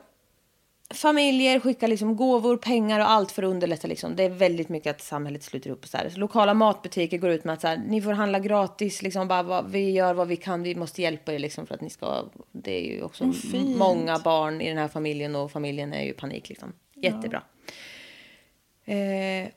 Familjer 0.93 1.61
skickar 1.61 1.89
liksom 1.89 2.17
gåvor, 2.17 2.57
pengar 2.57 3.01
och 3.01 3.11
allt 3.11 3.33
för 3.33 3.43
att 3.43 3.51
underlätta. 3.51 3.89
Liksom. 3.89 4.17
Det 4.17 4.23
är 4.23 4.29
väldigt 4.29 4.69
mycket 4.69 4.91
att 4.91 5.03
samhället 5.03 5.43
sluter 5.43 5.71
upp. 5.71 5.87
Så 5.87 5.97
här. 5.97 6.09
Så 6.09 6.19
lokala 6.19 6.55
matbutiker 6.55 7.19
går 7.19 7.31
ut 7.31 7.45
med 7.45 7.53
att 7.53 7.61
så 7.61 7.67
här, 7.67 7.83
ni 7.87 8.03
får 8.03 8.13
handla 8.13 8.39
gratis. 8.39 9.03
Liksom, 9.03 9.29
bara, 9.29 9.43
vad, 9.43 9.71
vi 9.71 9.91
gör 9.91 10.15
vad 10.15 10.29
vi 10.29 10.37
kan. 10.37 10.63
Vi 10.63 10.75
måste 10.75 11.03
hjälpa 11.03 11.33
er 11.33 11.39
liksom, 11.39 11.67
för 11.67 11.75
att 11.75 11.81
ni 11.81 11.91
ska... 11.91 12.25
Det 12.53 12.77
är 12.77 12.95
ju 12.95 13.03
också 13.03 13.33
fint. 13.33 13.79
många 13.79 14.19
barn 14.19 14.61
i 14.61 14.69
den 14.69 14.79
här 14.79 14.89
familjen 14.89 15.37
och 15.37 15.53
familjen 15.53 15.93
är 15.93 16.05
ju 16.05 16.13
panik. 16.13 16.49
Liksom. 16.49 16.73
Jättebra. 16.95 17.43
Eh, 18.85 19.49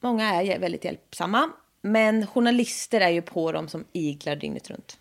många 0.00 0.42
är 0.42 0.58
väldigt 0.58 0.84
hjälpsamma. 0.84 1.50
Men 1.80 2.26
journalister 2.26 3.00
är 3.00 3.10
ju 3.10 3.22
på 3.22 3.52
dem 3.52 3.68
som 3.68 3.84
iglar 3.92 4.36
dygnet 4.36 4.70
runt. 4.70 4.98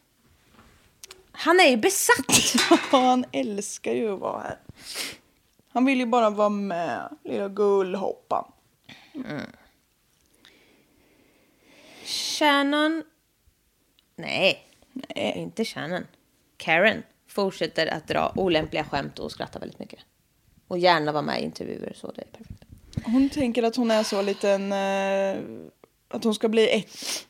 Han 1.31 1.59
är 1.59 1.69
ju 1.69 1.77
besatt! 1.77 2.25
Han 2.91 3.25
älskar 3.31 3.93
ju 3.93 4.13
att 4.13 4.19
vara 4.19 4.41
här. 4.41 4.59
Han 5.69 5.85
vill 5.85 5.99
ju 5.99 6.05
bara 6.05 6.29
vara 6.29 6.49
med, 6.49 7.17
lilla 7.23 7.49
gullhoppan. 7.49 8.51
Shannon... 12.05 13.03
Nej, 14.15 14.67
inte 15.15 15.65
Shannon. 15.65 16.07
Karen 16.57 17.03
fortsätter 17.27 17.87
att 17.87 18.07
dra 18.07 18.33
olämpliga 18.35 18.83
skämt 18.83 19.19
och 19.19 19.31
skratta 19.31 19.59
väldigt 19.59 19.79
mycket. 19.79 19.99
Och 20.67 20.77
gärna 20.77 21.11
vara 21.11 21.23
med 21.23 21.41
i 21.41 21.43
intervjuer, 21.43 21.93
så 21.95 22.11
det 22.11 22.21
är 22.21 22.25
perfekt. 22.25 22.63
Hon 23.05 23.29
tänker 23.29 23.63
att 23.63 23.75
hon 23.75 23.91
är 23.91 24.03
så 24.03 24.21
liten, 24.21 24.71
eh, 24.71 25.37
att 26.07 26.23
hon 26.23 26.35
ska 26.35 26.49
bli 26.49 26.69
ett... 26.69 27.27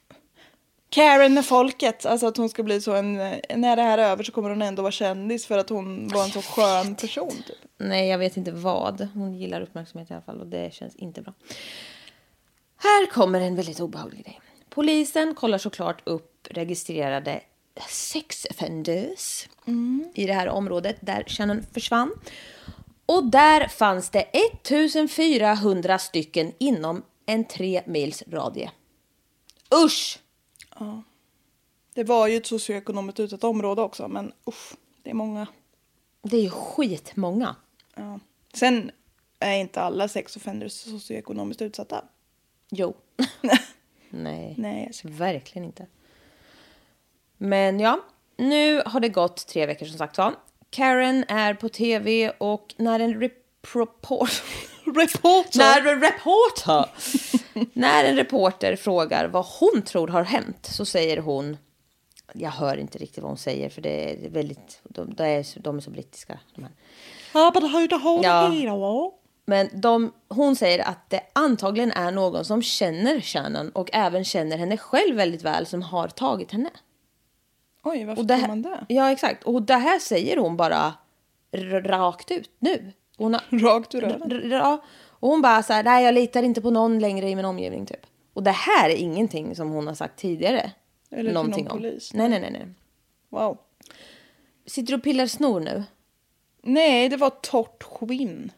Karen 0.94 1.34
med 1.34 1.46
folket, 1.46 2.06
alltså 2.06 2.28
att 2.28 2.38
hon 2.38 2.50
ska 2.50 2.64
bli 2.64 2.82
så 2.82 2.94
en, 2.94 3.14
när 3.56 3.76
det 3.76 3.82
här 3.82 3.98
är 3.98 4.12
över 4.12 4.24
så 4.24 4.32
kommer 4.32 4.50
hon 4.50 4.62
ändå 4.62 4.82
vara 4.82 4.92
kändis 4.92 5.46
för 5.46 5.58
att 5.58 5.70
hon 5.70 6.08
var 6.08 6.24
en 6.24 6.32
så 6.32 6.42
skön 6.42 6.96
person. 6.96 7.44
Typ. 7.48 7.58
Nej, 7.78 8.08
jag 8.08 8.18
vet 8.18 8.38
inte 8.38 8.52
vad. 8.52 9.08
Hon 9.14 9.34
gillar 9.38 9.62
uppmärksamhet 9.62 10.12
i 10.12 10.14
alla 10.14 10.22
fall 10.22 10.40
och 10.40 10.48
det 10.48 10.74
känns 10.74 10.96
inte 10.96 11.22
bra. 11.22 11.34
Här 12.78 13.06
kommer 13.12 13.42
en 13.42 13.56
väldigt 13.56 13.80
obehaglig 13.80 14.26
grej. 14.26 14.42
Polisen 14.70 15.36
kollar 15.36 15.58
såklart 15.58 16.02
upp 16.04 16.48
registrerade 16.50 17.42
sex 17.90 18.48
offenders 18.50 19.48
i 20.14 20.26
det 20.26 20.34
här 20.34 20.50
området 20.50 20.98
där 21.00 21.24
Shannon 21.28 21.64
försvann. 21.74 22.12
Och 23.06 23.26
där 23.26 23.68
fanns 23.68 24.10
det 24.10 24.22
1400 24.22 26.00
stycken 26.00 26.52
inom 26.58 27.04
en 27.26 27.46
tre 27.46 27.82
mils 27.86 28.24
radie. 28.28 28.72
Usch! 29.86 30.20
Det 31.94 32.04
var 32.04 32.28
ju 32.28 32.38
ett 32.38 32.46
socioekonomiskt 32.46 33.20
utsatt 33.20 33.44
område 33.44 33.82
också, 33.82 34.08
men 34.08 34.34
usch, 34.48 34.74
det 35.04 35.10
är 35.10 35.14
många. 35.14 35.48
Det 36.22 36.38
är 36.38 36.42
ju 36.42 36.50
skitmånga. 36.50 37.56
Ja. 37.96 38.20
Sen 38.54 38.92
är 39.40 39.58
inte 39.58 39.82
alla 39.82 40.08
sex 40.08 40.36
offenders 40.36 40.72
socioekonomiskt 40.72 41.62
utsatta. 41.62 42.06
Jo. 42.70 42.94
Nej. 44.10 44.56
Nej, 44.58 44.92
Verkligen 45.04 45.66
inte. 45.66 45.88
Men 47.38 47.80
ja, 47.80 48.00
nu 48.38 48.82
har 48.86 49.00
det 49.00 49.10
gått 49.10 49.48
tre 49.48 49.66
veckor 49.66 49.86
som 49.86 49.98
sagt 49.98 50.18
var. 50.18 50.36
Karen 50.70 51.26
är 51.28 51.54
på 51.54 51.70
tv 51.70 52.30
och 52.30 52.76
när 52.78 53.00
en 53.00 53.20
report... 53.74 54.44
Reporter! 54.86 55.60
när 55.60 55.94
en 55.94 56.02
reporter... 56.02 56.86
när 57.80 58.04
en 58.04 58.16
reporter 58.16 58.76
frågar 58.76 59.28
vad 59.28 59.46
hon 59.60 59.82
tror 59.82 60.08
har 60.08 60.24
hänt 60.24 60.66
så 60.72 60.86
säger 60.86 61.18
hon 61.18 61.58
Jag 62.34 62.50
hör 62.50 62.78
inte 62.78 62.98
riktigt 62.98 63.24
vad 63.24 63.30
hon 63.30 63.38
säger 63.38 63.70
för 63.70 63.82
det 63.82 64.26
är 64.26 64.30
väldigt... 64.30 64.82
De, 64.84 65.14
de, 65.14 65.24
är, 65.24 65.60
de 65.60 65.78
är 65.78 65.82
så 65.82 65.90
brittiska. 65.90 66.40
De 66.56 66.64
här. 66.64 66.72
Ja, 67.34 67.52
men 69.46 69.70
de, 69.74 70.14
hon 70.28 70.56
säger 70.56 70.88
att 70.88 71.10
det 71.10 71.22
antagligen 71.34 71.92
är 71.92 72.12
någon 72.12 72.46
som 72.46 72.62
känner 72.62 73.22
Shannon 73.22 73.70
och 73.70 73.90
även 73.94 74.24
känner 74.24 74.58
henne 74.58 74.78
själv 74.78 75.16
väldigt 75.16 75.44
väl 75.44 75.66
som 75.66 75.82
har 75.82 76.08
tagit 76.08 76.52
henne. 76.52 76.70
Oj, 77.84 78.06
varför 78.06 78.22
Och 78.22 78.28
det 78.28 78.38
tror 78.38 78.48
man 78.48 78.62
det? 78.62 78.86
Ja, 78.88 79.12
exakt. 79.12 79.44
Och 79.44 79.62
det 79.62 79.76
här 79.76 80.00
säger 80.00 80.38
hon 80.38 80.58
bara 80.58 80.94
rakt 81.84 82.32
ut 82.32 82.52
nu. 82.60 82.94
Hon 83.22 83.34
har, 83.34 83.44
Rakt 83.60 83.96
ur 83.96 84.02
röven. 84.02 84.50
ja, 84.52 84.84
och 85.10 85.30
hon 85.30 85.42
bara 85.42 85.64
så 85.64 85.74
här, 85.74 85.84
nej 85.84 86.06
jag 86.06 86.14
litar 86.14 86.44
inte 86.44 86.62
på 86.62 86.72
någon 86.72 87.00
längre 87.00 87.30
i 87.30 87.36
min 87.36 87.46
omgivning 87.46 87.86
typ. 87.86 88.06
Och 88.34 88.44
det 88.44 88.52
här 88.52 88.90
är 88.90 88.96
ingenting 88.96 89.56
som 89.56 89.70
hon 89.70 89.88
har 89.88 89.94
sagt 89.94 90.20
tidigare. 90.20 90.72
Eller 91.12 91.34
någonting 91.34 91.64
någon 91.64 91.72
om. 91.72 91.78
polis. 91.78 92.14
Nej, 92.14 92.30
nej, 92.30 92.40
nej, 92.40 92.52
nej. 92.52 92.68
Wow. 93.30 93.58
Sitter 94.66 94.94
du 94.94 94.98
och 94.98 95.04
pillar 95.04 95.26
snor 95.28 95.60
nu? 95.60 95.84
Nej, 96.62 97.10
det 97.10 97.18
var 97.18 97.30
torrt 97.30 97.84
skinn. 97.84 98.52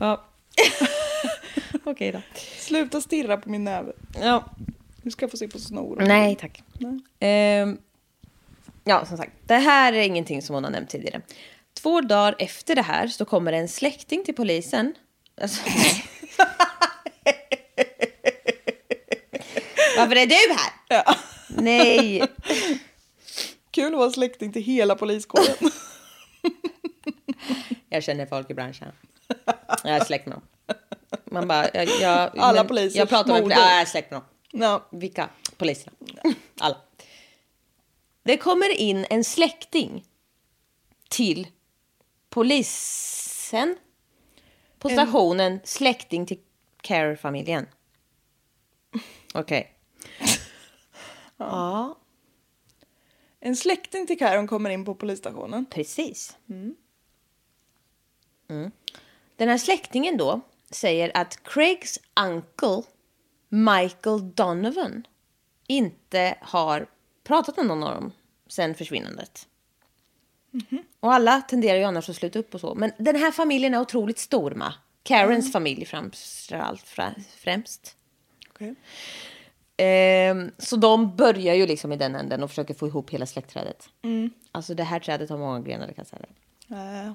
Ja. 0.00 0.24
Okej 1.84 2.12
då. 2.12 2.20
Sluta 2.58 3.00
stirra 3.00 3.36
på 3.36 3.50
min 3.50 3.64
näve. 3.64 3.92
Ja. 4.20 4.44
Nu 5.02 5.10
ska 5.10 5.28
få 5.28 5.36
se 5.36 5.48
på 5.48 5.58
snor. 5.58 5.96
Nej, 6.06 6.36
tack. 6.36 6.62
Nej. 6.78 7.00
Ehm, 7.20 7.78
ja, 8.84 9.06
som 9.06 9.16
sagt, 9.16 9.32
det 9.46 9.54
här 9.54 9.92
är 9.92 10.02
ingenting 10.02 10.42
som 10.42 10.54
hon 10.54 10.64
har 10.64 10.70
nämnt 10.70 10.90
tidigare. 10.90 11.20
Två 11.82 12.00
dagar 12.00 12.36
efter 12.38 12.74
det 12.74 12.82
här 12.82 13.06
så 13.06 13.24
kommer 13.24 13.52
en 13.52 13.68
släkting 13.68 14.24
till 14.24 14.34
polisen. 14.34 14.94
Alltså, 15.40 15.62
Varför 19.96 20.16
är 20.16 20.26
du 20.26 20.34
här? 20.34 20.72
Ja. 20.88 21.14
Nej. 21.48 22.22
Kul 23.70 23.92
att 23.92 23.98
vara 23.98 24.10
släkting 24.10 24.52
till 24.52 24.62
hela 24.62 24.94
poliskåren. 24.94 25.56
Jag 27.88 28.02
känner 28.02 28.26
folk 28.26 28.50
i 28.50 28.54
branschen. 28.54 28.88
Jag 29.84 29.96
är 29.96 30.04
släkt 30.04 30.26
med 30.26 30.36
dem. 30.36 30.42
Man 31.30 31.48
bara, 31.48 31.68
jag, 31.74 31.88
jag, 32.00 32.38
Alla 32.38 32.64
poliser, 32.64 32.98
Jag 32.98 33.08
pratar 33.08 33.32
med 33.32 33.50
jag 33.50 33.80
är 33.80 33.84
släkt 33.84 34.10
med 34.10 34.20
dem. 34.20 34.28
ja. 34.62 34.88
Vilka? 34.90 35.28
Poliserna. 35.56 35.96
Alla. 36.60 36.76
Det 38.22 38.36
kommer 38.36 38.68
in 38.80 39.06
en 39.10 39.24
släkting 39.24 40.04
till 41.08 41.46
polisen 42.30 43.76
på 44.78 44.88
stationen. 44.88 45.60
Släkting 45.64 46.26
till 46.26 46.40
Care-familjen. 46.80 47.66
Okej. 49.34 49.74
Ja, 51.36 51.98
En 53.40 53.56
släkting 53.56 54.06
till 54.06 54.18
Karen 54.18 54.46
kommer 54.46 54.70
in 54.70 54.84
på 54.84 54.94
polisstationen. 54.94 55.66
precis. 55.66 56.36
Mm. 56.48 56.76
Den 59.36 59.48
här 59.48 59.58
släktingen 59.58 60.16
då 60.16 60.40
säger 60.70 61.10
att 61.14 61.42
Craigs 61.42 61.98
uncle 62.20 62.82
Michael 63.48 64.34
Donovan 64.34 65.06
inte 65.66 66.38
har 66.40 66.86
pratat 67.24 67.56
med 67.56 67.66
någon 67.66 67.82
av 67.82 67.94
dem 67.94 68.12
sen 68.46 68.74
försvinnandet. 68.74 69.48
Och 71.00 71.12
alla 71.14 71.40
tenderar 71.40 71.78
ju 71.78 71.84
annars 71.84 72.08
att 72.08 72.16
sluta 72.16 72.38
upp 72.38 72.54
och 72.54 72.60
så. 72.60 72.74
Men 72.74 72.92
den 72.98 73.16
här 73.16 73.30
familjen 73.30 73.74
är 73.74 73.80
otroligt 73.80 74.18
stor, 74.18 74.50
ma. 74.54 74.74
Karens 75.02 75.52
familj 75.52 75.84
framför 75.84 76.54
allt, 76.56 76.82
fra- 76.88 77.14
främst. 77.36 77.96
Okej. 78.50 78.74
Ehm, 79.76 80.50
så 80.58 80.76
de 80.76 81.16
börjar 81.16 81.54
ju 81.54 81.66
liksom 81.66 81.92
i 81.92 81.96
den 81.96 82.14
änden 82.14 82.42
och 82.42 82.50
försöker 82.50 82.74
få 82.74 82.86
ihop 82.86 83.10
hela 83.10 83.26
släktträdet. 83.26 83.88
Alltså 84.52 84.74
det 84.74 84.84
här 84.84 85.00
trädet 85.00 85.30
har 85.30 85.38
många 85.38 85.60
grenar, 85.60 85.86
det 85.86 85.94
kan 85.94 86.04
jag 86.10 86.20
säga. 86.20 86.26
Äh, 87.08 87.12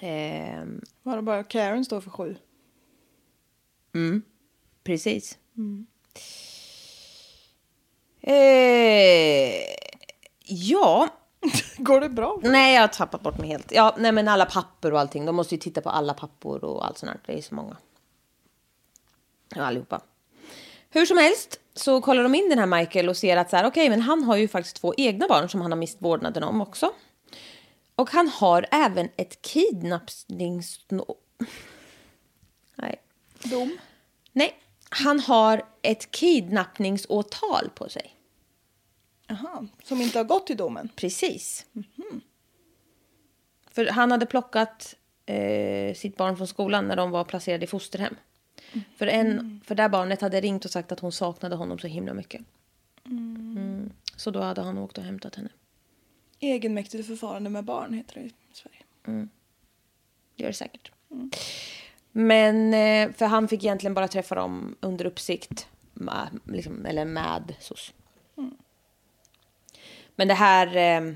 Ehm, 0.00 0.80
var 1.02 1.16
det 1.16 1.22
bara 1.22 1.44
Karen 1.44 1.84
står 1.84 2.00
för 2.00 2.10
sju? 2.10 2.36
Precis. 4.84 5.38
Eh, 8.22 9.54
ja, 10.44 11.08
Går 11.76 12.00
det 12.00 12.08
bra? 12.08 12.38
nej 12.42 12.74
jag 12.74 12.80
har 12.80 12.88
tappat 12.88 13.22
bort 13.22 13.38
mig 13.38 13.48
helt. 13.48 13.72
Ja, 13.72 13.94
nej 13.98 14.12
men 14.12 14.28
alla 14.28 14.46
papper 14.46 14.92
och 14.92 15.00
allting. 15.00 15.26
De 15.26 15.36
måste 15.36 15.54
ju 15.54 15.58
titta 15.58 15.80
på 15.80 15.90
alla 15.90 16.14
pappor 16.14 16.64
och 16.64 16.86
allt 16.86 16.98
sånt 16.98 17.12
här. 17.12 17.20
Det 17.26 17.38
är 17.38 17.42
så 17.42 17.54
många. 17.54 17.76
Ja, 19.54 19.64
allihopa. 19.64 20.00
Hur 20.90 21.06
som 21.06 21.18
helst 21.18 21.60
så 21.74 22.00
kollar 22.00 22.22
de 22.22 22.34
in 22.34 22.48
den 22.48 22.58
här 22.58 22.66
Michael 22.66 23.08
och 23.08 23.16
ser 23.16 23.36
att 23.36 23.50
så 23.50 23.56
här, 23.56 23.66
okej, 23.66 23.90
men 23.90 24.00
han 24.00 24.24
har 24.24 24.36
ju 24.36 24.48
faktiskt 24.48 24.76
två 24.76 24.94
egna 24.96 25.28
barn 25.28 25.48
som 25.48 25.60
han 25.60 25.72
har 25.72 25.78
mist 25.78 25.96
vårdnaden 26.00 26.42
om 26.42 26.60
också. 26.60 26.92
Och 27.94 28.10
han 28.10 28.28
har 28.28 28.66
även 28.70 29.08
ett 29.16 29.42
kidnappnings... 29.42 30.80
Nej. 32.76 32.96
Dom? 33.42 33.78
Nej, 34.32 34.54
han 34.90 35.20
har 35.20 35.62
ett 35.82 36.10
kidnappningsåtal 36.10 37.70
på 37.74 37.88
sig. 37.88 38.16
Jaha, 39.26 39.66
som 39.82 40.00
inte 40.00 40.18
har 40.18 40.24
gått 40.24 40.46
till 40.46 40.56
domen? 40.56 40.88
Precis. 40.96 41.66
För 43.70 43.86
han 43.86 44.10
hade 44.10 44.26
plockat 44.26 44.96
eh, 45.26 45.94
sitt 45.94 46.16
barn 46.16 46.36
från 46.36 46.46
skolan 46.46 46.88
när 46.88 46.96
de 46.96 47.10
var 47.10 47.24
placerade 47.24 47.64
i 47.64 47.66
fosterhem. 47.66 48.16
För, 48.96 49.06
en, 49.06 49.60
för 49.64 49.74
det 49.74 49.82
här 49.82 49.88
barnet 49.88 50.20
hade 50.20 50.40
ringt 50.40 50.64
och 50.64 50.70
sagt 50.70 50.92
att 50.92 51.00
hon 51.00 51.12
saknade 51.12 51.56
honom 51.56 51.78
så 51.78 51.86
himla 51.86 52.14
mycket. 52.14 52.42
Mm. 53.04 53.90
Så 54.16 54.30
då 54.30 54.40
hade 54.40 54.60
han 54.60 54.78
åkt 54.78 54.98
och 54.98 55.04
hämtat 55.04 55.34
henne. 55.34 55.48
Egenmäktigt 56.40 57.06
förfarande 57.06 57.50
med 57.50 57.64
barn 57.64 57.94
heter 57.94 58.14
det 58.14 58.20
i 58.20 58.32
Sverige. 58.52 58.82
Det 60.36 60.42
gör 60.42 60.48
det 60.48 60.54
säkert. 60.54 60.92
Men, 62.12 62.74
eh, 62.74 63.12
för 63.12 63.26
han 63.26 63.48
fick 63.48 63.64
egentligen 63.64 63.94
bara 63.94 64.08
träffa 64.08 64.34
dem 64.34 64.76
under 64.80 65.04
uppsikt. 65.04 65.68
Med, 65.94 66.40
liksom, 66.44 66.86
eller 66.86 67.04
med 67.04 67.54
SOS. 67.60 67.92
Men 70.16 70.28
det 70.28 70.34
här... 70.34 70.66
Eh, 70.66 71.14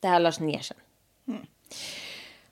det 0.00 0.08
här 0.08 0.20
lades 0.20 0.40
ner 0.40 0.60
sen. 0.60 0.76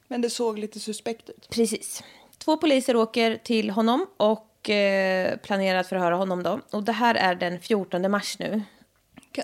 Men 0.09 0.21
det 0.21 0.31
såg 0.31 0.59
lite 0.59 0.81
suspekt 0.81 1.31
ut. 1.31 1.49
Precis. 1.51 2.03
Två 2.39 2.57
poliser 2.57 2.97
åker 2.97 3.37
till 3.37 3.71
honom 3.71 4.07
och 4.17 4.71
eh, 4.71 5.37
planerar 5.37 5.79
att 5.79 5.87
förhöra 5.87 6.17
honom 6.17 6.43
då. 6.43 6.61
Och 6.71 6.83
det 6.83 6.93
här 6.93 7.15
är 7.15 7.35
den 7.35 7.61
14 7.61 8.11
mars 8.11 8.39
nu. 8.39 8.63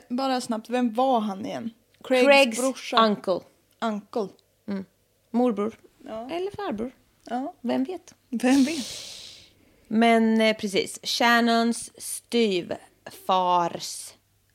Bara 0.08 0.40
snabbt, 0.40 0.70
vem 0.70 0.94
var 0.94 1.20
han 1.20 1.46
igen? 1.46 1.70
Craigs, 2.04 2.26
Craigs 2.26 2.60
brorsa? 2.60 2.96
uncle. 2.96 3.40
Uncle. 3.80 4.28
Morbror. 5.30 5.78
Ja. 6.04 6.30
Eller 6.30 6.50
farbror. 6.50 6.90
ja. 7.24 7.54
Vem 7.60 7.84
vet? 7.84 8.14
Vem 8.28 8.64
vet? 8.64 8.86
Men 9.88 10.40
eh, 10.40 10.56
precis, 10.56 11.00
Shannons 11.02 11.92
styvfars 12.02 12.74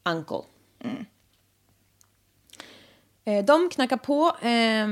uncle. 0.06 0.42
Eh, 3.26 3.46
de 3.46 3.70
knackar 3.70 3.98
på 3.98 4.28
eh, 4.42 4.88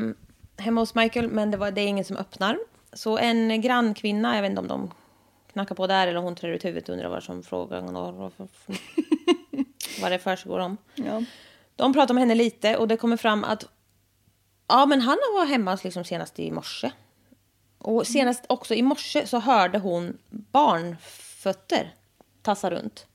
hemma 0.58 0.82
hos 0.82 0.96
Michael, 0.96 1.30
men 1.30 1.52
det, 1.52 1.58
var, 1.58 1.72
det 1.72 1.82
är 1.82 1.88
ingen 1.88 2.06
som 2.06 2.18
öppnar. 2.18 2.60
Så 2.94 3.18
en 3.18 3.62
grannkvinna, 3.62 4.36
jag 4.36 4.42
vet 4.42 4.50
inte 4.50 4.62
om 4.62 4.68
de 4.68 4.94
knackar 5.54 5.76
på 5.76 5.88
där 5.88 6.08
eller 6.08 6.20
hon 6.20 6.36
trär 6.36 6.50
ut 6.50 6.66
huvudet 6.66 6.90
och 6.90 6.94
undrar 6.94 7.10
vad 7.10 7.24
som 7.24 7.44
frågan 7.44 7.96
och 7.96 8.34
vad 10.02 10.12
det 10.12 10.20
försiggår 10.20 10.60
om. 10.60 10.78
Ja. 10.96 11.24
De 11.76 11.94
pratar 11.94 12.14
med 12.14 12.22
henne 12.22 12.36
lite 12.36 12.78
och 12.78 12.88
det 12.88 12.98
kommer 12.98 13.18
fram 13.18 13.44
att 13.44 13.66
ja, 14.72 14.86
men 14.86 15.02
han 15.02 15.18
var 15.36 15.46
hemma 15.46 15.78
liksom 15.84 16.04
senast 16.04 16.40
i 16.40 16.52
morse. 16.52 16.92
Och 17.78 18.08
senast 18.08 18.44
också 18.50 18.74
i 18.74 18.82
morse 18.82 19.28
så 19.28 19.40
hörde 19.40 19.80
hon 19.80 20.18
barnfötter 20.30 21.94
tassa 22.42 22.72
runt. 22.72 23.06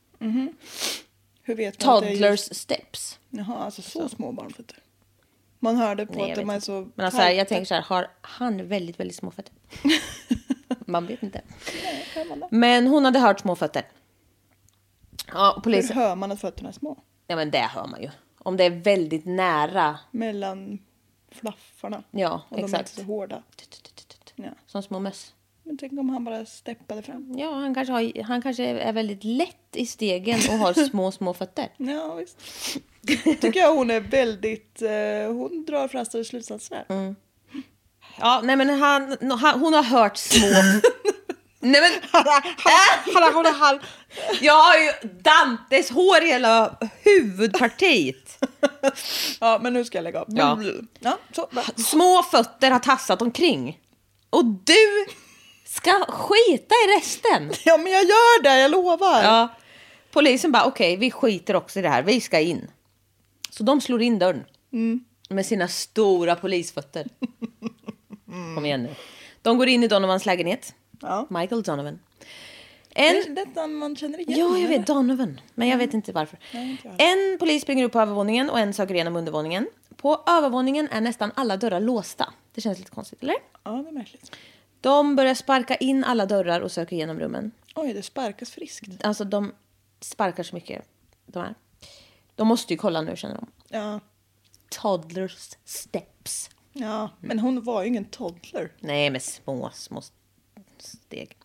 Hur 1.41 1.55
vet 1.55 1.85
man 1.85 1.95
att 1.95 2.01
det 2.01 2.07
är 2.07 2.11
Toddlers 2.11 2.49
just... 2.49 2.55
steps. 2.55 3.19
Jaha, 3.29 3.57
alltså 3.57 3.81
så 3.81 4.09
små 4.09 4.31
barnfötter. 4.31 4.77
Man 5.59 5.75
hörde 5.75 6.05
på 6.05 6.13
Nej, 6.13 6.31
att 6.31 6.37
de 6.37 6.49
är 6.49 6.59
så 6.59 6.87
Men 6.95 7.05
alltså, 7.05 7.21
här, 7.21 7.31
jag 7.31 7.47
tänker 7.47 7.65
så 7.65 7.73
här, 7.73 7.81
har 7.81 8.11
han 8.21 8.67
väldigt, 8.67 8.99
väldigt 8.99 9.17
små 9.17 9.31
fötter? 9.31 9.53
Man 10.85 11.05
vet 11.05 11.23
inte. 11.23 11.41
Men 12.49 12.87
hon 12.87 13.05
hade 13.05 13.19
hört 13.19 13.39
små 13.39 13.55
fötter. 13.55 13.83
Ja, 15.33 15.49
och 15.49 15.55
Hur 15.55 15.61
polisen... 15.61 15.97
hör 15.97 16.15
man 16.15 16.31
att 16.31 16.41
fötterna 16.41 16.69
är 16.69 16.73
små? 16.73 16.97
Ja, 17.27 17.35
men 17.35 17.51
det 17.51 17.57
hör 17.57 17.87
man 17.87 18.01
ju. 18.01 18.09
Om 18.39 18.57
det 18.57 18.63
är 18.63 18.69
väldigt 18.69 19.25
nära. 19.25 19.99
Mellan 20.11 20.79
flaffarna. 21.31 22.03
Ja, 22.11 22.41
och 22.49 22.57
de 22.57 22.61
är 22.61 22.65
exakt. 22.65 22.89
inte 22.89 23.01
så 23.01 23.07
hårda. 23.07 23.43
Ja. 24.35 24.49
Som 24.67 24.83
små 24.83 24.99
möss. 24.99 25.33
Men 25.63 25.77
tänk 25.77 25.99
om 25.99 26.09
han 26.09 26.23
bara 26.23 26.45
steppade 26.45 27.01
fram. 27.01 27.35
Ja, 27.37 27.51
han 27.51 27.75
kanske, 27.75 27.93
har, 27.93 28.23
han 28.23 28.41
kanske 28.41 28.63
är 28.63 28.93
väldigt 28.93 29.23
lätt 29.23 29.75
i 29.75 29.85
stegen 29.85 30.39
och 30.49 30.57
har 30.57 30.73
små, 30.73 31.11
små 31.21 31.33
fötter. 31.33 31.69
Ja, 31.77 32.13
visst. 32.13 32.37
Tycker 33.41 33.59
jag 33.59 33.75
hon 33.75 33.91
är 33.91 33.99
väldigt... 33.99 34.81
Eh, 34.81 35.33
hon 35.33 35.65
drar 35.65 35.87
förhastade 35.87 36.25
slutsatser. 36.25 36.85
Mm. 36.89 37.15
Ja, 38.19 38.41
nej 38.43 38.55
men 38.55 38.69
han, 38.69 39.17
han, 39.31 39.59
hon 39.59 39.73
har 39.73 39.83
hört 39.83 40.17
små... 40.17 40.47
nej 41.59 41.81
men... 41.81 41.91
Halla, 42.11 43.31
halla, 43.31 43.51
hall. 43.51 43.79
Jag 44.41 44.53
har 44.53 44.77
ju 44.77 45.09
Dantes 45.21 45.89
hår 45.89 46.23
i 46.23 46.27
hela 46.27 46.77
huvudpartiet. 47.01 48.43
Ja, 49.39 49.59
men 49.61 49.73
nu 49.73 49.85
ska 49.85 49.97
jag 49.97 50.03
lägga 50.03 50.21
av. 50.21 50.27
Ja. 50.29 50.59
Ja, 50.99 51.17
så. 51.31 51.49
Små 51.75 52.23
fötter 52.23 52.71
har 52.71 52.79
tassat 52.79 53.21
omkring. 53.21 53.79
Och 54.29 54.45
du 54.45 55.05
ska 55.65 56.05
skita 56.05 56.75
i 56.75 56.97
resten. 56.99 57.51
Ja, 57.65 57.77
men 57.77 57.91
jag 57.91 58.03
gör 58.03 58.43
det, 58.43 58.59
jag 58.59 58.71
lovar. 58.71 59.23
Ja. 59.23 59.47
Polisen 60.11 60.51
bara, 60.51 60.65
okej, 60.65 60.97
vi 60.97 61.11
skiter 61.11 61.55
också 61.55 61.79
i 61.79 61.81
det 61.81 61.89
här. 61.89 62.03
Vi 62.03 62.21
ska 62.21 62.39
in. 62.39 62.71
Så 63.49 63.63
de 63.63 63.81
slår 63.81 64.01
in 64.01 64.19
dörren. 64.19 64.45
Med 65.29 65.45
sina 65.45 65.67
stora 65.67 66.35
polisfötter. 66.35 67.07
Kom 68.55 68.65
igen 68.65 68.83
nu. 68.83 68.95
De 69.41 69.57
går 69.57 69.67
in 69.67 69.83
i 69.83 69.87
Donovans 69.87 70.25
lägenhet. 70.25 70.73
Ja. 70.99 71.27
Michael 71.29 71.63
Donovan. 71.63 71.99
Det 72.89 73.07
En... 73.09 73.15
är 73.15 73.45
detta 73.45 73.67
man 73.67 73.95
känner 73.95 74.19
igen. 74.19 74.39
Ja, 74.39 74.57
jag 74.57 74.69
vet. 74.69 74.87
Donovan. 74.87 75.41
Men 75.55 75.67
jag 75.67 75.77
vet 75.77 75.93
inte 75.93 76.11
varför. 76.11 76.39
inte 76.53 76.87
jag. 76.87 76.95
En 77.01 77.37
polis 77.39 77.61
springer 77.61 77.85
upp 77.85 77.91
på 77.91 77.99
övervåningen 77.99 78.49
och 78.49 78.59
en 78.59 78.73
söker 78.73 78.93
igenom 78.93 79.15
undervåningen. 79.15 79.67
På 79.95 80.23
övervåningen 80.27 80.87
är 80.91 81.01
nästan 81.01 81.31
alla 81.35 81.57
dörrar 81.57 81.79
låsta. 81.79 82.33
Det 82.53 82.61
känns 82.61 82.79
lite 82.79 82.91
konstigt, 82.91 83.23
eller? 83.23 83.35
Ja, 83.63 83.71
det 83.71 83.89
är 83.89 83.91
märkligt. 83.93 84.35
De 84.81 85.15
börjar 85.15 85.33
sparka 85.33 85.75
in 85.75 86.03
alla 86.03 86.25
dörrar 86.25 86.61
och 86.61 86.71
söker 86.71 86.95
igenom 86.95 87.19
rummen. 87.19 87.51
Oj, 87.75 87.93
det 87.93 88.03
sparkas 88.03 88.51
friskt. 88.51 89.03
Alltså, 89.03 89.23
de 89.23 89.51
sparkar 89.99 90.43
så 90.43 90.55
mycket. 90.55 90.85
De 91.25 91.39
här. 91.39 91.55
De 92.35 92.47
måste 92.47 92.73
ju 92.73 92.77
kolla 92.77 93.01
nu, 93.01 93.15
känner 93.15 93.35
de. 93.35 93.47
Ja, 93.69 93.99
Toddlers 94.69 95.49
steps. 95.65 96.49
ja. 96.73 97.09
men 97.19 97.39
hon 97.39 97.63
var 97.63 97.81
ju 97.81 97.87
ingen 97.87 98.05
toddler. 98.05 98.71
Nej, 98.79 99.09
med 99.09 99.21
små, 99.23 99.69
små 99.73 100.01
steg. 100.81 101.37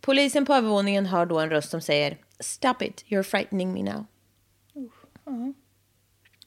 Polisen 0.00 0.46
på 0.46 0.54
övervåningen 0.54 1.06
hör 1.06 1.26
då 1.26 1.40
en 1.40 1.50
röst 1.50 1.70
som 1.70 1.80
säger 1.80 2.18
Stop 2.40 2.82
it, 2.82 3.04
you're 3.08 3.22
frightening 3.22 3.72
me 3.72 3.82
now. 3.82 4.04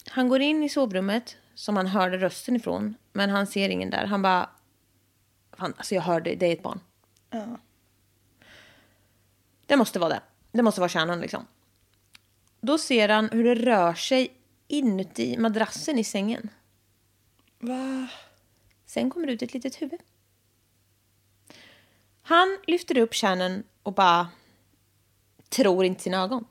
Han 0.09 0.29
går 0.29 0.41
in 0.41 0.63
i 0.63 0.69
sovrummet 0.69 1.37
som 1.55 1.77
han 1.77 1.87
hörde 1.87 2.17
rösten 2.17 2.55
ifrån, 2.55 2.95
men 3.13 3.29
han 3.29 3.47
ser 3.47 3.69
ingen 3.69 3.89
där. 3.89 4.05
Han 4.05 4.21
bara... 4.21 4.49
Fan, 5.51 5.73
alltså 5.77 5.95
jag 5.95 6.01
hörde, 6.01 6.35
det 6.35 6.45
är 6.45 6.53
ett 6.53 6.63
barn. 6.63 6.79
Ja. 7.29 7.57
Det 9.65 9.75
måste 9.75 9.99
vara 9.99 10.09
det. 10.09 10.21
Det 10.51 10.63
måste 10.63 10.81
vara 10.81 10.89
kärnan 10.89 11.19
liksom. 11.19 11.47
Då 12.61 12.77
ser 12.77 13.09
han 13.09 13.29
hur 13.29 13.43
det 13.43 13.55
rör 13.55 13.93
sig 13.93 14.33
inuti 14.67 15.37
madrassen 15.37 15.99
i 15.99 16.03
sängen. 16.03 16.49
Va? 17.59 18.07
Sen 18.85 19.09
kommer 19.09 19.27
ut 19.27 19.41
ett 19.41 19.53
litet 19.53 19.81
huvud. 19.81 19.99
Han 22.27 22.57
lyfter 22.67 22.97
upp 22.97 23.13
kärnan 23.13 23.63
och 23.83 23.93
bara 23.93 24.27
tror 25.49 25.85
inte 25.85 26.03
sina 26.03 26.23
ögon. 26.23 26.45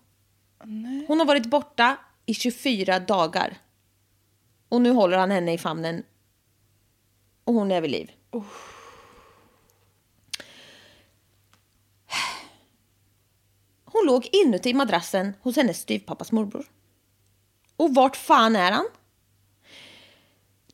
Hon 1.08 1.18
har 1.18 1.24
varit 1.24 1.46
borta 1.46 1.96
i 2.26 2.34
24 2.34 3.00
dagar. 3.00 3.58
Och 4.68 4.80
nu 4.80 4.90
håller 4.90 5.18
han 5.18 5.30
henne 5.30 5.52
i 5.52 5.58
famnen. 5.58 6.04
Och 7.44 7.54
hon 7.54 7.72
är 7.72 7.80
vid 7.80 7.90
liv. 7.90 8.12
Hon 13.84 14.06
låg 14.06 14.28
inuti 14.32 14.74
madrassen 14.74 15.34
hos 15.40 15.56
hennes 15.56 15.80
styvpappas 15.80 16.32
morbror. 16.32 16.66
Och 17.76 17.94
vart 17.94 18.16
fan 18.16 18.56
är 18.56 18.72
han? 18.72 18.86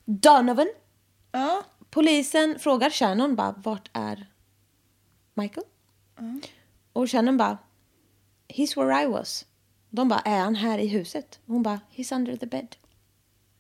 Donovan 0.05 0.69
Ja. 1.33 1.63
Polisen 1.91 2.59
frågar 2.59 2.91
Shannon 2.91 3.37
bara, 3.37 3.55
vart 3.57 3.91
är 3.93 4.30
Michael? 5.41 5.67
Och 6.93 7.11
Shannon 7.11 7.37
bara, 7.37 7.59
he's 8.49 8.77
where 8.77 9.03
I 9.03 9.07
was. 9.07 9.47
De 9.91 10.09
bara, 10.09 10.21
är 10.21 10.39
han 10.41 10.55
här 10.55 10.79
i 10.79 10.87
huset? 10.87 11.41
Hon 11.47 11.63
bara, 11.63 11.81
he's 11.97 12.15
under 12.15 12.37
the 12.37 12.47
bed. 12.47 12.77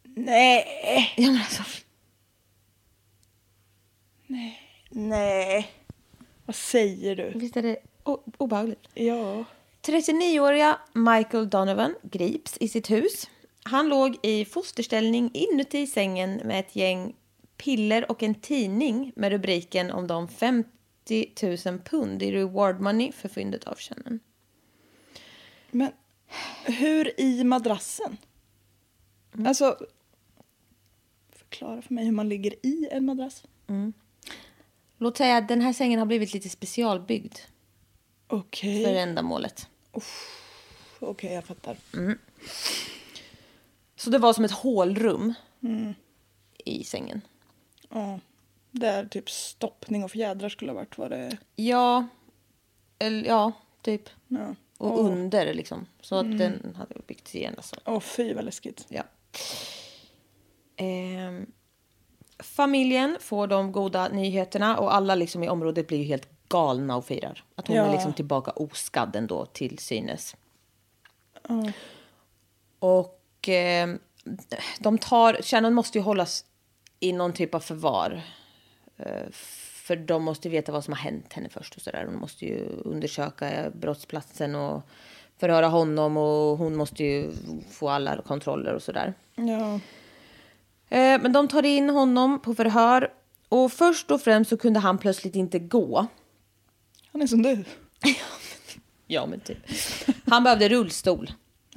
Nej. 0.02 1.14
Ja, 1.16 1.30
men 1.30 1.40
alltså, 1.40 1.62
Nej. 4.90 5.70
Vad 6.46 6.56
säger 6.56 7.16
du? 7.16 7.32
visst 7.38 7.56
är 7.56 7.62
det 7.62 7.76
obehagligt? 8.38 8.88
Ja. 8.94 9.44
39-åriga 9.82 10.78
Michael 10.92 11.50
Donovan 11.50 11.94
grips 12.02 12.56
i 12.60 12.68
sitt 12.68 12.90
hus. 12.90 13.30
Han 13.62 13.88
låg 13.88 14.16
i 14.22 14.44
fosterställning 14.44 15.30
inuti 15.34 15.86
sängen 15.86 16.40
med 16.44 16.60
ett 16.60 16.76
gäng 16.76 17.14
piller 17.56 18.10
och 18.10 18.22
en 18.22 18.34
tidning 18.34 19.12
med 19.16 19.32
rubriken 19.32 19.90
om 19.90 20.06
de 20.06 20.28
50 21.10 21.68
000 21.70 21.78
pund 21.78 22.22
i 22.22 22.32
reward 22.32 22.80
money 22.80 23.12
för 23.12 23.28
fyndet 23.28 23.64
av 23.64 23.76
Shannon. 23.78 24.20
Men 25.70 25.92
hur 26.64 27.20
i 27.20 27.44
madrassen? 27.44 28.16
Mm. 29.34 29.46
Alltså, 29.46 29.78
förklara 31.32 31.82
för 31.82 31.94
mig 31.94 32.04
hur 32.04 32.12
man 32.12 32.28
ligger 32.28 32.66
i 32.66 32.88
en 32.90 33.04
madrass. 33.04 33.44
Låt 34.98 35.16
säga 35.16 35.36
att 35.36 35.48
den 35.48 35.60
här 35.60 35.72
sängen 35.72 35.98
har 35.98 36.06
blivit 36.06 36.34
lite 36.34 36.48
specialbyggd 36.48 37.38
Okej, 38.26 38.84
för 38.84 38.94
ändamålet. 38.94 39.68
okej 41.00 41.32
jag 41.32 41.44
fattar. 41.44 41.76
Så 43.96 44.10
det 44.10 44.18
var 44.18 44.32
som 44.32 44.44
ett 44.44 44.50
hålrum 44.50 45.34
i 46.64 46.84
sängen. 46.84 47.20
Ja. 47.88 48.20
Där 48.70 49.04
typ 49.06 49.30
stoppning 49.30 50.04
och 50.04 50.10
fjädrar 50.10 50.48
skulle 50.48 50.70
ha 50.72 50.76
varit 50.76 50.98
vad 50.98 51.10
det 51.10 51.36
Ja, 51.56 52.06
eller, 52.98 53.28
ja, 53.28 53.52
typ. 53.82 54.08
Ja. 54.28 54.54
Och 54.78 55.00
Åh. 55.00 55.06
under 55.06 55.54
liksom. 55.54 55.86
Så 56.00 56.16
att 56.16 56.38
den 56.38 56.74
hade 56.78 56.94
byggts 57.06 57.34
igen. 57.34 57.54
Alltså. 57.56 57.76
Åh 57.84 58.00
fy 58.00 58.34
vad 58.34 58.44
läskigt. 58.44 58.86
Ja. 58.88 59.02
Ehm, 60.76 61.46
familjen 62.38 63.16
får 63.20 63.46
de 63.46 63.72
goda 63.72 64.08
nyheterna 64.08 64.78
och 64.78 64.94
alla 64.94 65.14
liksom 65.14 65.42
i 65.42 65.48
området 65.48 65.86
blir 65.86 65.98
ju 65.98 66.04
helt 66.04 66.28
galna 66.48 66.96
och 66.96 67.04
firar. 67.04 67.44
Att 67.54 67.66
hon 67.66 67.76
Ja. 67.76 67.84
är 67.86 67.92
liksom 67.92 68.12
tillbaka 68.12 68.50
oskadd 68.50 69.16
ändå 69.16 69.46
till 69.46 69.78
synes. 69.78 70.36
Och 72.78 73.48
ehm, 73.48 73.98
de 74.78 74.98
tar, 74.98 75.42
Shannon 75.42 75.74
måste 75.74 75.98
ju 75.98 76.04
hållas 76.04 76.44
i 77.00 77.12
någon 77.12 77.32
typ 77.32 77.54
av 77.54 77.60
förvar. 77.60 78.22
Eh, 79.06 79.30
För 79.32 79.96
de 79.96 80.22
måste 80.22 80.48
veta 80.48 80.72
vad 80.72 80.84
som 80.84 80.92
har 80.92 81.00
hänt 81.00 81.32
henne 81.32 81.48
först 81.48 81.76
och 81.76 81.82
sådär. 81.82 82.04
De 82.06 82.16
måste 82.20 82.44
ju 82.46 82.66
undersöka 82.84 83.70
brottsplatsen 83.74 84.54
och 84.54 84.82
förhöra 85.38 85.66
honom 85.68 86.16
och 86.16 86.58
hon 86.58 86.76
måste 86.76 87.04
ju 87.04 87.32
få 87.70 87.88
alla 87.88 88.22
kontroller 88.22 88.74
och 88.74 88.82
sådär. 88.82 89.14
Ja. 89.34 89.74
Eh, 90.96 91.20
Men 91.22 91.32
de 91.32 91.48
tar 91.48 91.62
in 91.64 91.90
honom 91.90 92.40
på 92.42 92.54
förhör 92.54 93.12
och 93.48 93.72
först 93.72 94.10
och 94.10 94.20
främst 94.20 94.50
så 94.50 94.56
kunde 94.56 94.80
han 94.80 94.98
plötsligt 94.98 95.34
inte 95.36 95.58
gå. 95.58 96.06
Han 97.12 97.22
är 97.22 97.26
som 97.26 97.42
du. 97.42 97.64
Ja, 99.06 99.26
men 99.26 99.40
typ. 99.40 99.58
Han 100.26 100.44
behövde 100.44 100.68
rullstol 100.68 101.30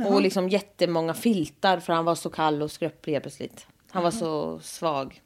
och 0.07 0.21
liksom 0.21 0.49
jättemånga 0.49 1.13
filtar 1.13 1.79
för 1.79 1.93
han 1.93 2.05
var 2.05 2.15
så 2.15 2.29
kall 2.29 2.61
och 2.61 2.71
skröplig 2.71 3.21
plötsligt. 3.21 3.67
Han 3.91 4.03
var 4.03 4.11
så 4.11 4.59
svag. 4.59 5.21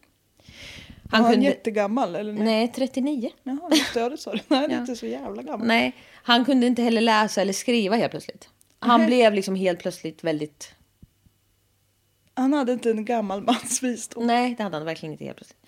Han 1.11 1.21
Han 1.21 1.23
var 1.23 1.31
kunde... 1.31 1.45
jättegammal 1.45 2.15
eller? 2.15 2.33
Nej. 2.33 2.43
Nej, 2.43 2.71
39. 2.75 3.31
Jaha, 3.43 3.59
just 3.71 3.93
det, 3.93 4.09
det 4.09 4.17
sa 4.17 4.31
du. 4.31 4.39
Nej, 4.47 4.59
han 4.61 4.71
är 4.71 4.75
Ja. 4.75 4.81
inte 4.81 4.95
så 4.95 5.05
jävla 5.05 5.41
gammal. 5.43 5.67
Nej, 5.67 5.95
han 6.13 6.45
kunde 6.45 6.67
inte 6.67 6.81
heller 6.81 7.01
läsa 7.01 7.41
eller 7.41 7.53
skriva 7.53 7.95
helt 7.95 8.11
plötsligt. 8.11 8.49
Han 8.79 9.05
blev 9.05 9.33
liksom 9.33 9.55
helt 9.55 9.79
plötsligt 9.79 10.23
väldigt... 10.23 10.73
Han 12.33 12.53
hade 12.53 12.73
inte 12.73 12.89
en 12.91 13.05
gammal 13.05 13.41
mans 13.41 13.83
visdom. 13.83 14.27
Nej, 14.27 14.55
det 14.57 14.63
hade 14.63 14.77
han 14.77 14.85
verkligen 14.85 15.11
inte 15.13 15.25
helt 15.25 15.37
plötsligt. 15.37 15.61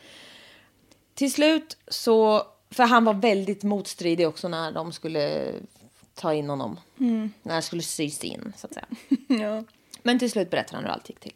Till 1.14 1.32
slut 1.34 1.78
så... 1.88 2.44
För 2.72 2.84
han 2.84 3.06
var 3.06 3.14
väldigt 3.14 3.64
motstridig 3.64 4.28
också 4.28 4.48
när 4.48 4.72
de 4.72 4.92
skulle 4.92 5.54
ta 6.16 6.34
in 6.34 6.50
honom. 6.50 6.80
När 7.44 7.54
han 7.54 7.62
skulle 7.64 7.82
sys 7.82 8.24
in, 8.24 8.54
så 8.58 8.68
att 8.68 8.74
säga. 8.74 8.86
Ja. 9.42 9.64
Men 10.04 10.20
till 10.20 10.32
slut 10.32 10.50
berättar 10.50 10.76
han 10.76 10.84
hur 10.84 10.92
allt 10.92 11.10
gick 11.10 11.20
till. 11.20 11.34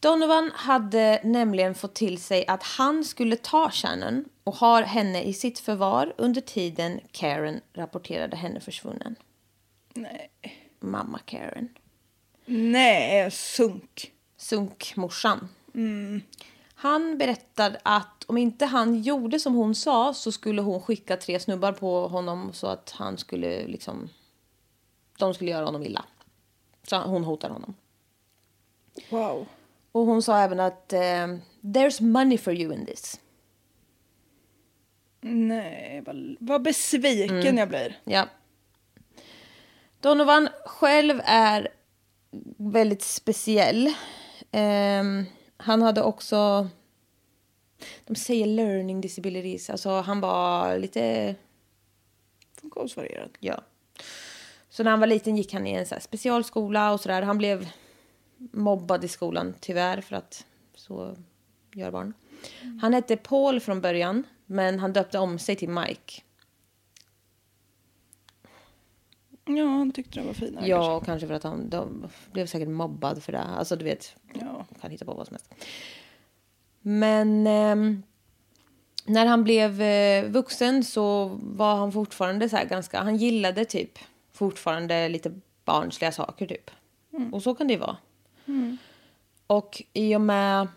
Donovan 0.00 0.50
hade 0.54 1.20
nämligen 1.24 1.74
fått 1.74 1.94
till 1.94 2.18
sig 2.18 2.46
att 2.46 2.62
han 2.62 3.04
skulle 3.04 3.36
ta 3.36 3.70
Shannon 3.70 4.24
och 4.44 4.54
har 4.54 4.82
henne 4.82 5.22
i 5.22 5.32
sitt 5.32 5.58
förvar 5.58 6.14
under 6.18 6.40
tiden 6.40 7.00
Karen 7.12 7.60
rapporterade 7.72 8.36
henne 8.36 8.60
försvunnen. 8.60 9.16
Nej. 9.94 10.30
Mamma 10.80 11.18
Karen. 11.18 11.68
Nej, 12.44 13.30
sunk. 13.30 14.12
Sunkmorsan. 14.36 15.48
Han 16.74 17.18
berättade 17.18 17.80
att 17.82 18.24
om 18.26 18.36
inte 18.38 18.66
han 18.66 19.02
gjorde 19.02 19.40
som 19.40 19.54
hon 19.54 19.74
sa 19.74 20.14
så 20.14 20.32
skulle 20.32 20.62
hon 20.62 20.80
skicka 20.80 21.16
tre 21.16 21.40
snubbar 21.40 21.72
på 21.72 22.08
honom 22.08 22.52
så 22.52 22.66
att 22.66 22.90
han 22.90 23.18
skulle 23.18 23.66
liksom... 23.66 24.08
De 25.18 25.34
skulle 25.34 25.50
göra 25.50 25.64
honom 25.64 25.82
illa. 25.82 26.04
Så 26.82 26.96
hon 26.96 27.24
hotar 27.24 27.50
honom. 27.50 27.74
Wow. 29.10 29.46
Och 29.92 30.06
hon 30.06 30.22
sa 30.22 30.38
även 30.38 30.60
att 30.60 30.92
eh, 30.92 31.26
There's 31.60 32.02
money 32.02 32.38
for 32.38 32.54
you 32.54 32.74
in 32.74 32.86
this. 32.86 33.20
Nej, 35.20 36.02
vad, 36.06 36.36
vad 36.40 36.62
besviken 36.62 37.56
jag 37.56 37.68
blir. 37.68 37.98
Ja. 38.04 38.28
Donovan 40.00 40.48
själv 40.64 41.20
är 41.24 41.68
väldigt 42.56 43.02
speciell. 43.02 43.92
Ehm, 44.50 45.24
han 45.56 45.82
hade 45.82 46.02
också... 46.02 46.68
De 48.06 48.14
säger 48.14 48.46
learning 48.46 49.00
disabilities. 49.00 49.70
Alltså 49.70 49.90
han 49.90 50.20
var 50.20 50.78
lite... 50.78 51.34
Funktionsvarierad. 52.60 53.30
Ja. 53.40 53.60
Så 54.68 54.82
när 54.82 54.90
han 54.90 55.00
var 55.00 55.06
liten 55.06 55.36
gick 55.36 55.52
han 55.52 55.66
i 55.66 55.72
en 55.72 55.86
så 55.86 55.94
specialskola 56.00 56.92
och 56.92 57.00
sådär. 57.00 57.22
Han 57.22 57.38
blev 57.38 57.68
mobbad 58.52 59.04
i 59.04 59.08
skolan 59.08 59.54
tyvärr 59.60 60.00
för 60.00 60.16
att 60.16 60.46
så 60.74 61.16
gör 61.74 61.90
barn. 61.90 62.14
Han 62.80 62.92
hette 62.92 63.16
Paul 63.16 63.60
från 63.60 63.80
början 63.80 64.26
men 64.46 64.78
han 64.78 64.92
döpte 64.92 65.18
om 65.18 65.38
sig 65.38 65.56
till 65.56 65.68
Mike. 65.68 66.22
Ja, 69.44 69.64
han 69.64 69.92
tyckte 69.92 70.20
det 70.20 70.26
var 70.26 70.32
finare. 70.32 70.68
Ja, 70.68 70.94
och 70.94 71.04
kanske 71.04 71.26
för 71.26 71.34
att 71.34 71.42
han 71.42 71.70
de 71.70 72.06
blev 72.32 72.46
säkert 72.46 72.68
mobbad 72.68 73.22
för 73.22 73.32
det. 73.32 73.40
Alltså 73.40 73.76
du 73.76 73.84
vet, 73.84 74.16
kanske. 74.32 74.46
Ja. 74.46 74.66
kan 74.80 74.90
hitta 74.90 75.04
på 75.04 75.14
vad 75.14 75.26
som 75.26 75.34
helst. 75.34 75.54
Men 76.80 77.46
ehm, 77.46 78.02
när 79.06 79.26
han 79.26 79.44
blev 79.44 79.82
eh, 79.82 80.24
vuxen 80.24 80.84
så 80.84 81.38
var 81.42 81.76
han 81.76 81.92
fortfarande 81.92 82.48
så 82.48 82.56
här 82.56 82.64
ganska, 82.64 83.02
han 83.02 83.16
gillade 83.16 83.64
typ 83.64 83.98
fortfarande 84.32 85.08
lite 85.08 85.40
barnsliga 85.64 86.12
saker 86.12 86.46
typ. 86.46 86.70
Och 87.32 87.42
så 87.42 87.54
kan 87.54 87.66
det 87.66 87.72
ju 87.72 87.80
vara. 87.80 87.96
Och 89.46 89.82
i 89.92 90.16
och 90.16 90.20
med... 90.20 90.68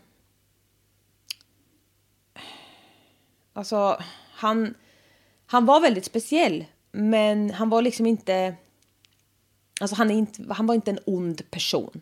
Alltså, 3.54 3.98
han, 4.34 4.74
han 5.46 5.66
var 5.66 5.80
väldigt 5.80 6.06
speciell. 6.06 6.66
Men 6.92 7.52
han 7.52 7.70
var 7.70 7.82
liksom 7.82 8.06
inte... 8.06 8.56
Alltså 9.82 9.96
han, 9.96 10.12
är 10.12 10.16
inte, 10.16 10.54
han 10.54 10.68
var 10.68 10.76
inte 10.76 10.92
en 10.92 11.00
ond 11.06 11.52
person. 11.52 12.02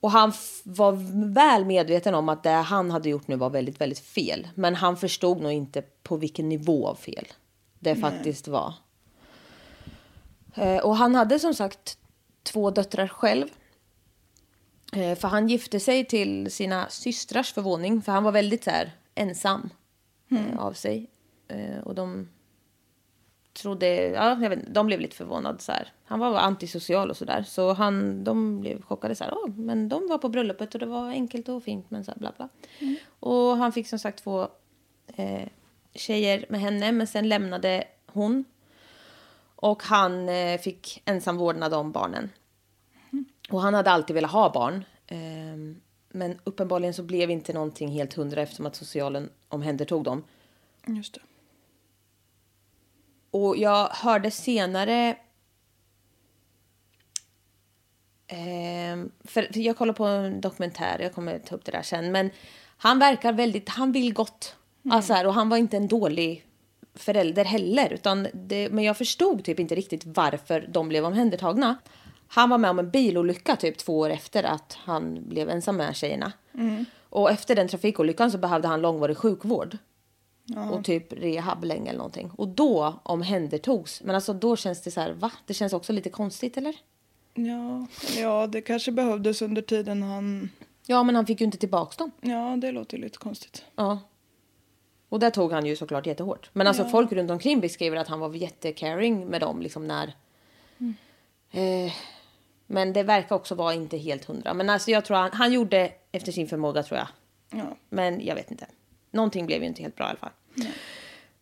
Och 0.00 0.10
han 0.10 0.32
var 0.64 0.92
väl 1.32 1.64
medveten 1.64 2.14
om 2.14 2.28
att 2.28 2.42
det 2.42 2.50
han 2.50 2.90
hade 2.90 3.08
gjort 3.08 3.28
nu 3.28 3.36
var 3.36 3.50
väldigt, 3.50 3.80
väldigt 3.80 3.98
fel. 3.98 4.48
Men 4.54 4.74
han 4.74 4.96
förstod 4.96 5.40
nog 5.40 5.52
inte 5.52 5.82
på 5.82 6.16
vilken 6.16 6.48
nivå 6.48 6.88
av 6.88 6.94
fel 6.94 7.26
det 7.78 7.96
faktiskt 7.96 8.48
var. 8.48 8.74
Eh, 10.54 10.76
Och 10.76 10.96
han 10.96 11.14
hade 11.14 11.38
som 11.38 11.54
sagt 11.54 11.98
två 12.42 12.70
döttrar 12.70 13.08
själv. 13.08 13.46
Eh, 14.92 15.14
För 15.18 15.28
han 15.28 15.48
gifte 15.48 15.80
sig 15.80 16.04
till 16.04 16.50
sina 16.50 16.88
systrars 16.88 17.52
förvåning. 17.52 18.02
För 18.02 18.12
han 18.12 18.24
var 18.24 18.32
väldigt 18.32 18.64
så 18.64 18.70
här, 18.70 18.92
ensam 19.14 19.70
eh, 20.30 20.58
av 20.58 20.72
sig. 20.72 21.10
Eh, 21.48 21.78
Och 21.84 21.94
de 21.94 22.28
trodde, 23.52 23.86
ja, 24.08 24.42
jag 24.42 24.50
vet, 24.50 24.74
de 24.74 24.86
blev 24.86 25.00
lite 25.00 25.16
förvånade. 25.16 25.58
Så 25.58 25.72
här. 25.72 25.92
Han 26.04 26.18
var 26.18 26.38
antisocial 26.38 27.10
och 27.10 27.16
sådär. 27.16 27.42
Så 27.42 27.72
han, 27.72 28.24
de 28.24 28.60
blev 28.60 28.82
chockade. 28.82 29.14
Så 29.14 29.24
här, 29.24 29.34
"Åh, 29.36 29.48
men 29.56 29.88
de 29.88 30.08
var 30.08 30.18
på 30.18 30.28
bröllopet 30.28 30.74
och 30.74 30.80
det 30.80 30.86
var 30.86 31.08
enkelt 31.08 31.48
och 31.48 31.62
fint. 31.62 31.90
Men 31.90 32.04
så 32.04 32.10
här, 32.10 32.18
bla 32.18 32.32
bla. 32.36 32.48
Och 33.20 33.56
han 33.56 33.72
fick 33.72 33.88
som 33.88 33.98
sagt 33.98 34.22
två 34.22 34.48
eh, 35.16 35.48
tjejer 35.94 36.46
med 36.48 36.60
henne. 36.60 36.92
Men 36.92 37.06
sen 37.06 37.28
lämnade 37.28 37.84
hon. 38.06 38.44
Och 39.56 39.82
han 39.82 40.28
eh, 40.28 40.60
fick 40.60 41.02
ensam 41.04 41.36
vårdnad 41.36 41.74
om 41.74 41.92
barnen. 41.92 42.30
Och 43.50 43.60
han 43.60 43.74
hade 43.74 43.90
alltid 43.90 44.14
velat 44.14 44.30
ha 44.30 44.52
barn. 44.52 44.84
Ehm, 45.06 45.80
men 46.08 46.38
uppenbarligen 46.44 46.94
så 46.94 47.02
blev 47.02 47.30
inte 47.30 47.52
någonting 47.52 47.88
helt 47.88 48.14
hundra 48.14 48.42
eftersom 48.42 48.66
att 48.66 48.76
socialen 48.76 49.30
omhändertog 49.48 50.04
dem. 50.04 50.24
Just 50.86 51.14
det. 51.14 51.20
Och 53.30 53.56
jag 53.56 53.88
hörde 53.88 54.30
senare... 54.30 55.16
ehm, 58.26 59.10
för, 59.24 59.52
för 59.52 59.60
jag 59.60 59.76
kollar 59.76 59.94
på 59.94 60.04
en 60.04 60.40
dokumentär, 60.40 60.98
jag 60.98 61.14
kommer 61.14 61.38
ta 61.38 61.54
upp 61.54 61.64
det 61.64 61.72
där 61.72 61.82
sen. 61.82 62.12
Men 62.12 62.30
han 62.76 62.98
verkar 62.98 63.32
väldigt, 63.32 63.68
han 63.68 63.92
vill 63.92 64.14
gott. 64.14 64.56
Alltså 64.90 65.12
här, 65.12 65.26
och 65.26 65.34
han 65.34 65.48
var 65.48 65.56
inte 65.56 65.76
en 65.76 65.88
dålig 65.88 66.46
förälder 66.94 67.44
heller. 67.44 67.92
Utan 67.92 68.28
det, 68.32 68.70
men 68.70 68.84
jag 68.84 68.96
förstod 68.96 69.44
typ 69.44 69.60
inte 69.60 69.74
riktigt 69.74 70.02
varför 70.04 70.66
de 70.68 70.88
blev 70.88 71.04
omhändertagna. 71.04 71.76
Han 72.32 72.50
var 72.50 72.58
med 72.58 72.70
om 72.70 72.78
en 72.78 72.90
bilolycka 72.90 73.56
typ 73.56 73.78
två 73.78 73.98
år 73.98 74.10
efter 74.10 74.42
att 74.42 74.78
han 74.84 75.28
blev 75.28 75.50
ensam 75.50 75.76
med 75.76 75.96
tjejerna. 75.96 76.32
Och 77.08 77.30
efter 77.30 77.56
den 77.56 77.68
trafikolyckan 77.68 78.30
så 78.30 78.38
behövde 78.38 78.68
han 78.68 78.80
långvarig 78.80 79.16
sjukvård. 79.16 79.78
Och 80.72 80.84
typ 80.84 81.12
rehab 81.12 81.64
länge 81.64 81.88
eller 81.88 81.98
någonting. 81.98 82.30
Och 82.36 82.48
då 82.48 83.00
omhändertogs. 83.02 84.02
Men 84.04 84.14
alltså 84.14 84.32
då 84.32 84.56
känns 84.56 84.82
det 84.82 84.90
så 84.90 85.00
här, 85.00 85.12
va? 85.12 85.32
Det 85.46 85.54
känns 85.54 85.72
också 85.72 85.92
lite 85.92 86.10
konstigt 86.10 86.56
eller? 86.56 86.74
Ja, 87.34 87.86
ja, 88.18 88.46
det 88.46 88.60
kanske 88.60 88.92
behövdes 88.92 89.42
under 89.42 89.62
tiden 89.62 90.02
han... 90.02 90.50
Ja, 90.86 91.02
men 91.02 91.14
han 91.14 91.26
fick 91.26 91.40
ju 91.40 91.44
inte 91.44 91.58
tillbaks 91.58 91.96
dem. 91.96 92.10
Ja, 92.20 92.56
det 92.56 92.72
låter 92.72 92.96
ju 92.96 93.02
lite 93.02 93.18
konstigt. 93.18 93.64
Ja. 93.76 93.98
Och 95.08 95.20
där 95.20 95.30
tog 95.30 95.52
han 95.52 95.66
ju 95.66 95.76
såklart 95.76 96.06
jättehårt. 96.06 96.50
Men 96.52 96.66
alltså 96.66 96.84
folk 96.84 97.12
runt 97.12 97.30
omkring 97.30 97.60
beskriver 97.60 97.96
att 97.96 98.08
han 98.08 98.20
var 98.20 98.34
jättecaring 98.34 99.26
med 99.26 99.40
dem 99.40 99.62
liksom 99.62 99.86
när... 99.86 100.14
Eh, 101.50 101.92
men 102.72 102.92
det 102.92 103.02
verkar 103.02 103.36
också 103.36 103.54
vara 103.54 103.74
inte 103.74 103.96
helt 103.96 104.24
hundra. 104.24 104.54
Men 104.54 104.70
alltså 104.70 104.90
jag 104.90 105.04
tror 105.04 105.16
han, 105.16 105.30
han 105.32 105.52
gjorde 105.52 105.92
efter 106.12 106.32
sin 106.32 106.48
förmåga 106.48 106.82
tror 106.82 106.98
jag. 106.98 107.08
Ja. 107.50 107.76
Men 107.88 108.26
jag 108.26 108.34
vet 108.34 108.50
inte. 108.50 108.66
Någonting 109.10 109.46
blev 109.46 109.60
ju 109.62 109.68
inte 109.68 109.82
helt 109.82 109.96
bra 109.96 110.06
i 110.06 110.08
alla 110.08 110.18
fall. 110.18 110.30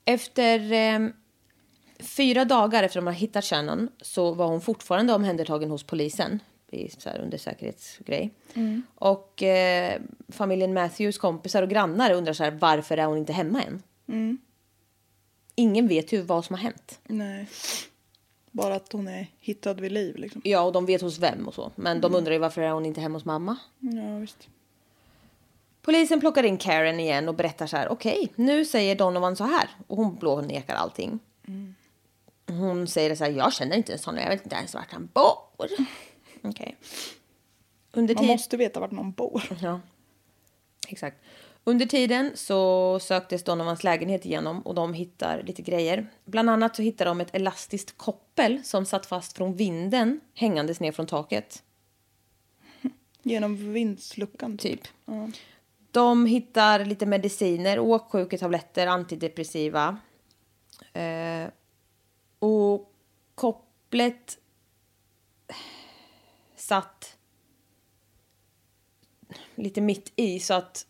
Efter 0.05 0.72
eh, 0.72 1.09
fyra 1.99 2.45
dagar 2.45 2.83
efter 2.83 2.99
att 2.99 3.05
de 3.05 3.07
har 3.07 3.14
hittat 3.14 3.45
Shannon 3.45 3.89
så 4.01 4.33
var 4.33 4.47
hon 4.47 4.61
fortfarande 4.61 5.12
omhändertagen 5.12 5.70
hos 5.70 5.83
polisen. 5.83 6.41
I, 6.70 6.91
så 6.91 7.11
här, 7.11 7.18
under 7.18 7.39
säkerhetsgrej. 7.39 8.31
Och 8.95 9.43
eh, 9.43 10.01
familjen 10.29 10.74
Matthews 10.74 11.18
kompisar 11.18 11.62
och 11.62 11.70
grannar 11.70 12.11
undrar 12.11 12.33
så 12.33 12.45
här, 12.45 12.51
varför 12.51 12.97
är 12.97 13.07
hon 13.07 13.18
inte 13.18 13.33
hemma 13.33 13.62
än? 13.62 13.83
Ingen 15.55 15.89
vet 15.89 16.12
ju 16.12 16.22
vad 16.22 16.45
som 16.45 16.55
har 16.55 16.62
hänt. 16.62 17.01
Nej. 17.05 17.49
Bara 18.51 18.75
att 18.75 18.93
hon 18.93 19.09
är 19.09 19.27
hittad 19.41 19.75
vid 19.75 19.93
liv 19.93 20.17
liksom. 20.17 20.43
Ja, 20.45 20.61
och 20.61 20.73
de 20.73 20.87
vet 20.87 21.01
hos 21.01 21.19
vem 21.19 21.49
och 21.49 21.55
så. 21.55 21.73
Men 21.75 22.01
de 22.01 22.15
undrar 22.15 22.33
ju 22.33 22.39
varför 22.39 22.63
är 22.63 22.71
hon 22.71 22.87
inte 22.87 23.01
hemma 23.01 23.17
hos 23.17 23.25
mamma? 23.25 23.57
Ja, 23.79 24.19
visst. 24.19 24.49
Polisen 25.83 26.21
plockar 26.21 26.43
in 26.43 26.59
Karen 26.59 27.01
igen 27.01 27.29
och 27.29 27.35
berättar 27.35 27.67
så 27.67 27.77
här. 27.77 27.89
Okej, 27.89 28.33
nu 28.35 28.65
säger 28.65 28.97
Donovan 28.97 29.37
så 29.37 29.45
här. 29.45 29.69
Och 29.87 29.97
hon 29.97 30.17
blånekar 30.17 30.75
allting. 30.75 31.19
Hon 32.47 32.87
säger 32.87 33.15
så 33.15 33.25
här. 33.25 33.31
Jag 33.31 33.53
känner 33.53 33.77
inte 33.77 33.93
en 33.93 33.99
sån. 33.99 34.17
Jag 34.17 34.29
vet 34.29 34.43
inte 34.45 34.57
ens 34.57 34.75
vart 34.75 34.93
han 34.93 35.09
bor. 35.13 35.69
Okej. 36.43 36.77
Under 37.93 38.15
Man 38.15 38.27
måste 38.27 38.57
veta 38.57 38.81
vart 38.81 38.91
någon 38.91 39.13
bor. 39.13 39.43
Ja, 39.63 39.81
exakt. 40.89 41.17
Under 41.65 41.87
tiden 41.87 42.33
så 42.35 42.99
söktes 43.01 43.45
Donovans 43.45 43.85
lägenhet 43.85 44.27
igenom 44.27 44.61
och 44.63 44.75
de 44.75 44.95
hittar 44.95 45.43
lite 45.43 45.63
grejer. 45.63 46.07
Bland 46.25 46.51
annat 46.51 46.77
så 46.77 46.83
hittar 46.83 47.05
de 47.05 47.21
ett 47.21 47.35
elastiskt 47.35 47.99
koppel 47.99 48.65
som 48.65 48.87
satt 48.87 49.07
fast 49.07 49.37
från 49.37 49.57
vinden 49.57 50.21
hängandes 50.35 50.81
ner 50.81 50.93
från 50.93 51.07
taket. 51.07 51.63
Genom 53.23 53.73
vindsluckan. 53.73 54.59
Typ. 54.59 54.81
De 55.91 56.27
hittar 56.27 56.85
lite 56.85 57.07
mediciner, 57.07 57.79
åksjuketabletter, 57.79 58.87
antidepressiva. 58.87 59.99
Eh, 60.93 61.49
och 62.39 62.93
kopplet 63.35 64.39
satt 66.57 67.17
lite 69.55 69.81
mitt 69.81 70.13
i 70.17 70.41
så 70.41 70.55
att 70.55 70.87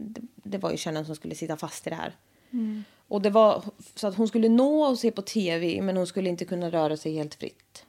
det, 0.00 0.20
det 0.34 0.58
var 0.58 0.70
ju 0.70 0.76
kärnan 0.76 1.04
som 1.06 1.16
skulle 1.16 1.34
sitta 1.34 1.56
fast 1.56 1.86
i 1.86 1.90
det 1.90 1.96
här. 1.96 2.16
Och 3.08 3.22
det 3.22 3.30
var 3.30 3.64
så 3.94 4.06
att 4.06 4.16
hon 4.16 4.28
skulle 4.28 4.48
nå 4.48 4.82
och 4.82 4.98
se 4.98 5.10
på 5.10 5.22
tv 5.22 5.82
men 5.82 5.96
hon 5.96 6.06
skulle 6.06 6.28
inte 6.28 6.44
kunna 6.44 6.70
röra 6.70 6.96
sig 6.96 7.14
helt 7.14 7.34
fritt. 7.34 7.84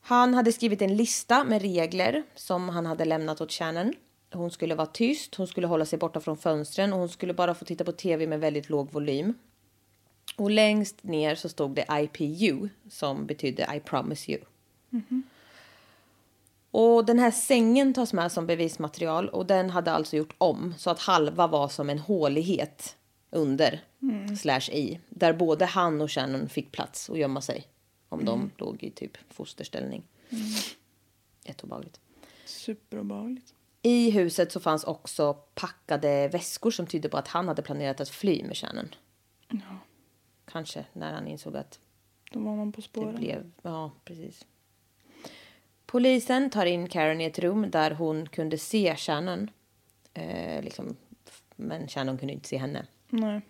Han 0.00 0.34
hade 0.34 0.52
skrivit 0.52 0.82
en 0.82 0.96
lista 0.96 1.44
med 1.44 1.62
regler 1.62 2.22
som 2.34 2.68
han 2.68 2.86
hade 2.86 3.04
lämnat 3.04 3.40
åt 3.40 3.52
Shannon. 3.52 3.92
Hon 4.32 4.50
skulle 4.50 4.74
vara 4.74 4.86
tyst, 4.86 5.34
hon 5.34 5.46
skulle 5.46 5.66
hålla 5.66 5.84
sig 5.84 5.98
borta 5.98 6.20
från 6.20 6.36
fönstren 6.36 6.92
och 6.92 6.98
hon 6.98 7.08
skulle 7.08 7.34
bara 7.34 7.54
få 7.54 7.64
titta 7.64 7.84
på 7.84 7.92
tv 7.92 8.26
med 8.26 8.40
väldigt 8.40 8.68
låg 8.70 8.92
volym. 8.92 9.34
Och 10.36 10.50
längst 10.50 11.02
ner 11.04 11.34
så 11.34 11.48
stod 11.48 11.74
det 11.74 11.86
IPU 11.90 12.68
som 12.90 13.26
betydde 13.26 13.68
I 13.76 13.80
promise 13.80 14.32
you. 14.32 14.40
Och 16.70 17.04
den 17.04 17.18
här 17.18 17.30
sängen 17.30 17.94
tas 17.94 18.12
med 18.12 18.32
som 18.32 18.46
bevismaterial 18.46 19.28
och 19.28 19.46
den 19.46 19.70
hade 19.70 19.90
alltså 19.92 20.16
gjort 20.16 20.34
om 20.38 20.74
så 20.78 20.90
att 20.90 21.00
halva 21.00 21.46
var 21.46 21.68
som 21.68 21.90
en 21.90 21.98
hålighet 21.98 22.96
under 23.30 23.84
slash 24.42 24.70
i. 24.72 25.00
Där 25.08 25.32
både 25.32 25.64
han 25.64 26.00
och 26.00 26.12
Shannon 26.12 26.48
fick 26.48 26.72
plats 26.72 27.10
att 27.10 27.18
gömma 27.18 27.40
sig 27.40 27.66
om 28.08 28.24
de 28.24 28.50
låg 28.56 28.82
i 28.82 28.90
typ 28.90 29.18
fosterställning. 29.30 30.02
Jätteobehagligt. 31.44 32.00
Superobehagligt. 32.44 33.54
I 33.82 34.10
huset 34.10 34.52
så 34.52 34.60
fanns 34.60 34.84
också 34.84 35.32
packade 35.54 36.28
väskor 36.28 36.70
som 36.70 36.86
tydde 36.86 37.08
på 37.08 37.16
att 37.16 37.28
han 37.28 37.48
hade 37.48 37.62
planerat 37.62 38.00
att 38.00 38.08
fly 38.08 38.44
med 38.44 38.56
Shannon. 38.56 38.88
Kanske 40.44 40.84
när 40.92 41.12
han 41.12 41.26
insåg 41.26 41.56
att 41.56 41.80
Då 42.32 42.40
var 42.40 42.56
man 42.56 42.72
på 42.72 42.80
det 42.80 42.82
spåren. 42.82 43.16
blev... 43.16 43.52
Ja, 43.62 43.92
precis. 44.04 44.46
Polisen 45.90 46.50
tar 46.50 46.66
in 46.66 46.88
Karen 46.88 47.20
i 47.20 47.24
ett 47.24 47.38
rum 47.38 47.70
där 47.70 47.90
hon 47.90 48.28
kunde 48.28 48.58
se 48.58 48.96
Shannon. 48.96 49.50
Eh, 50.14 50.62
liksom, 50.62 50.96
men 51.56 51.88
Shannon 51.88 52.18
kunde 52.18 52.34
inte 52.34 52.48
se 52.48 52.56
henne. 52.56 52.86
Nej. 53.08 53.40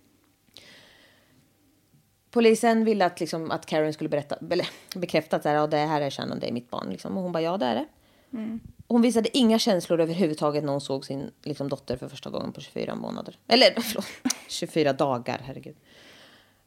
Polisen 2.30 2.84
ville 2.84 3.05
att, 3.07 3.20
liksom, 3.20 3.51
att 3.51 3.66
Karen 3.66 3.93
skulle 3.93 4.11
berätta, 4.11 4.36
eller, 4.51 4.68
bekräfta 4.95 5.36
att 5.36 5.45
ja, 5.45 5.66
det 5.66 5.76
här 5.76 6.01
är 6.01 6.11
Shannon, 6.11 6.38
det 6.41 6.49
är 6.49 6.53
mitt 6.53 6.70
barn. 6.70 6.91
Liksom. 6.91 7.16
Och 7.16 7.22
hon 7.22 7.32
bara, 7.32 7.43
ja 7.43 7.57
det 7.57 7.66
är 7.66 7.74
det. 7.74 7.86
Hon 8.86 9.03
visade 9.03 9.38
inga 9.38 9.59
känslor 9.59 10.01
överhuvudtaget 10.01 10.64
när 10.64 10.72
hon 10.72 10.80
såg 10.80 11.07
sin 11.07 11.30
liksom, 11.43 11.68
dotter 11.68 11.97
för 11.97 12.09
första 12.09 12.30
gången 12.30 12.53
på 12.53 12.61
24 12.61 12.95
månader. 12.95 13.38
Eller 13.49 13.70
förlåt, 13.80 14.07
24 14.49 14.93
dagar, 14.93 15.41
herregud. 15.45 15.76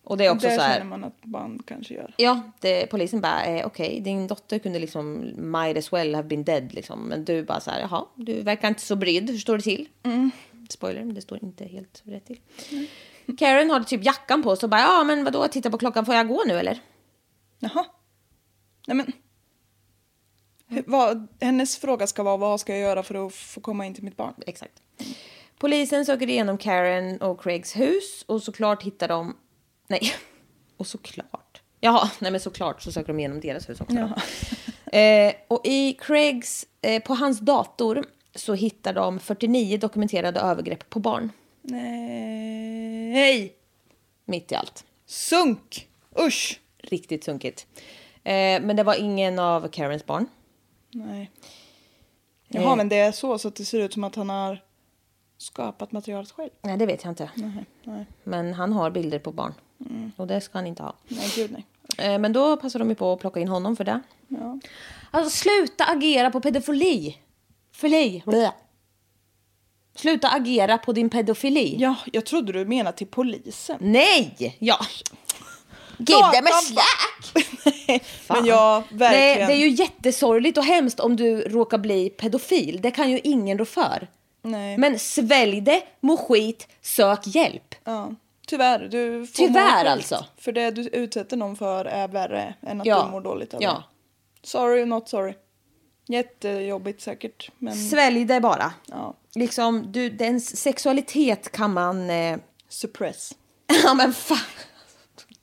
Och 0.04 0.18
det 0.18 0.26
är 0.26 0.32
också 0.32 0.48
Där 0.48 0.56
så 0.56 0.62
här... 0.62 0.74
känner 0.74 0.90
man 0.90 1.04
att 1.04 1.22
barn 1.22 1.64
kanske 1.66 1.94
gör. 1.94 2.14
Ja, 2.18 2.42
det, 2.60 2.88
polisen 2.88 3.22
bara, 3.22 3.46
eh, 3.46 3.66
okej, 3.66 4.00
din 4.00 4.28
dotter 4.28 4.60
kunde 4.60 4.80
liksom 4.80 5.32
might 5.36 5.78
as 5.78 5.94
well 5.94 6.16
have 6.16 6.28
been 6.28 6.44
dead 6.44 6.74
liksom. 6.74 7.00
Men 7.00 7.26
du 7.26 7.44
bara 7.44 7.60
så 7.60 7.72
här, 7.72 7.80
jaha, 7.80 8.06
du 8.16 8.42
verkar 8.42 8.68
inte 8.68 8.82
så 8.82 8.96
brydd, 8.96 9.30
hur 9.30 9.38
står 9.38 9.58
det 9.58 9.64
till? 9.64 9.90
Spoiler, 10.70 11.04
det 11.04 11.22
står 11.22 11.44
inte 11.44 11.66
helt 11.66 12.02
rätt 12.06 12.26
till. 12.26 12.40
Karen 13.38 13.70
hade 13.70 13.86
typ 13.86 14.06
jackan 14.06 14.44
på 14.44 14.56
sig 14.56 14.66
och 14.68 14.70
bara, 14.70 14.82
ja 14.82 15.04
men 15.04 15.24
vadå, 15.24 15.48
titta 15.48 15.72
på 15.72 15.78
klockan, 15.78 16.06
får 16.06 16.16
jag 16.16 16.28
gå 16.28 16.44
nu 16.48 16.54
eller? 16.54 16.80
Jaha. 17.60 17.86
Nej 18.88 18.98
men. 18.98 19.12
Vad, 20.86 21.28
hennes 21.42 21.78
fråga 21.78 22.08
ska 22.08 22.24
vara 22.24 22.38
vad 22.38 22.60
ska 22.60 22.74
jag 22.74 22.82
göra 22.82 23.04
för 23.04 23.28
att 23.28 23.34
få 23.34 23.62
komma 23.62 23.86
in 23.86 23.94
till 23.94 24.04
mitt 24.04 24.18
barn? 24.18 24.34
Exakt. 24.48 24.82
Polisen 25.58 26.06
söker 26.06 26.30
igenom 26.30 26.58
Karen 26.58 27.22
och 27.22 27.42
Craigs 27.42 27.76
hus 27.76 28.24
och 28.28 28.44
såklart 28.44 28.84
hittar 28.84 29.08
de... 29.08 29.38
Nej, 29.88 30.14
och 30.78 30.88
såklart. 30.88 31.62
Jaha, 31.80 32.12
nej 32.20 32.32
men 32.32 32.40
såklart 32.42 32.82
så 32.82 32.92
söker 32.92 33.08
de 33.08 33.20
igenom 33.20 33.40
deras 33.40 33.70
hus 33.70 33.82
också. 33.82 34.10
Eh, 34.94 35.34
och 35.48 35.62
i 35.64 35.94
Craigs, 35.94 36.66
eh, 36.82 37.04
på 37.04 37.14
hans 37.14 37.40
dator 37.40 38.04
så 38.36 38.54
hittar 38.54 38.94
de 38.94 39.20
49 39.20 39.78
dokumenterade 39.78 40.40
övergrepp 40.40 40.90
på 40.90 41.00
barn. 41.00 41.32
Nej. 41.62 43.54
Mitt 44.26 44.52
i 44.52 44.56
allt. 44.56 44.86
Sunk. 45.06 45.88
Usch. 46.20 46.60
Riktigt 46.78 47.24
sunkigt. 47.24 47.68
Eh, 48.24 48.62
men 48.62 48.76
det 48.76 48.84
var 48.84 48.96
ingen 48.96 49.40
av 49.40 49.68
Karens 49.68 50.06
barn. 50.06 50.26
Nej. 50.92 51.32
Jaha, 52.48 52.64
Eh. 52.72 52.76
men 52.76 52.90
det 52.90 52.98
är 53.00 53.12
så 53.12 53.38
så 53.38 53.48
att 53.48 53.56
det 53.56 53.66
ser 53.66 53.80
ut 53.80 53.94
som 53.94 54.04
att 54.04 54.16
han 54.16 54.30
har 54.30 54.64
skapat 55.38 55.92
materialet 55.92 56.32
själv. 56.32 56.50
Nej, 56.62 56.78
det 56.78 56.86
vet 56.86 57.04
jag 57.04 57.12
inte. 57.12 57.30
Nej, 57.36 57.66
nej, 57.84 58.06
Men 58.24 58.54
han 58.54 58.74
har 58.74 58.92
bilder 58.92 59.20
på 59.20 59.32
barn. 59.32 59.54
Och 60.16 60.28
det 60.28 60.42
ska 60.42 60.58
han 60.58 60.68
inte 60.68 60.84
ha. 60.84 60.94
nej 61.08 61.32
gud 61.36 61.52
nej. 61.52 61.66
Eh, 61.98 62.20
Men 62.20 62.34
då 62.34 62.58
passar 62.58 62.80
de 62.80 62.90
ju 62.90 62.96
på 62.96 63.14
att 63.14 63.20
plocka 63.20 63.40
in 63.40 63.48
honom 63.48 63.76
för 63.76 63.84
det. 63.84 64.02
Ja. 64.28 64.60
Alltså 65.12 65.38
sluta 65.38 65.84
agera 65.86 66.32
på 66.32 66.42
pedofili. 66.42 67.18
Fili. 67.72 68.24
Blä. 68.26 68.52
Sluta 69.96 70.30
agera 70.30 70.78
på 70.78 70.94
din 70.94 71.10
pedofili. 71.10 71.76
ja, 71.80 71.96
jag 72.12 72.26
trodde 72.26 72.52
du 72.54 72.66
menade 72.66 72.98
till 72.98 73.08
polisen. 73.08 73.78
Nej! 73.82 74.56
Ja. 74.60 74.80
Give 75.98 76.32
them 76.34 76.46
a 76.48 76.50
slack! 76.64 77.48
Men 78.30 78.46
ja, 78.46 78.84
Nej, 78.92 78.98
verkligen. 79.00 79.48
det 79.50 79.54
är 79.56 79.58
ju 79.58 79.70
jättesorgligt 79.70 80.58
och 80.58 80.64
hemskt 80.66 81.00
om 81.00 81.16
du 81.16 81.42
råkar 81.42 81.78
bli 81.78 82.10
pedofil. 82.10 82.80
Det 82.82 82.92
kan 82.92 83.12
ju 83.12 83.20
ingen 83.24 83.58
rå 83.58 83.66
för. 83.66 84.08
Nej. 84.42 84.78
Men 84.78 85.00
svälj 85.00 85.62
det, 85.62 85.84
må 86.00 86.18
skit, 86.18 86.68
sök 86.82 87.20
hjälp. 87.28 87.76
Ja. 87.84 88.12
Tyvärr, 88.54 88.80
du 88.88 89.28
får 89.28 89.34
Tyvärr, 89.34 89.86
alltså. 89.86 90.26
För 90.38 90.52
det 90.52 90.72
du 90.72 90.82
utsätter 90.82 91.38
någon 91.38 91.56
för 91.56 91.86
är 91.86 92.08
värre 92.08 92.54
än 92.62 92.82
att 92.82 92.88
Ja. 92.88 93.04
du 93.06 93.12
mår 93.12 93.22
dåligt 93.22 93.54
av 93.54 93.62
Ja. 93.64 93.84
Sorry, 94.44 94.86
not 94.86 95.10
sorry. 95.10 95.34
Jättejobbigt 96.08 97.02
säkert, 97.02 97.50
men 97.58 97.76
Svälj 97.76 98.26
det 98.26 98.40
bara. 98.40 98.74
ja. 98.86 99.14
Liksom, 99.36 99.92
du, 99.92 100.10
dens 100.10 100.58
sexualitet 100.58 101.52
kan 101.52 101.74
man... 101.74 102.10
Eh... 102.10 102.38
Suppress. 102.70 103.32
ja 103.84 103.94
men 103.94 104.14
fan. 104.14 104.38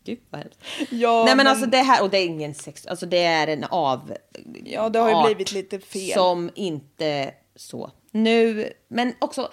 Gud 0.04 0.18
vad 0.30 0.40
hemskt. 0.40 0.58
Ja, 0.90 1.24
Nej 1.24 1.36
men, 1.36 1.46
alltså 1.46 1.66
det 1.66 1.76
här, 1.78 2.02
och 2.02 2.10
det 2.10 2.18
är 2.18 2.26
ingen 2.26 2.54
sex, 2.54 2.86
alltså 2.86 3.06
det 3.06 3.24
är 3.24 3.46
en 3.46 3.64
av 3.64 4.12
Ja, 4.64 4.88
det 4.88 4.98
har 4.98 5.10
ju 5.10 5.26
blivit 5.26 5.52
lite 5.52 5.78
fel. 5.80 6.14
Som 6.14 6.50
inte 6.54 7.34
så. 7.56 7.90
Nu, 8.10 8.72
men 8.88 9.14
också. 9.18 9.50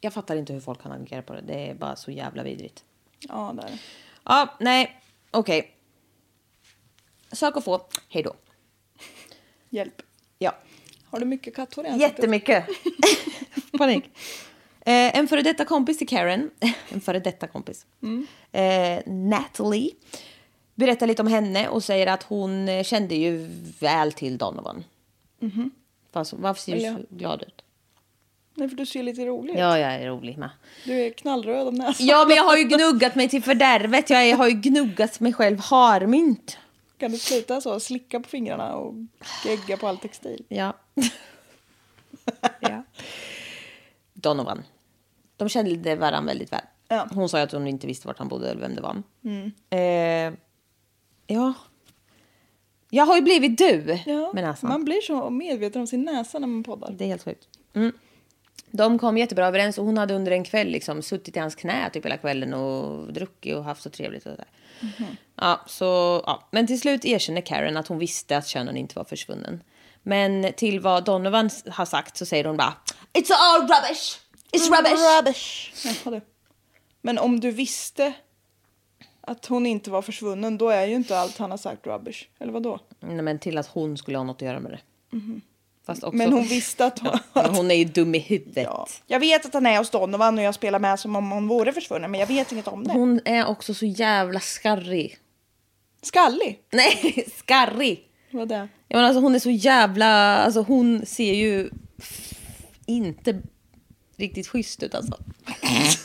Jag 0.00 0.12
fattar 0.12 0.36
inte 0.36 0.52
hur 0.52 0.60
folk 0.60 0.82
kan 0.82 0.92
agera 0.92 1.22
på 1.22 1.32
det. 1.32 1.40
Det 1.40 1.70
är 1.70 1.74
bara 1.74 1.96
så 1.96 2.10
jävla 2.10 2.42
vidrigt. 2.42 2.84
Ja, 3.20 3.54
där. 3.56 3.78
Ja, 4.24 4.56
nej, 4.60 5.02
okej. 5.30 5.76
Sök 7.32 7.56
och 7.56 7.64
få. 7.64 7.86
Hej 8.08 8.22
då. 8.22 8.34
Hjälp. 9.68 10.02
Ja. 10.38 10.54
Har 11.04 11.20
du 11.20 11.26
mycket 11.26 11.56
katthår 11.56 11.84
i 11.84 11.88
ansiktet? 11.88 12.18
Jättemycket. 12.18 12.66
Panik. 13.78 14.04
Eh, 14.80 15.18
en 15.18 15.28
före 15.28 15.42
detta 15.42 15.64
kompis 15.64 15.98
till 15.98 16.08
Karen, 16.08 16.50
en 16.88 17.00
före 17.00 17.18
detta 17.18 17.46
kompis, 17.46 17.86
eh, 18.52 19.00
Natalie, 19.06 19.90
berättar 20.74 21.06
lite 21.06 21.22
om 21.22 21.28
henne 21.28 21.68
och 21.68 21.84
säger 21.84 22.06
att 22.06 22.22
hon 22.22 22.84
kände 22.84 23.14
ju 23.14 23.46
väl 23.80 24.12
till 24.12 24.38
Donovan. 24.38 24.84
Fast, 26.12 26.32
varför 26.32 26.62
ser 26.62 26.74
du 26.74 26.80
så 26.80 27.14
glad 27.16 27.42
ut? 27.42 27.62
Nej, 28.56 28.68
för 28.68 28.76
du 28.76 28.86
ser 28.86 29.02
lite 29.02 29.26
rolig 29.26 29.52
ut. 29.52 29.58
Ja, 29.58 29.78
jag 29.78 29.94
är 29.94 30.06
rolig 30.06 30.38
med. 30.38 30.50
Du 30.84 30.92
är 30.92 31.10
knallröd 31.10 31.68
om 31.68 31.74
näsan. 31.74 32.06
Ja, 32.06 32.24
men 32.28 32.36
jag 32.36 32.44
har 32.44 32.56
ju 32.56 32.64
gnuggat 32.64 33.14
mig 33.14 33.28
till 33.28 33.42
fördärvet. 33.42 34.10
Jag 34.10 34.36
har 34.36 34.48
ju 34.48 34.54
gnuggat 34.54 35.20
mig 35.20 35.32
själv 35.32 35.58
harmynt. 35.58 36.58
Kan 36.98 37.10
du 37.10 37.18
sluta 37.18 37.60
så? 37.60 37.80
Slicka 37.80 38.20
på 38.20 38.28
fingrarna 38.28 38.74
och 38.76 38.94
gegga 39.44 39.76
på 39.76 39.86
all 39.88 39.98
textil. 39.98 40.44
Ja. 40.48 40.72
ja. 42.60 42.82
Donovan. 44.14 44.62
De 45.36 45.48
kände 45.48 45.96
varandra 45.96 46.32
väldigt 46.32 46.52
väl. 46.52 46.60
Ja. 46.88 47.08
Hon 47.10 47.28
sa 47.28 47.38
ju 47.38 47.44
att 47.44 47.52
hon 47.52 47.66
inte 47.66 47.86
visste 47.86 48.06
vart 48.06 48.18
han 48.18 48.28
bodde 48.28 48.50
eller 48.50 48.60
vem 48.60 48.74
det 48.74 48.82
var. 48.82 49.02
Eh, 49.70 50.32
ja. 51.26 51.52
Jag 52.90 53.06
har 53.06 53.16
ju 53.16 53.22
blivit 53.22 53.58
du 53.58 53.98
Ja, 54.06 54.30
med 54.34 54.44
näsan. 54.44 54.70
man 54.70 54.84
blir 54.84 55.00
så 55.00 55.30
medveten 55.30 55.80
om 55.80 55.86
sin 55.86 56.02
näsa 56.02 56.38
när 56.38 56.46
man 56.46 56.62
poddar. 56.62 56.92
Det 56.92 57.04
är 57.04 57.08
helt 57.08 57.24
sjukt. 57.24 57.48
Mm. 57.74 57.92
De 58.76 58.98
kom 58.98 59.18
jättebra 59.18 59.46
överens 59.46 59.78
och 59.78 59.84
hon 59.84 59.98
hade 59.98 60.14
under 60.14 60.32
en 60.32 60.44
kväll 60.44 60.68
liksom 60.68 61.02
suttit 61.02 61.36
i 61.36 61.40
hans 61.40 61.54
knä 61.54 61.90
typ 61.90 62.04
hela 62.04 62.16
kvällen 62.16 62.54
och 62.54 63.12
druckit 63.12 63.54
och 63.54 63.64
haft 63.64 63.82
så 63.82 63.90
trevligt. 63.90 64.26
Och 64.26 64.32
sådär. 64.32 64.48
Ja, 65.36 65.60
så, 65.66 65.84
ja. 66.26 66.48
Men 66.50 66.66
till 66.66 66.80
slut 66.80 67.04
erkänner 67.04 67.40
Karen 67.40 67.76
att 67.76 67.88
hon 67.88 67.98
visste 67.98 68.36
att 68.36 68.46
Shannon 68.46 68.76
inte 68.76 68.98
var 68.98 69.04
försvunnen. 69.04 69.62
Men 70.02 70.52
till 70.56 70.80
vad 70.80 71.04
Donovan 71.04 71.50
har 71.68 71.84
sagt 71.84 72.16
så 72.16 72.26
säger 72.26 72.44
hon 72.44 72.56
bara 72.56 72.74
It's 73.12 73.32
all 73.32 73.60
rubbish! 73.60 74.18
It's 74.52 74.76
rubbish! 74.76 75.18
Rubbish. 75.18 75.72
Jaha, 75.84 76.14
du. 76.14 76.20
Men 77.02 77.18
om 77.18 77.40
du 77.40 77.50
visste 77.50 78.12
att 79.20 79.46
hon 79.46 79.66
inte 79.66 79.90
var 79.90 80.02
försvunnen, 80.02 80.58
då 80.58 80.68
är 80.68 80.86
ju 80.86 80.94
inte 80.94 81.18
allt 81.18 81.38
han 81.38 81.50
har 81.50 81.58
sagt 81.58 81.86
rubbish. 81.86 82.28
Eller 82.38 82.52
vad 82.52 82.62
då? 82.62 82.80
Nej, 83.00 83.22
men 83.22 83.38
till 83.38 83.58
att 83.58 83.66
hon 83.66 83.98
skulle 83.98 84.18
ha 84.18 84.24
något 84.24 84.36
att 84.36 84.42
göra 84.42 84.60
med 84.60 84.72
det. 84.72 84.80
Fast 85.10 85.55
också, 85.88 86.12
Men 86.12 86.32
hon 86.32 86.44
visste 86.44 86.86
att 86.86 86.98
hon... 86.98 87.18
Men 87.32 87.54
hon 87.54 87.70
är 87.70 87.74
ju 87.74 87.84
dum 87.84 88.14
i 88.14 88.18
huvudet. 88.18 88.64
Ja. 88.64 88.88
Jag 89.06 89.20
vet 89.20 89.46
att 89.46 89.54
han 89.54 89.66
är 89.66 89.78
hos 89.78 89.90
Donovan 89.90 90.38
och 90.38 90.44
jag 90.44 90.54
spelar 90.54 90.78
med 90.78 91.00
som 91.00 91.16
om 91.16 91.30
hon 91.30 91.48
vore 91.48 91.72
försvunnen, 91.72 92.10
men 92.10 92.20
jag 92.20 92.26
vet 92.26 92.52
inget 92.52 92.68
om 92.68 92.84
det. 92.84 92.92
Hon 92.92 93.20
är 93.24 93.46
också 93.46 93.74
så 93.74 93.86
jävla 93.86 94.40
skarrig. 94.40 95.18
Skallig? 96.02 96.60
Nej, 96.72 97.26
skarrig! 97.36 98.02
Vad 98.30 98.48
det? 98.48 98.68
Ja, 98.88 98.96
men 98.96 99.04
alltså, 99.04 99.20
hon 99.20 99.34
är 99.34 99.38
så 99.38 99.50
jävla... 99.50 100.36
Alltså, 100.36 100.60
hon 100.60 101.06
ser 101.06 101.34
ju 101.34 101.70
inte 102.86 103.42
riktigt 104.16 104.48
schysst 104.48 104.82
ut 104.82 104.94
alltså. 104.94 105.18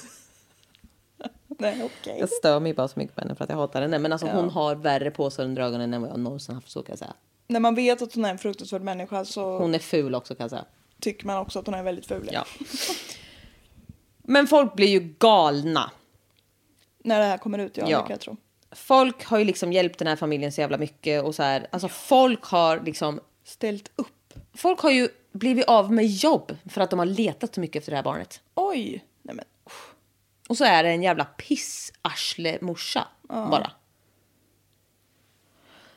Nej, 1.60 1.84
okej. 1.84 2.18
Jag 2.20 2.30
stör 2.30 2.60
mig 2.60 2.74
bara 2.74 2.88
så 2.88 3.00
mycket 3.00 3.16
på 3.16 3.22
henne 3.22 3.36
för 3.36 3.44
att 3.44 3.50
jag 3.50 3.58
hatar 3.58 3.82
henne. 3.82 4.00
Men 4.00 4.12
alltså, 4.12 4.28
hon 4.28 4.50
har 4.50 4.76
värre 4.76 5.12
påsar 5.12 5.44
under 5.44 5.62
ögonen 5.62 5.94
än 5.94 6.02
vad 6.02 6.12
jag 6.12 6.20
någonsin 6.20 6.56
haft, 6.56 6.70
så 6.70 6.84
kan 6.84 6.92
jag 6.92 7.00
säga. 7.00 7.14
När 7.48 7.60
man 7.60 7.76
vet 7.76 8.02
att 8.02 8.16
hon 8.16 8.26
är 8.26 8.30
en 8.30 8.38
fruktansvärd 8.38 8.82
människa 8.82 9.26
så 9.26 9.58
Hon 9.58 9.76
är 9.76 9.80
ful 9.80 10.16
också 10.16 10.36
kan 10.36 10.44
jag 10.44 10.50
säga. 10.50 10.66
tycker 11.00 11.26
man 11.28 11.38
också 11.38 11.60
att 11.60 11.66
hon 11.66 11.76
är 11.76 11.84
väldigt 11.84 12.06
ful. 12.06 12.30
Ja. 12.34 12.46
Men 14.24 14.48
folk 14.48 14.76
blir 14.76 14.88
ju 14.88 15.00
galna. 15.20 15.92
När 17.04 17.20
det 17.20 17.26
här 17.26 17.38
kommer 17.38 17.60
ut, 17.60 17.78
ja, 17.78 17.86
Ja. 17.90 18.06
jag 18.10 18.20
tro. 18.20 18.38
Folk 18.72 19.26
har 19.26 19.38
ju 19.40 19.46
liksom 19.46 19.74
hjälpt 19.74 20.00
den 20.00 20.08
här 20.08 20.16
familjen 20.16 20.52
så 20.52 20.62
jävla 20.62 20.78
mycket 20.78 21.24
och 21.24 21.36
så 21.36 21.44
här. 21.44 21.68
Alltså 21.72 21.88
folk 21.88 22.44
har 22.46 22.80
liksom... 22.80 23.20
Ställt 23.44 23.92
upp. 23.96 24.34
Folk 24.54 24.80
har 24.80 24.92
ju 24.92 25.10
blivit 25.32 25.66
av 25.66 25.92
med 25.94 26.06
jobb 26.06 26.58
för 26.70 26.82
att 26.82 26.90
de 26.90 27.00
har 27.00 27.06
letat 27.06 27.56
så 27.56 27.62
mycket 27.62 27.76
efter 27.80 27.92
det 27.92 27.96
här 27.96 28.04
barnet. 28.04 28.42
Oj! 28.56 29.06
Nej 29.22 29.36
men, 29.36 29.46
Och 30.50 30.58
så 30.58 30.64
är 30.64 30.84
det 30.84 30.90
en 30.90 31.04
jävla 31.04 31.26
pissarsle 31.26 32.58
morsa 32.62 33.08
bara. 33.28 33.72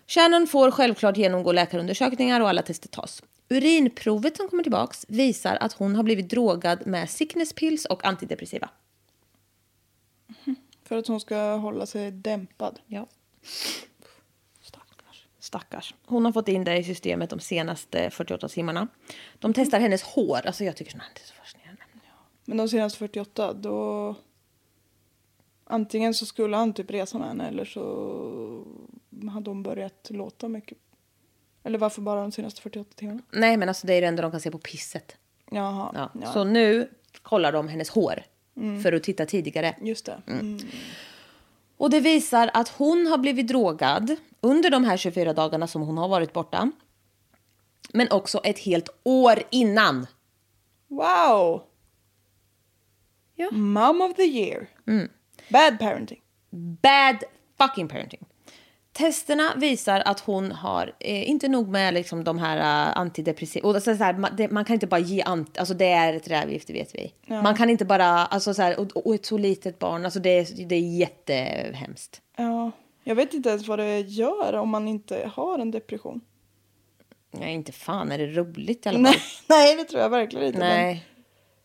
Shannon 0.07 0.47
får 0.47 0.71
självklart 0.71 1.17
genomgå 1.17 1.53
läkarundersökningar 1.53 2.41
och 2.41 2.49
alla 2.49 2.63
tester 2.63 2.89
tas. 2.89 3.23
Urinprovet 3.49 4.37
som 4.37 4.49
kommer 4.49 4.63
tillbaks 4.63 5.05
visar 5.09 5.57
att 5.61 5.73
hon 5.73 5.97
har 5.97 6.03
blivit 6.03 6.29
drogad 6.31 6.87
med 6.87 7.11
sickness 7.11 7.53
pills 7.53 7.85
och 7.85 8.05
antidepressiva. 8.05 8.69
För 10.85 10.97
att 10.97 11.07
hon 11.07 11.21
ska 11.21 11.55
hålla 11.55 11.87
sig 11.87 12.11
dämpad. 12.11 12.81
Ja. 12.87 13.07
Stackars. 14.63 15.27
Stackars. 15.39 15.95
Hon 16.07 16.25
har 16.25 16.33
fått 16.33 16.49
in 16.49 16.65
det 16.65 16.77
i 16.77 16.85
systemet 16.85 17.31
de 17.31 17.41
senaste 17.41 18.11
48 18.11 18.49
timmarna. 18.49 18.89
De 19.39 19.53
testar 19.53 19.81
hennes 19.81 20.03
hår. 20.03 20.47
Alltså 20.47 20.65
jag 20.65 20.77
tycker 20.77 20.91
sånt 20.91 21.03
här 21.03 21.11
är 21.15 21.27
så 21.27 21.35
fascinerande. 21.35 21.83
Men 22.45 22.57
de 22.57 22.69
senaste 22.69 22.99
48, 22.99 23.53
då... 23.53 24.15
Antingen 25.65 26.15
så 26.15 26.27
skulle 26.27 26.57
han 26.57 26.73
typ 26.73 26.91
resa 26.91 27.19
med 27.19 27.29
henne 27.29 27.49
eller 27.49 27.65
så 27.65 28.65
hade 29.33 29.51
hon 29.51 29.63
börjat 29.63 30.07
låta 30.11 30.49
mycket. 30.49 30.79
Eller 31.63 31.79
varför 31.79 32.03
bara 32.03 32.21
de 32.21 32.33
senaste 32.33 32.63
48 32.63 32.91
timmarna? 32.95 33.23
Nej 33.31 33.57
men 33.57 33.69
alltså 33.69 33.87
det 33.87 33.95
är 33.95 34.01
det 34.01 34.07
enda 34.07 34.23
de 34.23 34.31
kan 34.31 34.41
se 34.41 34.51
på 34.51 34.59
pisset. 34.59 35.17
Jaha. 35.51 35.91
Ja. 35.95 36.11
Ja. 36.23 36.33
Så 36.33 36.45
nu 36.45 36.89
kollar 37.23 37.53
de 37.53 37.69
hennes 37.69 37.91
hår. 37.91 38.23
För 38.83 38.93
att 38.93 39.03
titta 39.03 39.27
tidigare. 39.27 39.77
Just 39.81 40.07
det. 40.07 40.23
Mm. 40.27 40.59
Och 41.77 41.91
det 41.91 42.01
visar 42.01 42.51
att 42.55 42.69
hon 42.69 43.07
har 43.07 43.19
blivit 43.19 43.49
drogad 43.49 44.17
under 44.41 44.71
de 44.71 44.85
här 44.85 44.97
24 44.97 45.33
dagarna 45.33 45.67
som 45.67 45.83
hon 45.83 45.99
har 45.99 46.09
varit 46.09 46.33
borta. 46.33 46.71
Men 47.93 48.11
också 48.11 48.41
ett 48.45 48.59
helt 48.59 48.89
år 49.03 49.43
innan. 49.51 50.07
Wow! 50.89 51.63
Ja. 53.35 53.51
Mom 53.51 54.01
of 54.01 54.15
the 54.15 54.23
year. 54.23 54.67
Bad 55.49 55.79
parenting. 55.79 56.21
Bad 56.83 57.25
fucking 57.59 57.89
parenting. 57.89 58.21
Testerna 58.93 59.53
visar 59.57 60.01
att 60.07 60.21
hon 60.21 60.53
har, 60.53 60.93
eh, 61.01 61.31
inte 61.31 61.49
nog 61.49 61.69
med 61.69 61.95
liksom 61.95 62.25
de 62.25 62.39
här 62.39 62.57
uh, 62.89 62.99
antidepressiva, 62.99 63.69
och 63.69 63.75
så, 63.75 63.97
så 63.97 64.05
här, 64.05 64.15
man, 64.15 64.37
det, 64.37 64.49
man 64.51 64.65
kan 64.65 64.75
inte 64.75 64.87
bara 64.87 65.01
ge 65.01 65.23
anti, 65.23 65.59
alltså 65.59 65.75
det 65.75 65.89
är 65.91 66.15
ett 66.15 66.29
rävgift, 66.29 66.67
det 66.67 66.73
vet 66.73 66.95
vi. 66.95 67.13
Man 67.27 67.55
kan 67.57 67.71
inte 67.71 67.85
bara, 67.85 68.07
alltså 68.07 68.55
så 68.55 68.63
här, 68.63 68.81
och, 68.81 69.07
och 69.07 69.15
ett 69.15 69.27
så 69.27 69.39
litet 69.39 69.79
barn, 69.79 70.05
alltså 70.05 70.21
det, 70.21 70.31
är- 70.39 70.67
det 70.67 70.75
är 70.75 70.81
jättehemskt. 70.99 72.21
Ja. 72.37 72.71
Jag 73.05 73.15
vet 73.15 73.35
inte 73.35 73.49
ens 73.49 73.69
vad 73.69 73.79
det 73.79 74.01
gör 74.01 74.53
om 74.53 74.69
man 74.69 74.89
inte 74.89 75.31
har 75.35 75.59
en 75.59 75.71
depression. 75.71 76.21
Nej, 77.31 77.55
inte 77.55 77.73
fan 77.73 78.13
är 78.13 78.19
det 78.19 78.27
roligt 78.27 78.87
i 78.87 78.89
alla 78.89 78.97
fall. 78.97 79.03
Nej, 79.03 79.21
nej 79.49 79.77
det 79.77 79.85
tror 79.85 80.03
jag 80.03 80.11
verkligen 80.11 80.47
inte. 80.47 80.59
Nej. 80.59 81.07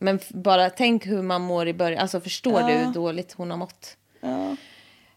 Men 0.01 0.19
bara 0.29 0.69
tänk 0.69 1.05
hur 1.07 1.21
man 1.21 1.41
mår 1.41 1.67
i 1.67 1.73
början. 1.73 1.99
Alltså 2.01 2.19
förstår 2.21 2.59
du 2.67 2.73
hur 2.73 2.93
dåligt 2.93 3.33
hon 3.33 3.49
har 3.51 3.57
mått? 3.57 3.97
Ja. 4.19 4.55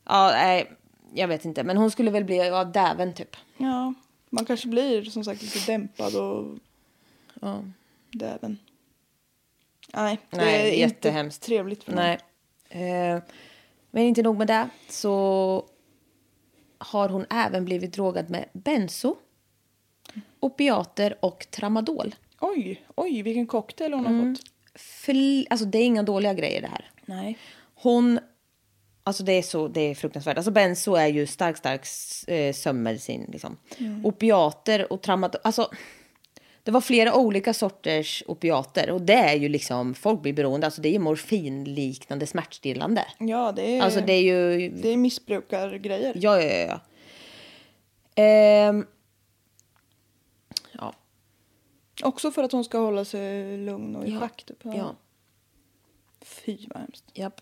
Ja, 0.05 0.31
nej, 0.33 0.73
jag 1.15 1.29
vet 1.29 1.45
inte. 1.45 1.65
Men 1.65 1.77
hon 1.77 1.91
skulle 1.91 2.11
väl 2.11 2.25
bli 2.25 2.51
av 2.51 2.73
däven 2.73 3.15
typ. 3.15 3.37
ja. 3.57 3.95
Man 4.35 4.45
kanske 4.45 4.69
blir 4.69 5.05
som 5.05 5.25
sagt 5.25 5.43
lite 5.43 5.73
dämpad 5.73 6.17
och 6.17 6.59
Ja. 7.41 7.63
däven. 8.13 8.59
Nej, 9.95 10.19
det 10.31 10.37
Nej, 10.37 10.55
är 10.55 10.61
är 10.63 10.67
inte 10.67 10.79
jättehemskt. 10.81 11.43
trevligt 11.43 11.85
för 11.85 11.93
någon. 11.93 12.05
Nej. 12.05 12.19
Eh, 12.69 13.23
men 13.91 14.03
inte 14.05 14.23
nog 14.23 14.39
med 14.39 14.47
det. 14.47 14.69
Så 14.89 15.67
har 16.79 17.09
hon 17.09 17.27
även 17.31 17.65
blivit 17.65 17.93
drogad 17.93 18.31
med 18.31 18.49
benzo, 18.53 19.17
opiater 20.41 21.17
och 21.21 21.47
tramadol. 21.51 22.15
Oj, 22.41 22.83
oj 22.95 23.23
vilken 23.23 23.47
cocktail 23.47 23.93
hon 23.93 24.07
har 24.07 24.13
Mm. 24.13 24.37
fått. 24.37 24.45
Alltså 25.51 25.67
det 25.67 25.79
är 25.79 25.85
inga 25.85 26.03
dåliga 26.03 26.35
grejer 26.35 26.61
det 26.61 26.69
här. 26.69 26.91
Nej. 27.07 27.39
Hon, 27.75 28.21
alltså 29.05 29.23
det 29.23 29.33
är 29.33 29.43
så, 29.43 29.69
det 29.69 29.81
är 29.81 29.95
fruktansvärt. 29.95 30.37
Alltså 30.37 30.51
benzo 30.51 30.95
är 30.95 31.07
ju 31.07 31.27
stark, 31.27 31.57
stark 31.57 31.87
eh, 32.29 32.53
sömnmedicin 32.53 33.29
liksom. 33.33 33.57
Opiater 34.05 34.93
och 34.93 35.03
tramadol, 35.03 35.41
alltså 35.45 35.71
det 36.65 36.71
var 36.71 36.81
flera 36.81 37.15
olika 37.15 37.55
sorters 37.55 38.23
opiater 38.27 38.91
och 38.91 39.03
det 39.03 39.13
är 39.13 39.35
ju 39.35 39.49
liksom, 39.49 39.95
folk 39.95 40.23
blir 40.23 40.33
beroende, 40.33 40.67
alltså 40.67 40.81
det 40.83 40.89
är 40.89 40.93
ju 40.93 40.99
morfinliknande 40.99 42.27
smärtstillande. 42.27 43.05
Ja, 43.19 43.53
det 43.53 43.77
är, 43.77 43.83
Alltså 43.83 44.01
det 44.01 44.13
är 44.13 44.23
ju, 44.23 44.69
det 44.71 44.89
är 44.89 44.97
missbrukargrejer. 44.97 46.13
ja 46.17 46.43
ja 46.43 46.53
ja. 46.53 46.67
ja. 46.67 46.81
Ehm, 48.23 48.87
ja, 50.73 50.95
Också 52.03 52.31
för 52.31 52.43
att 52.43 52.53
hon 52.53 52.65
ska 52.65 52.79
hålla 52.79 53.05
sig 53.05 53.57
lugn 53.59 53.97
och 53.97 54.07
i 54.07 54.11
Ja, 54.13 54.21
schack. 54.21 54.45
Typ. 54.45 54.59
ja. 54.63 54.95
Fy 56.21 56.59
vad 56.71 56.79
hemskt. 56.83 57.05
Japp. 57.15 57.41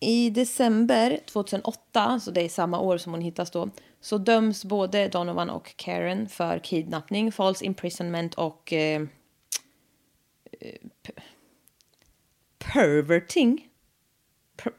I 0.00 0.30
december 0.30 1.20
2008, 1.26 2.20
så 2.20 2.30
det 2.30 2.40
är 2.42 2.48
samma 2.48 2.80
år 2.80 2.98
som 2.98 3.12
hon 3.12 3.20
hittas 3.22 3.50
då, 3.50 3.70
så 4.00 4.18
döms 4.18 4.64
både 4.64 5.08
Donovan 5.08 5.50
och 5.50 5.76
Karen 5.76 6.28
för 6.28 6.58
kidnappning, 6.58 7.32
false 7.32 7.64
imprisonment 7.64 8.34
och 8.34 8.72
eh, 8.72 9.02
eh, 10.60 10.74
perverting. 12.58 13.68
Per, 14.56 14.72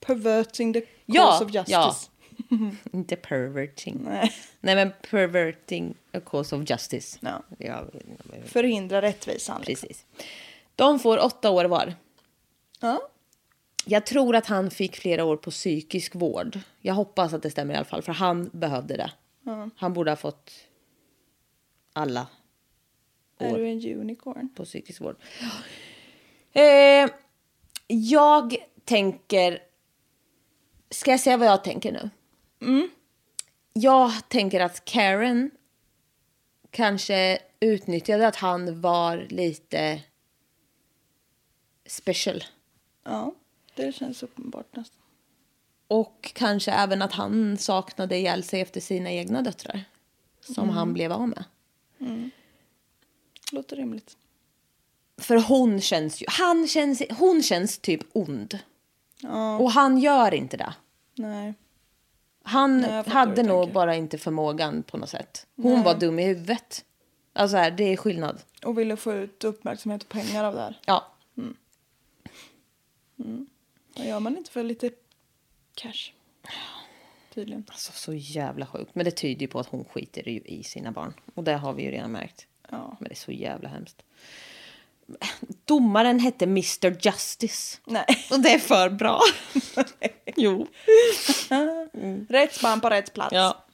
Perverting 0.00 0.72
the 0.72 0.80
cause 0.80 0.92
Ja, 1.06 1.44
of 1.44 1.54
justice. 1.54 1.72
ja. 1.72 1.94
inte 2.92 3.16
perverting. 3.16 4.00
Nej. 4.04 4.32
Nej, 4.60 4.74
men 4.74 4.92
perverting 5.10 5.94
a 6.12 6.20
cause 6.26 6.56
of 6.56 6.70
justice. 6.70 7.18
Ja. 7.20 7.42
Ja, 7.58 7.84
Förhindra 8.44 9.02
rättvisan. 9.02 9.60
liksom. 9.66 9.88
precis. 9.88 10.06
De 10.76 10.98
får 10.98 11.18
åtta 11.24 11.50
år 11.50 11.64
var. 11.64 11.94
Ja. 12.80 13.00
Jag 13.84 14.06
tror 14.06 14.36
att 14.36 14.46
han 14.46 14.70
fick 14.70 14.96
flera 14.96 15.24
år 15.24 15.36
på 15.36 15.50
psykisk 15.50 16.14
vård. 16.14 16.58
Jag 16.80 16.94
hoppas 16.94 17.32
att 17.32 17.42
det 17.42 17.50
stämmer 17.50 17.74
i 17.74 17.76
alla 17.76 17.84
fall, 17.84 18.02
för 18.02 18.12
han 18.12 18.50
behövde 18.52 18.96
det. 18.96 19.10
Han 19.76 19.92
borde 19.92 20.10
ha 20.10 20.16
fått 20.16 20.50
alla 21.92 22.26
Är 23.38 23.52
år 23.52 23.58
du 23.58 23.66
en 23.68 24.00
unicorn? 24.00 24.48
på 24.56 24.64
psykisk 24.64 25.00
vård. 25.00 25.16
Eh, 26.52 27.10
jag 27.86 28.56
tänker... 28.84 29.58
Ska 30.90 31.10
jag 31.10 31.20
säga 31.20 31.36
vad 31.36 31.48
jag 31.48 31.64
tänker 31.64 31.92
nu? 31.92 32.10
Jag 33.72 34.28
tänker 34.28 34.60
att 34.60 34.84
Karen 34.84 35.50
kanske 36.70 37.38
utnyttjade 37.60 38.26
att 38.28 38.36
han 38.36 38.80
var 38.80 39.26
lite 39.30 40.02
special. 41.86 42.44
Ja, 43.04 43.34
det 43.74 43.92
känns 43.94 44.22
uppenbart 44.22 44.76
nästan. 44.76 45.00
Och 45.88 46.30
kanske 46.34 46.72
även 46.72 47.02
att 47.02 47.12
han 47.12 47.58
saknade 47.58 48.16
ihjäl 48.16 48.42
sig 48.42 48.60
efter 48.60 48.80
sina 48.80 49.10
egna 49.10 49.42
döttrar. 49.42 49.84
Som 50.40 50.68
han 50.68 50.92
blev 50.92 51.12
av 51.12 51.28
med. 51.28 51.44
Låter 53.52 53.76
rimligt. 53.76 54.16
För 55.18 55.36
hon 55.36 55.80
känns 55.80 56.22
ju, 56.22 56.26
han 56.28 56.68
känns, 56.68 57.02
hon 57.18 57.42
känns 57.42 57.78
typ 57.78 58.00
ond. 58.12 58.58
Ja, 59.20 59.58
Och 59.58 59.70
han 59.70 59.98
gör 59.98 60.34
inte 60.34 60.56
det. 60.56 60.74
nej. 61.14 61.54
Han 62.50 62.80
Nej, 62.80 63.04
hade 63.08 63.42
nog 63.42 63.62
tänker. 63.62 63.74
bara 63.74 63.96
inte 63.96 64.18
förmågan 64.18 64.82
på 64.82 64.96
något 64.96 65.08
sätt. 65.08 65.46
Hon 65.56 65.82
var 65.82 65.94
dum 65.94 66.18
i 66.18 66.24
huvudet. 66.24 66.84
Alltså 67.32 67.56
här, 67.56 67.70
det 67.70 67.84
är 67.84 67.96
skillnad. 67.96 68.42
Och 68.64 68.78
ville 68.78 68.96
få 68.96 69.12
ut 69.12 69.44
uppmärksamhet 69.44 70.02
och 70.02 70.08
pengar 70.08 70.44
av 70.44 70.54
det 70.54 70.60
här. 70.60 70.80
Ja. 70.86 71.06
Vad 73.96 74.06
gör 74.06 74.20
man 74.20 74.36
inte 74.36 74.50
för 74.50 74.62
lite 74.62 74.90
cash? 75.74 76.12
Tydligen. 77.34 77.64
Alltså 77.68 77.92
så 77.92 78.14
jävla 78.14 78.66
sjukt. 78.66 78.94
Men 78.94 79.04
det 79.04 79.10
tyder 79.10 79.40
ju 79.40 79.48
på 79.48 79.58
att 79.60 79.66
hon 79.66 79.84
skiter 79.84 80.28
ju 80.28 80.40
i 80.40 80.62
sina 80.62 80.92
barn. 80.92 81.14
Och 81.34 81.44
det 81.44 81.52
har 81.52 81.72
vi 81.72 81.82
ju 81.82 81.90
redan 81.90 82.12
märkt. 82.12 82.46
Ja. 82.70 82.96
Men 83.00 83.08
det 83.08 83.12
är 83.12 83.16
så 83.16 83.32
jävla 83.32 83.68
hemskt. 83.68 84.02
Domaren 85.64 86.20
hette 86.20 86.44
Mr 86.44 86.96
Justice. 87.00 87.78
Nej. 87.86 88.26
Och 88.30 88.40
det 88.40 88.54
är 88.54 88.58
för 88.58 88.90
bra. 88.90 89.20
jo. 90.36 90.66
Rätt 92.28 92.62
man 92.62 92.80
på 92.80 92.90
rätt 92.90 93.14
plats. 93.14 93.32
Ja. 93.32 93.64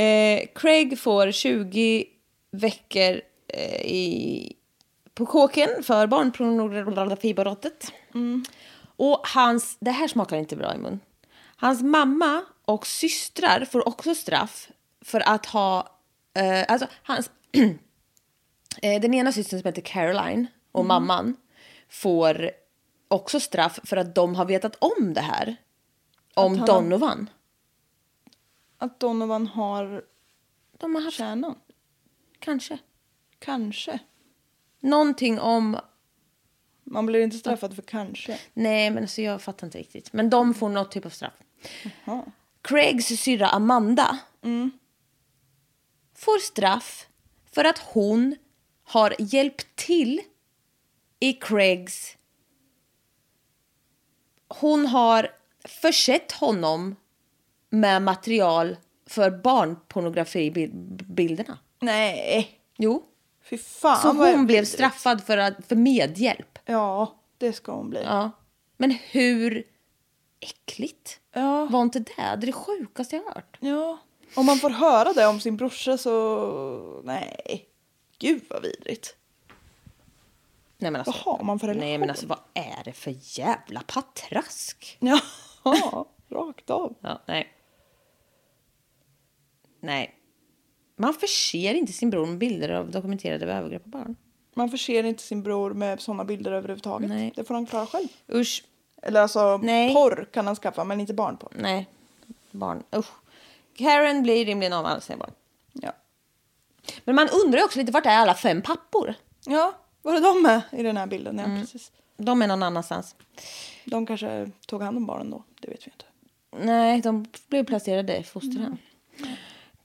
Eh, 0.00 0.46
Craig 0.54 0.98
får 0.98 1.30
20 1.30 2.04
veckor 2.52 3.20
eh, 3.48 3.80
i, 3.80 4.52
på 5.14 5.26
kåken 5.26 5.68
för 5.82 6.06
barnpornografibrottet. 6.06 7.92
Och 8.96 9.20
hans, 9.34 9.76
det 9.80 9.90
här 9.90 10.08
smakar 10.08 10.36
inte 10.36 10.56
bra 10.56 10.74
i 10.74 10.78
mun. 10.78 11.00
Hans 11.56 11.82
mamma 11.82 12.44
och 12.64 12.86
systrar 12.86 13.64
får 13.64 13.88
också 13.88 14.14
straff 14.14 14.68
för 15.04 15.20
att 15.28 15.46
ha, 15.46 15.98
eh, 16.34 16.64
alltså 16.68 16.86
hans, 17.02 17.30
den 18.82 19.14
ena 19.14 19.32
systern 19.32 19.60
som 19.60 19.66
heter 19.68 19.82
Caroline 19.82 20.46
och 20.72 20.84
mamman 20.86 21.36
får 21.88 22.50
också 23.08 23.40
straff 23.40 23.78
för 23.84 23.96
att 23.96 24.14
de 24.14 24.34
har 24.34 24.44
vetat 24.44 24.76
om 24.80 25.14
det 25.14 25.20
här. 25.20 25.56
Om 26.34 26.58
han- 26.58 26.66
Donovan. 26.66 27.30
Att 28.78 29.00
Donovan 29.00 29.46
har 29.46 30.04
De 30.78 30.94
har 30.94 31.02
haft, 31.02 31.16
kärnan. 31.16 31.58
kanske. 32.38 32.78
Kanske. 33.38 33.98
Någonting 34.80 35.40
om... 35.40 35.76
Man 36.84 37.06
blir 37.06 37.20
inte 37.20 37.36
straffad 37.36 37.74
för 37.74 37.82
kanske. 37.82 38.38
Nej, 38.54 38.90
men 38.90 39.02
alltså 39.04 39.22
jag 39.22 39.42
fattar 39.42 39.66
inte 39.66 39.78
riktigt. 39.78 40.12
Men 40.12 40.30
de 40.30 40.54
får 40.54 40.68
något 40.68 40.90
typ 40.92 41.06
av 41.06 41.10
straff. 41.10 41.32
Jaha. 42.04 42.24
Craigs 42.62 43.06
syrra 43.20 43.48
Amanda 43.48 44.18
får 46.14 46.38
straff 46.38 47.06
för 47.52 47.64
att 47.64 47.78
hon 47.78 48.36
har 48.86 49.14
hjälpt 49.18 49.76
till 49.76 50.20
i 51.20 51.32
Craigs... 51.32 52.16
Hon 54.48 54.86
har 54.86 55.28
försett 55.64 56.32
honom 56.32 56.96
med 57.70 58.02
material 58.02 58.76
för 59.06 59.30
barnpornografibilderna. 59.30 61.58
Nej. 61.80 62.60
Jo. 62.76 63.04
Fy 63.50 63.58
fan 63.58 64.02
Så 64.02 64.12
hon 64.12 64.46
blev 64.46 64.64
straffad 64.64 65.24
för, 65.24 65.38
att, 65.38 65.54
för 65.68 65.76
medhjälp. 65.76 66.58
Ja, 66.64 67.14
det 67.38 67.52
ska 67.52 67.72
hon 67.72 67.90
bli. 67.90 68.02
Ja. 68.02 68.30
Men 68.76 68.90
hur 68.90 69.64
äckligt 70.40 71.20
Ja. 71.32 71.66
var 71.66 71.82
inte 71.82 71.98
det? 71.98 72.12
Det 72.16 72.22
är 72.22 72.36
det 72.36 72.52
sjukaste 72.52 73.16
jag 73.16 73.22
har 73.22 73.34
hört. 73.34 73.56
ja. 73.60 73.98
Om 74.34 74.46
man 74.46 74.58
får 74.58 74.70
höra 74.70 75.12
det 75.12 75.26
om 75.26 75.40
sin 75.40 75.56
brorsa 75.56 75.98
så... 75.98 77.00
Nej. 77.04 77.66
Gud 78.18 78.42
vad 78.50 78.62
vidrigt. 78.62 79.16
Nej, 80.78 80.90
men 80.90 80.96
alltså, 80.96 81.12
Vad 81.12 81.38
har 81.38 81.44
man 81.44 81.58
för 81.58 81.66
relation? 81.66 81.88
Nej 81.88 81.98
men 81.98 82.10
alltså 82.10 82.26
vad 82.26 82.38
är 82.54 82.84
det 82.84 82.92
för 82.92 83.14
jävla 83.20 83.82
patrask? 83.86 84.98
Ja, 85.00 85.20
rakt 86.28 86.70
av. 86.70 86.94
Ja, 87.00 87.22
nej. 87.26 87.52
Nej. 89.80 90.14
Man 90.96 91.14
förser 91.14 91.74
inte 91.74 91.92
sin 91.92 92.10
bror 92.10 92.26
med 92.26 92.38
bilder 92.38 92.70
av 92.70 92.90
dokumenterade 92.90 93.52
övergrepp 93.52 93.82
på 93.82 93.88
barn. 93.88 94.16
Man 94.54 94.70
förser 94.70 95.04
inte 95.04 95.22
sin 95.22 95.42
bror 95.42 95.74
med 95.74 96.00
sådana 96.00 96.24
bilder 96.24 96.52
överhuvudtaget. 96.52 97.08
Nej. 97.08 97.32
Det 97.36 97.44
får 97.44 97.54
han 97.54 97.66
klara 97.66 97.86
själv. 97.86 98.08
Usch. 98.32 98.64
Eller 99.02 99.20
alltså 99.20 99.56
Nej. 99.56 99.94
porr 99.94 100.28
kan 100.32 100.46
han 100.46 100.56
skaffa 100.56 100.84
men 100.84 101.00
inte 101.00 101.14
barnporr. 101.14 101.52
Nej. 101.58 101.88
Barn. 102.50 102.82
Usch. 102.96 103.10
Karen 103.74 104.22
blir 104.22 104.46
rimligen 104.46 104.72
av 104.72 104.82
med 104.82 104.92
alla 104.92 105.00
sina 105.00 105.18
barn. 105.18 105.30
Ja. 105.72 105.92
Men 107.04 107.14
man 107.14 107.28
undrar 107.44 107.64
också 107.64 107.78
lite 107.78 107.92
vart 107.92 108.06
är 108.06 108.16
alla 108.16 108.34
fem 108.34 108.62
pappor? 108.62 109.14
Ja, 109.44 109.74
var 110.02 110.14
är 110.14 110.20
de 110.20 110.42
med 110.42 110.62
i 110.72 110.82
den 110.82 110.96
här 110.96 111.06
bilden? 111.06 111.38
Ja, 111.38 111.44
precis. 111.44 111.92
De 112.16 112.42
är 112.42 112.46
någon 112.46 112.62
annanstans. 112.62 113.14
De 113.84 114.06
kanske 114.06 114.50
tog 114.66 114.82
hand 114.82 114.96
om 114.96 115.06
barnen 115.06 115.30
då. 115.30 115.44
Det 115.60 115.68
vet 115.68 115.86
vi 115.86 115.90
inte. 115.92 116.04
Nej, 116.66 117.00
de 117.00 117.26
blev 117.48 117.64
placerade 117.64 118.16
i 118.18 118.22
fosterhem. 118.22 118.76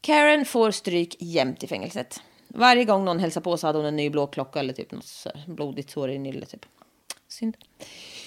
Karen 0.02 0.46
får 0.46 0.72
stryk 0.72 1.16
jämt 1.20 1.64
i 1.64 1.68
fängelset. 1.68 2.22
Varje 2.48 2.86
gång 2.86 3.06
någon 3.06 3.20
hälsar 3.20 3.42
på 3.42 3.58
så 3.58 3.68
hade 3.68 3.80
hon 3.80 3.86
en 3.86 3.96
ny 3.96 4.10
blå 4.10 4.28
klocka 4.28 4.60
eller 4.60 4.74
typ 4.74 4.92
något 4.92 5.06
så 5.06 5.32
blodigt 5.48 5.92
sår 5.92 6.12
i 6.12 6.20
nyllet. 6.20 6.50
Typ. 6.50 6.66
Synd. 7.28 7.58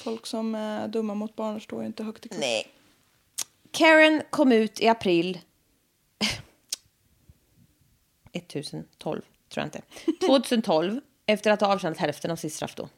Folk 0.04 0.26
som 0.26 0.54
är 0.54 0.88
dumma 0.88 1.14
mot 1.14 1.36
barn 1.36 1.60
står 1.60 1.80
ju 1.80 1.86
inte 1.86 2.04
högt 2.04 2.26
i 2.26 2.28
kurs. 2.28 2.38
Nej. 2.40 2.66
Karen 3.70 4.22
kom 4.30 4.52
ut 4.52 4.80
i 4.80 4.88
april 4.88 5.38
1012, 8.34 9.22
tror 9.48 9.62
jag 9.62 9.66
inte. 9.66 9.82
2012, 10.26 11.00
efter 11.26 11.50
att 11.50 11.60
ha 11.60 11.72
avtjänat 11.74 11.98
hälften 11.98 12.30
av 12.30 12.36
sitt 12.36 12.52
straff 12.52 12.74
då. 12.74 12.88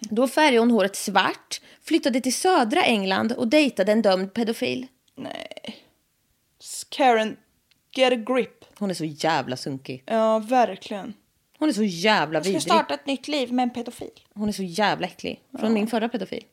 Då 0.00 0.28
färgade 0.28 0.58
hon 0.58 0.70
håret 0.70 0.96
svart, 0.96 1.60
flyttade 1.82 2.20
till 2.20 2.34
södra 2.34 2.82
England 2.84 3.32
och 3.32 3.48
dejtade 3.48 3.92
en 3.92 4.02
dömd 4.02 4.34
pedofil. 4.34 4.86
Nej. 5.14 5.76
Karen, 6.88 7.36
get 7.96 8.12
a 8.12 8.16
grip. 8.16 8.64
Hon 8.78 8.90
är 8.90 8.94
så 8.94 9.04
jävla 9.04 9.56
sunkig. 9.56 10.02
Ja, 10.06 10.38
verkligen. 10.38 11.14
Hon 11.58 11.68
är 11.68 11.72
så 11.72 11.82
jävla 11.84 12.36
Jag 12.38 12.44
ska 12.44 12.48
vidrig. 12.52 12.62
starta 12.62 12.94
ett 12.94 13.06
nytt 13.06 13.28
liv 13.28 13.52
med 13.52 13.62
en 13.62 13.70
pedofil. 13.70 14.10
Hon 14.34 14.48
är 14.48 14.52
så 14.52 14.62
jävla 14.62 15.06
äcklig. 15.06 15.40
Från 15.60 15.72
min 15.72 15.86
förra 15.86 16.08
pedofil. 16.08 16.44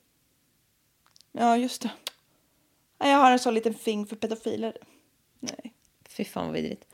Ja, 1.31 1.57
just 1.57 1.81
det. 1.81 1.89
Ja, 2.99 3.09
Jag 3.09 3.17
har 3.17 3.31
en 3.31 3.39
sån 3.39 3.53
liten 3.53 3.73
fing 3.73 4.05
för 4.05 4.15
pedofiler. 4.15 4.77
Nej. 5.39 5.73
Fy 6.09 6.26
fan 6.26 6.45
vad 6.45 6.53
vidrigt. 6.55 6.85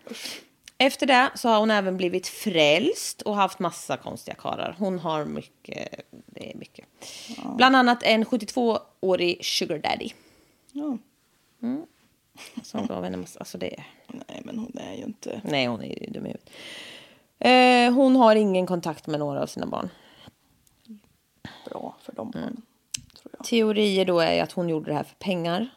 Efter 0.77 1.05
det 1.05 1.31
så 1.35 1.49
har 1.49 1.59
hon 1.59 1.71
även 1.71 1.97
blivit 1.97 2.27
frälst 2.27 3.21
och 3.21 3.35
haft 3.35 3.59
massa 3.59 3.97
konstiga 3.97 4.35
karlar. 4.35 4.75
Hon 4.79 4.99
har 4.99 5.25
mycket, 5.25 6.01
det 6.11 6.51
är 6.51 6.57
mycket. 6.57 6.85
Bland 7.57 7.75
annat 7.75 8.03
en 8.03 8.25
72-årig 8.25 9.45
sugar 9.45 9.79
daddy. 9.79 10.09
Ja. 10.71 10.97
Som 12.63 12.85
gav 12.87 13.03
henne 13.03 13.17
massa, 13.17 13.39
alltså 13.39 13.57
det, 13.57 13.83
Nej, 14.07 14.41
men 14.45 14.59
hon 14.59 14.77
är 14.77 14.93
ju 14.93 15.03
inte... 15.03 15.41
nej 15.43 15.67
hon 15.67 15.81
är 15.81 16.03
ju 16.03 16.11
dum 16.11 16.25
i 16.25 16.29
huvudet. 16.29 16.49
Eh, 17.39 17.93
hon 17.93 18.15
har 18.15 18.35
ingen 18.35 18.67
kontakt 18.67 19.07
med 19.07 19.19
några 19.19 19.41
av 19.41 19.47
sina 19.47 19.65
barn. 19.65 19.89
bra 21.69 21.95
för 22.01 22.13
de 22.13 22.31
barnen. 22.31 22.61
Tror 23.21 23.33
jag. 23.37 23.45
Teorier 23.45 24.05
då 24.05 24.19
är 24.19 24.33
ju 24.33 24.39
att 24.39 24.51
hon 24.51 24.69
gjorde 24.69 24.91
det 24.91 24.95
här 24.95 25.03
för 25.03 25.15
pengar. 25.15 25.67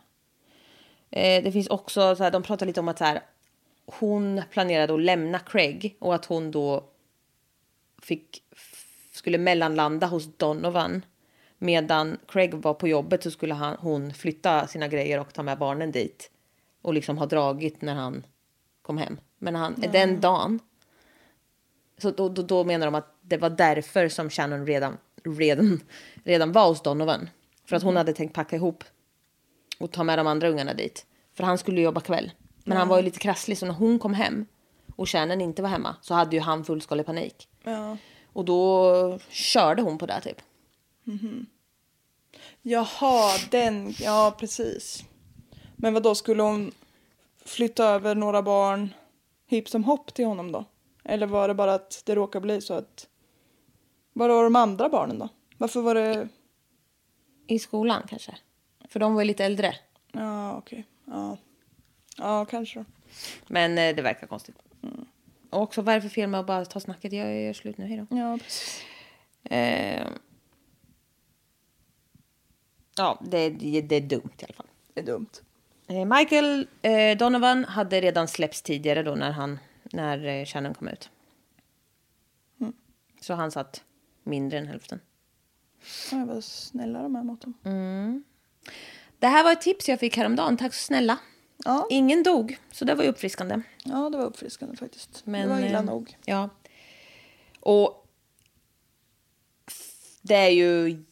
Eh, 1.10 1.44
det 1.44 1.52
finns 1.52 1.66
också, 1.68 2.16
så 2.16 2.22
här, 2.22 2.30
de 2.30 2.42
pratar 2.42 2.66
lite 2.66 2.80
om 2.80 2.88
att 2.88 2.98
så 2.98 3.04
här, 3.04 3.20
hon 3.89 4.43
planerade 4.51 4.94
att 4.94 5.01
lämna 5.01 5.39
Craig 5.39 5.97
och 5.98 6.15
att 6.15 6.24
hon 6.24 6.51
då 6.51 6.85
fick, 8.02 8.43
skulle 9.12 9.39
mellanlanda 9.39 10.06
hos 10.06 10.36
Donovan. 10.36 11.05
Medan 11.59 12.19
Craig 12.28 12.55
var 12.55 12.74
på 12.74 12.89
jobbet 12.89 13.23
så 13.23 13.31
skulle 13.31 13.55
han, 13.55 13.77
hon 13.81 14.15
flytta 14.15 14.66
sina 14.66 14.89
grejer 14.89 15.20
och 15.20 15.35
ta 15.35 15.43
med 15.43 15.59
barnen 15.59 15.93
dit. 15.93 16.31
Och 16.82 16.94
liksom 16.94 17.19
ha 17.19 17.27
dragit 17.27 17.82
när 17.82 17.94
han 17.94 18.27
kom 18.82 18.98
hem. 18.98 19.20
Men 19.39 19.55
han, 19.55 19.74
den 19.93 20.20
dagen 20.20 20.60
så 21.98 22.10
då, 22.10 22.28
då, 22.28 22.43
då 22.43 22.65
menar 22.65 22.86
de 22.86 22.94
att 22.94 23.15
det 23.23 23.36
var 23.36 23.51
därför 23.51 24.09
som 24.09 24.31
Shannon 24.31 24.66
redan, 24.66 24.97
redan, 25.24 25.81
redan 26.24 26.52
var 26.52 26.69
hos 26.69 26.82
Donovan. 26.82 27.31
För 27.65 27.77
att 27.77 27.82
hon 27.82 27.97
hade 27.97 28.12
tänkt 28.12 28.35
packa 28.35 28.56
ihop 28.56 28.85
och 29.78 29.93
ta 29.93 30.05
med 30.05 30.19
de 30.19 30.27
andra 30.27 30.48
ungarna 30.48 30.74
dit. 30.74 31.06
För 31.35 31.44
han 31.44 31.59
skulle 31.59 31.81
jobba 31.81 32.01
kväll. 32.01 32.32
Men 32.68 32.78
han 32.78 32.88
var 32.88 32.96
ju 32.96 33.02
lite 33.02 33.18
krasslig 33.18 33.58
så 33.58 33.66
när 33.66 33.74
hon 33.74 33.98
kom 33.98 34.14
hem 34.14 34.46
och 34.96 35.08
Shannon 35.08 35.40
inte 35.40 35.62
var 35.62 35.68
hemma 35.68 35.96
så 36.00 36.14
hade 36.14 36.36
ju 36.36 36.42
han 36.42 36.64
fullskalig 36.64 37.06
panik. 37.06 37.48
Ja. 37.62 37.96
Och 38.32 38.44
då 38.44 39.18
körde 39.28 39.82
hon 39.82 39.98
på 39.98 40.06
det 40.06 40.20
typ. 40.20 40.42
Jaha, 42.62 43.38
den. 43.50 43.94
Ja, 44.00 44.36
precis. 44.38 45.04
Men 45.76 45.94
vad 45.94 46.02
då 46.02 46.14
skulle 46.14 46.42
hon 46.42 46.72
flytta 47.44 47.84
över 47.84 48.14
några 48.14 48.42
barn 48.42 48.94
hipp 49.46 49.68
som 49.68 49.84
hopp 49.84 50.14
till 50.14 50.26
honom 50.26 50.52
då? 50.52 50.64
Eller 51.04 51.26
var 51.26 51.48
det 51.48 51.54
bara 51.54 51.74
att 51.74 52.02
det 52.06 52.14
råkade 52.14 52.42
bli 52.42 52.60
så 52.60 52.74
att... 52.74 53.06
Var 54.12 54.28
var 54.28 54.44
de 54.44 54.56
andra 54.56 54.88
barnen 54.88 55.18
då? 55.18 55.28
Varför 55.58 55.80
var 55.80 55.94
det... 55.94 56.28
I 57.46 57.58
skolan 57.58 58.02
kanske. 58.08 58.36
För 58.88 59.00
de 59.00 59.14
var 59.14 59.20
ju 59.20 59.26
lite 59.26 59.44
äldre. 59.44 59.74
Ja, 60.12 60.56
okej. 60.56 60.86
Ja. 61.04 61.36
Ja, 62.18 62.44
kanske. 62.44 62.84
Men 63.46 63.78
eh, 63.78 63.96
det 63.96 64.02
verkar 64.02 64.26
konstigt. 64.26 64.56
Och 65.50 65.62
också 65.62 65.82
vad 65.82 65.94
är 65.94 65.98
det 65.98 66.02
för 66.02 66.08
fel 66.08 66.28
med 66.28 66.40
att 66.40 66.46
bara 66.46 66.64
ta 66.64 66.80
snacket? 66.80 67.12
Jag 67.12 67.42
gör 67.42 67.52
slut 67.52 67.78
nu, 67.78 67.86
hej 67.86 68.06
då. 68.10 68.16
Ja, 68.16 68.38
precis. 68.38 68.82
Eh, 69.44 70.06
ja, 72.96 73.20
det, 73.24 73.50
det, 73.50 73.80
det 73.80 73.96
är 73.96 74.00
dumt 74.00 74.32
i 74.38 74.44
alla 74.44 74.54
fall. 74.54 74.66
Det 74.94 75.00
är 75.00 75.04
dumt. 75.04 75.30
Eh, 75.86 76.04
Michael 76.04 76.68
eh, 76.82 77.16
Donovan 77.18 77.64
hade 77.64 78.00
redan 78.00 78.28
släppts 78.28 78.62
tidigare 78.62 79.02
då 79.02 79.14
när, 79.14 79.30
han, 79.30 79.58
när 79.92 80.26
eh, 80.26 80.44
Shannon 80.44 80.74
kom 80.74 80.88
ut. 80.88 81.10
Så 83.20 83.34
han 83.34 83.50
satt 83.50 83.84
mindre 84.22 84.58
än 84.58 84.66
hälften. 84.66 85.00
Ja, 86.12 86.24
vad 86.24 86.44
snälla 86.44 87.02
de 87.02 87.16
är 87.16 87.22
mot 87.22 87.40
dem. 87.40 88.24
Det 89.18 89.26
här 89.26 89.44
var 89.44 89.52
ett 89.52 89.60
tips 89.60 89.88
jag 89.88 90.00
fick 90.00 90.16
häromdagen. 90.16 90.56
Tack 90.56 90.74
så 90.74 90.84
snälla. 90.84 91.18
Ja. 91.64 91.86
Ingen 91.90 92.22
dog, 92.22 92.59
så 92.72 92.85
det 92.85 92.94
var 92.94 93.05
ju 93.05 93.10
uppfriskande. 93.10 93.60
ja, 93.85 94.10
det 94.10 94.18
var 94.18 94.24
uppfriskande 94.24 94.76
faktiskt. 94.76 95.26
Men, 95.26 95.48
det 95.48 95.55
var 95.55 95.60
illa 95.60 95.78
eh, 95.78 95.85
nog. 95.85 96.16
Ja. 96.24 96.48
Och 97.60 98.06
det 100.22 100.35
är 100.35 100.51
ju 100.51 101.05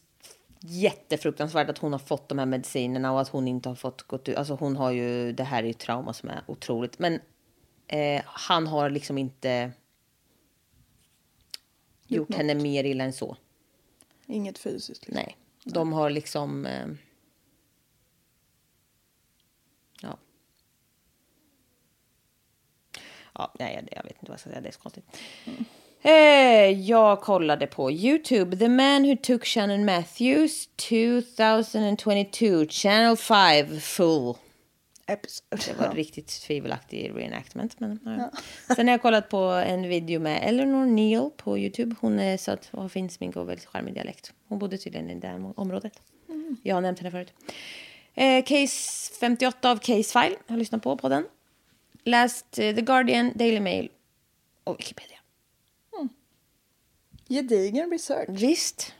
jättefruktansvärt 0.59 1.69
att 1.69 1.77
hon 1.77 1.91
har 1.91 1.99
fått 1.99 2.29
de 2.29 2.39
här 2.39 2.45
medicinerna 2.45 3.11
och 3.11 3.21
att 3.21 3.29
hon 3.29 3.47
inte 3.47 3.69
har 3.69 3.75
fått 3.75 4.03
gått 4.03 4.29
ut. 4.29 4.37
Alltså 4.37 4.53
hon 4.53 4.75
har 4.75 4.91
ju, 4.91 5.31
det 5.31 5.43
här 5.43 5.63
är 5.63 5.67
ju 5.67 5.73
trauma 5.73 6.13
som 6.13 6.29
är 6.29 6.43
otroligt. 6.47 6.99
Men 6.99 7.19
eh, 7.87 8.21
han 8.25 8.67
har 8.67 8.89
liksom 8.89 9.17
inte 9.17 9.71
gjort 12.07 12.33
henne 12.33 12.55
mer 12.55 12.83
illa 12.83 13.03
än 13.03 13.13
så. 13.13 13.37
Inget 14.25 14.57
fysiskt. 14.57 15.07
Liksom. 15.07 15.23
Nej, 15.25 15.37
de 15.63 15.93
har 15.93 16.09
liksom... 16.09 16.65
Eh, 16.65 16.87
ja. 20.01 20.17
Ja, 23.37 23.53
nej, 23.59 23.87
jag, 23.91 24.03
vet 24.03 24.11
inte 24.11 24.25
vad 24.25 24.33
jag 24.33 24.39
ska 24.39 24.49
säga. 24.49 24.61
Det 24.61 24.67
är 24.67 24.71
så 24.71 24.79
konstigt. 24.79 25.05
Eh, 26.01 26.81
jag 26.89 27.21
kollade 27.21 27.67
på 27.67 27.91
Youtube. 27.91 28.57
The 28.57 28.69
man 28.69 29.03
who 29.03 29.15
took 29.15 29.45
Shannon 29.45 29.85
Matthews 29.85 30.67
2022 30.75 32.65
Channel 32.69 33.17
5 33.17 33.79
full. 33.79 34.33
Episode. 35.09 35.61
Det 35.65 35.73
var 35.79 35.85
en 35.85 35.95
riktigt 35.95 36.27
tvivelaktig 36.27 37.11
reenactment. 37.15 37.79
Men, 37.79 37.99
ja. 38.03 38.31
Sen 38.75 38.87
har 38.87 38.93
jag 38.93 39.01
kollat 39.01 39.29
på 39.29 39.37
en 39.37 39.89
video 39.89 40.19
med 40.19 40.41
Eleanor 40.43 40.85
Neal 40.85 41.31
på 41.37 41.57
Youtube. 41.57 41.95
Hon 42.01 42.19
är 42.19 42.37
söt 42.37 42.69
och 42.71 42.81
har 42.81 42.89
fin 42.89 43.09
smink 43.09 43.35
och 43.35 43.49
väldigt 43.49 43.65
charmig 43.65 43.93
dialekt. 43.93 44.33
Hon 44.47 44.59
bodde 44.59 44.77
tydligen 44.77 45.09
i 45.09 45.15
det 45.15 45.27
här 45.27 45.53
området. 45.59 45.93
Jag 46.63 46.75
har 46.75 46.81
nämnt 46.81 46.99
henne 46.99 47.11
förut. 47.11 47.33
Eh, 48.13 48.43
case 48.43 49.13
58 49.19 49.71
av 49.71 49.77
Case 49.77 50.19
File. 50.19 50.35
Jag 50.47 50.53
har 50.53 50.57
lyssnat 50.57 50.83
på 50.83 50.97
på 50.97 51.09
den. 51.09 51.23
Läst 52.07 52.59
eh, 52.59 52.75
The 52.75 52.81
Guardian, 52.81 53.31
Daily 53.35 53.59
Mail 53.59 53.89
och 54.63 54.79
Wikipedia. 54.79 55.17
Gedigen 57.29 57.91
research. 57.91 58.29
Visst. 58.29 58.93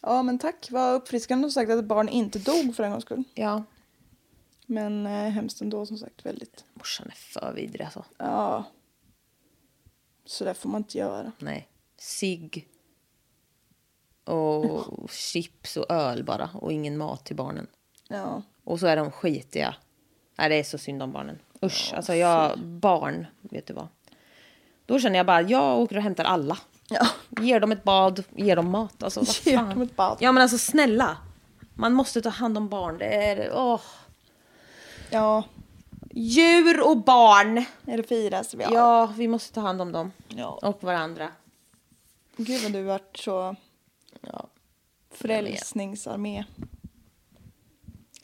Ja 0.00 0.22
men 0.22 0.38
tack, 0.38 0.68
vad 0.70 0.94
uppfriskande 0.94 1.50
sagt 1.50 1.70
att 1.70 1.84
barn 1.84 2.08
inte 2.08 2.38
dog 2.38 2.76
för 2.76 2.82
en 2.82 2.90
gångs 2.90 3.04
skull. 3.04 3.24
Ja, 3.34 3.64
Men 4.66 5.06
eh, 5.06 5.12
hemskt 5.12 5.60
ändå 5.60 5.86
som 5.86 5.98
sagt 5.98 6.26
väldigt. 6.26 6.64
morsan 6.74 7.06
är 7.06 7.14
för 7.14 7.52
vidrig 7.56 7.84
alltså. 7.84 8.04
Ja. 8.18 8.64
Så 10.24 10.44
där 10.44 10.54
får 10.54 10.68
man 10.68 10.80
inte 10.80 10.98
göra. 10.98 11.32
Nej. 11.38 11.68
Sig 11.98 12.68
och 14.24 15.10
chips 15.10 15.76
och 15.76 15.90
öl 15.90 16.24
bara 16.24 16.50
och 16.54 16.72
ingen 16.72 16.98
mat 16.98 17.24
till 17.24 17.36
barnen. 17.36 17.66
Ja. 18.08 18.42
Och 18.64 18.80
så 18.80 18.86
är 18.86 18.96
de 18.96 19.10
skitiga. 19.10 19.74
Nej, 20.38 20.48
det 20.48 20.54
är 20.54 20.62
så 20.64 20.78
synd 20.78 21.02
om 21.02 21.12
barnen. 21.12 21.38
Usch, 21.62 21.92
alltså 21.96 22.14
jag, 22.14 22.58
barn, 22.58 23.26
vet 23.40 23.66
du 23.66 23.74
vad. 23.74 23.88
Då 24.86 24.98
känner 24.98 25.16
jag 25.16 25.26
bara, 25.26 25.42
jag 25.42 25.78
åker 25.78 25.96
och 25.96 26.02
hämtar 26.02 26.24
alla. 26.24 26.58
Ja. 26.88 27.06
Ger 27.40 27.60
dem 27.60 27.72
ett 27.72 27.84
bad, 27.84 28.24
ger 28.36 28.56
dem 28.56 28.70
mat. 28.70 29.02
Alltså, 29.02 29.20
vad 29.20 29.28
Ger 29.44 29.56
fan. 29.56 29.68
dem 29.70 29.82
ett 29.82 29.96
bad. 29.96 30.16
Ja 30.20 30.32
men 30.32 30.42
alltså 30.42 30.58
snälla. 30.58 31.16
Man 31.74 31.92
måste 31.92 32.22
ta 32.22 32.28
hand 32.28 32.56
om 32.58 32.68
barn. 32.68 32.98
Det 32.98 33.04
är, 33.14 33.52
åh. 33.54 33.80
Ja. 35.10 35.42
Djur 36.10 36.86
och 36.90 36.96
barn. 36.96 37.64
Är 37.86 37.96
det 37.96 38.02
finaste 38.02 38.56
vi 38.56 38.64
har. 38.64 38.72
Ja, 38.74 39.06
vi 39.16 39.28
måste 39.28 39.54
ta 39.54 39.60
hand 39.60 39.80
om 39.82 39.92
dem. 39.92 40.12
Ja. 40.28 40.58
Och 40.62 40.82
varandra. 40.84 41.28
Gud 42.36 42.62
vad 42.62 42.72
du 42.72 42.82
varit 42.82 43.16
så 43.16 43.56
Ja. 44.20 44.46
frälsningsarmé. 45.10 46.44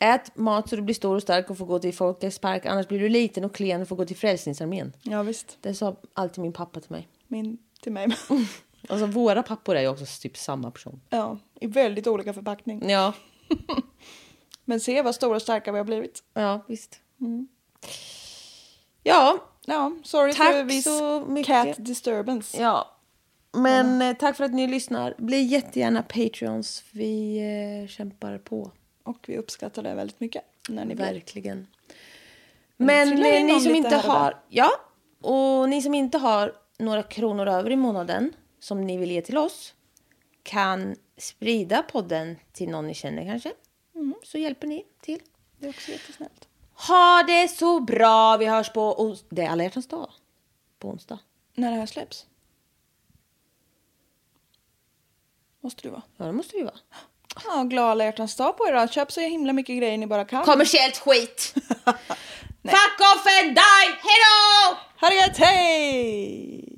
Ät 0.03 0.35
mat 0.35 0.69
så 0.69 0.75
du 0.75 0.81
blir 0.81 0.95
stor 0.95 1.15
och 1.15 1.21
stark 1.21 1.49
och 1.49 1.57
får 1.57 1.65
gå 1.65 1.79
till 1.79 1.93
Folkets 1.93 2.39
park. 2.39 2.65
Annars 2.65 2.87
blir 2.87 2.99
du 2.99 3.09
liten 3.09 3.43
och 3.43 3.55
klen 3.55 3.81
och 3.81 3.87
får 3.87 3.95
gå 3.95 4.05
till 4.05 4.17
Frälsningsarmén. 4.17 4.93
Ja 5.01 5.23
visst. 5.23 5.57
Det 5.61 5.73
sa 5.73 5.95
alltid 6.13 6.41
min 6.41 6.53
pappa 6.53 6.79
till 6.79 6.91
mig. 6.91 7.07
Min 7.27 7.57
till 7.81 7.91
mig. 7.91 8.07
Alltså 8.89 9.05
våra 9.05 9.43
pappor 9.43 9.75
är 9.75 9.81
ju 9.81 9.87
också 9.87 10.05
typ 10.21 10.37
samma 10.37 10.71
person. 10.71 11.01
ja. 11.09 11.37
I 11.59 11.67
väldigt 11.67 12.07
olika 12.07 12.33
förpackning. 12.33 12.89
Ja, 12.89 13.13
Men 14.65 14.79
se 14.79 15.01
vad 15.01 15.15
stora 15.15 15.35
och 15.35 15.41
starka 15.41 15.71
vi 15.71 15.77
har 15.77 15.85
blivit. 15.85 16.23
ja 16.33 16.65
visst. 16.67 16.99
Ja, 19.03 19.37
Ja, 19.65 19.91
sorry 20.03 20.33
Tack 20.33 20.51
för 20.51 20.63
viss 20.63 20.83
så 20.83 21.25
mycket. 21.27 21.65
cat 21.65 21.85
disturbance. 21.85 22.61
ja. 22.61 22.97
Men 23.57 24.01
eh, 24.01 24.15
tack 24.17 24.37
för 24.37 24.43
att 24.43 24.53
ni 24.53 24.67
lyssnar. 24.67 25.15
Bli 25.17 25.41
jättegärna 25.43 26.03
Patreons. 26.03 26.83
Vi 26.91 27.37
eh, 27.83 27.87
kämpar 27.87 28.37
på. 28.37 28.71
Och 29.03 29.17
vi 29.27 29.37
uppskattar 29.37 29.83
det 29.83 29.93
väldigt 29.93 30.19
mycket. 30.19 30.43
När 30.69 30.85
ni. 30.85 30.95
Verkligen. 30.95 31.67
Men 32.77 33.09
ni 33.09 33.43
någon 33.43 33.61
som 33.61 33.75
inte 33.75 33.95
har... 33.95 34.41
Ja, 34.49 34.69
och 35.21 35.69
ni 35.69 35.81
som 35.81 35.93
inte 35.93 36.17
har 36.17 36.55
några 36.77 37.03
kronor 37.03 37.47
över 37.47 37.71
i 37.71 37.75
månaden 37.75 38.33
som 38.59 38.85
ni 38.85 38.97
vill 38.97 39.11
ge 39.11 39.21
till 39.21 39.37
oss 39.37 39.73
kan 40.43 40.95
sprida 41.17 41.83
podden 41.83 42.35
till 42.51 42.69
någon 42.69 42.87
ni 42.87 42.93
känner 42.93 43.25
kanske. 43.25 43.53
Mm. 43.95 44.15
Så 44.23 44.37
hjälper 44.37 44.67
ni 44.67 44.85
till. 45.01 45.19
Det 45.59 45.65
är 45.65 45.69
också 45.69 45.91
jättesnällt. 45.91 46.47
Ha 46.87 47.23
det 47.27 47.47
så 47.47 47.79
bra! 47.79 48.37
Vi 48.37 48.45
hörs 48.45 48.69
på 48.69 48.95
ons- 48.95 49.25
Det 49.29 49.41
är 49.41 49.49
alla 49.49 49.63
hjärtans 49.63 49.87
dag. 49.87 50.09
På 50.79 50.89
onsdag. 50.89 51.19
När 51.53 51.71
det 51.71 51.77
här 51.77 51.85
släpps. 51.85 52.27
Måste 55.59 55.81
du 55.81 55.89
vara. 55.89 56.01
Ja, 56.17 56.25
det 56.25 56.31
måste 56.31 56.57
vi 56.57 56.63
vara. 56.63 56.77
Ja, 57.45 57.63
glad 57.63 57.85
alla 57.91 58.03
hjärtans 58.03 58.35
dag 58.35 58.57
på 58.57 58.67
er 58.67 58.73
då. 58.73 58.87
Köp 58.87 59.11
så 59.11 59.21
himla 59.21 59.53
mycket 59.53 59.77
grejer 59.77 59.97
ni 59.97 60.07
bara 60.07 60.25
kan. 60.25 60.45
Kommersiellt 60.45 60.97
skit! 60.97 61.53
Fuck 62.63 62.99
off 62.99 63.25
and 63.41 63.55
die! 63.55 63.87
Hejdå! 64.03 64.77
Ha 64.99 65.09
det 65.09 65.15
gött, 65.15 65.37
hej! 65.37 66.69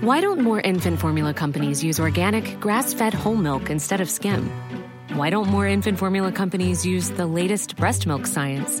Why 0.00 0.20
don't 0.20 0.40
more 0.40 0.60
infant 0.60 1.00
formula 1.00 1.34
companies 1.34 1.82
use 1.84 2.00
organic, 2.00 2.58
grass 2.60 2.94
fed 2.94 3.12
whole 3.12 3.36
milk 3.36 3.68
instead 3.68 4.00
of 4.00 4.08
skim? 4.08 4.50
Why 5.14 5.28
don't 5.30 5.48
more 5.48 5.66
infant 5.66 5.98
formula 5.98 6.32
companies 6.32 6.86
use 6.86 7.10
the 7.10 7.26
latest 7.26 7.76
breast 7.76 8.06
milk 8.06 8.26
science? 8.26 8.80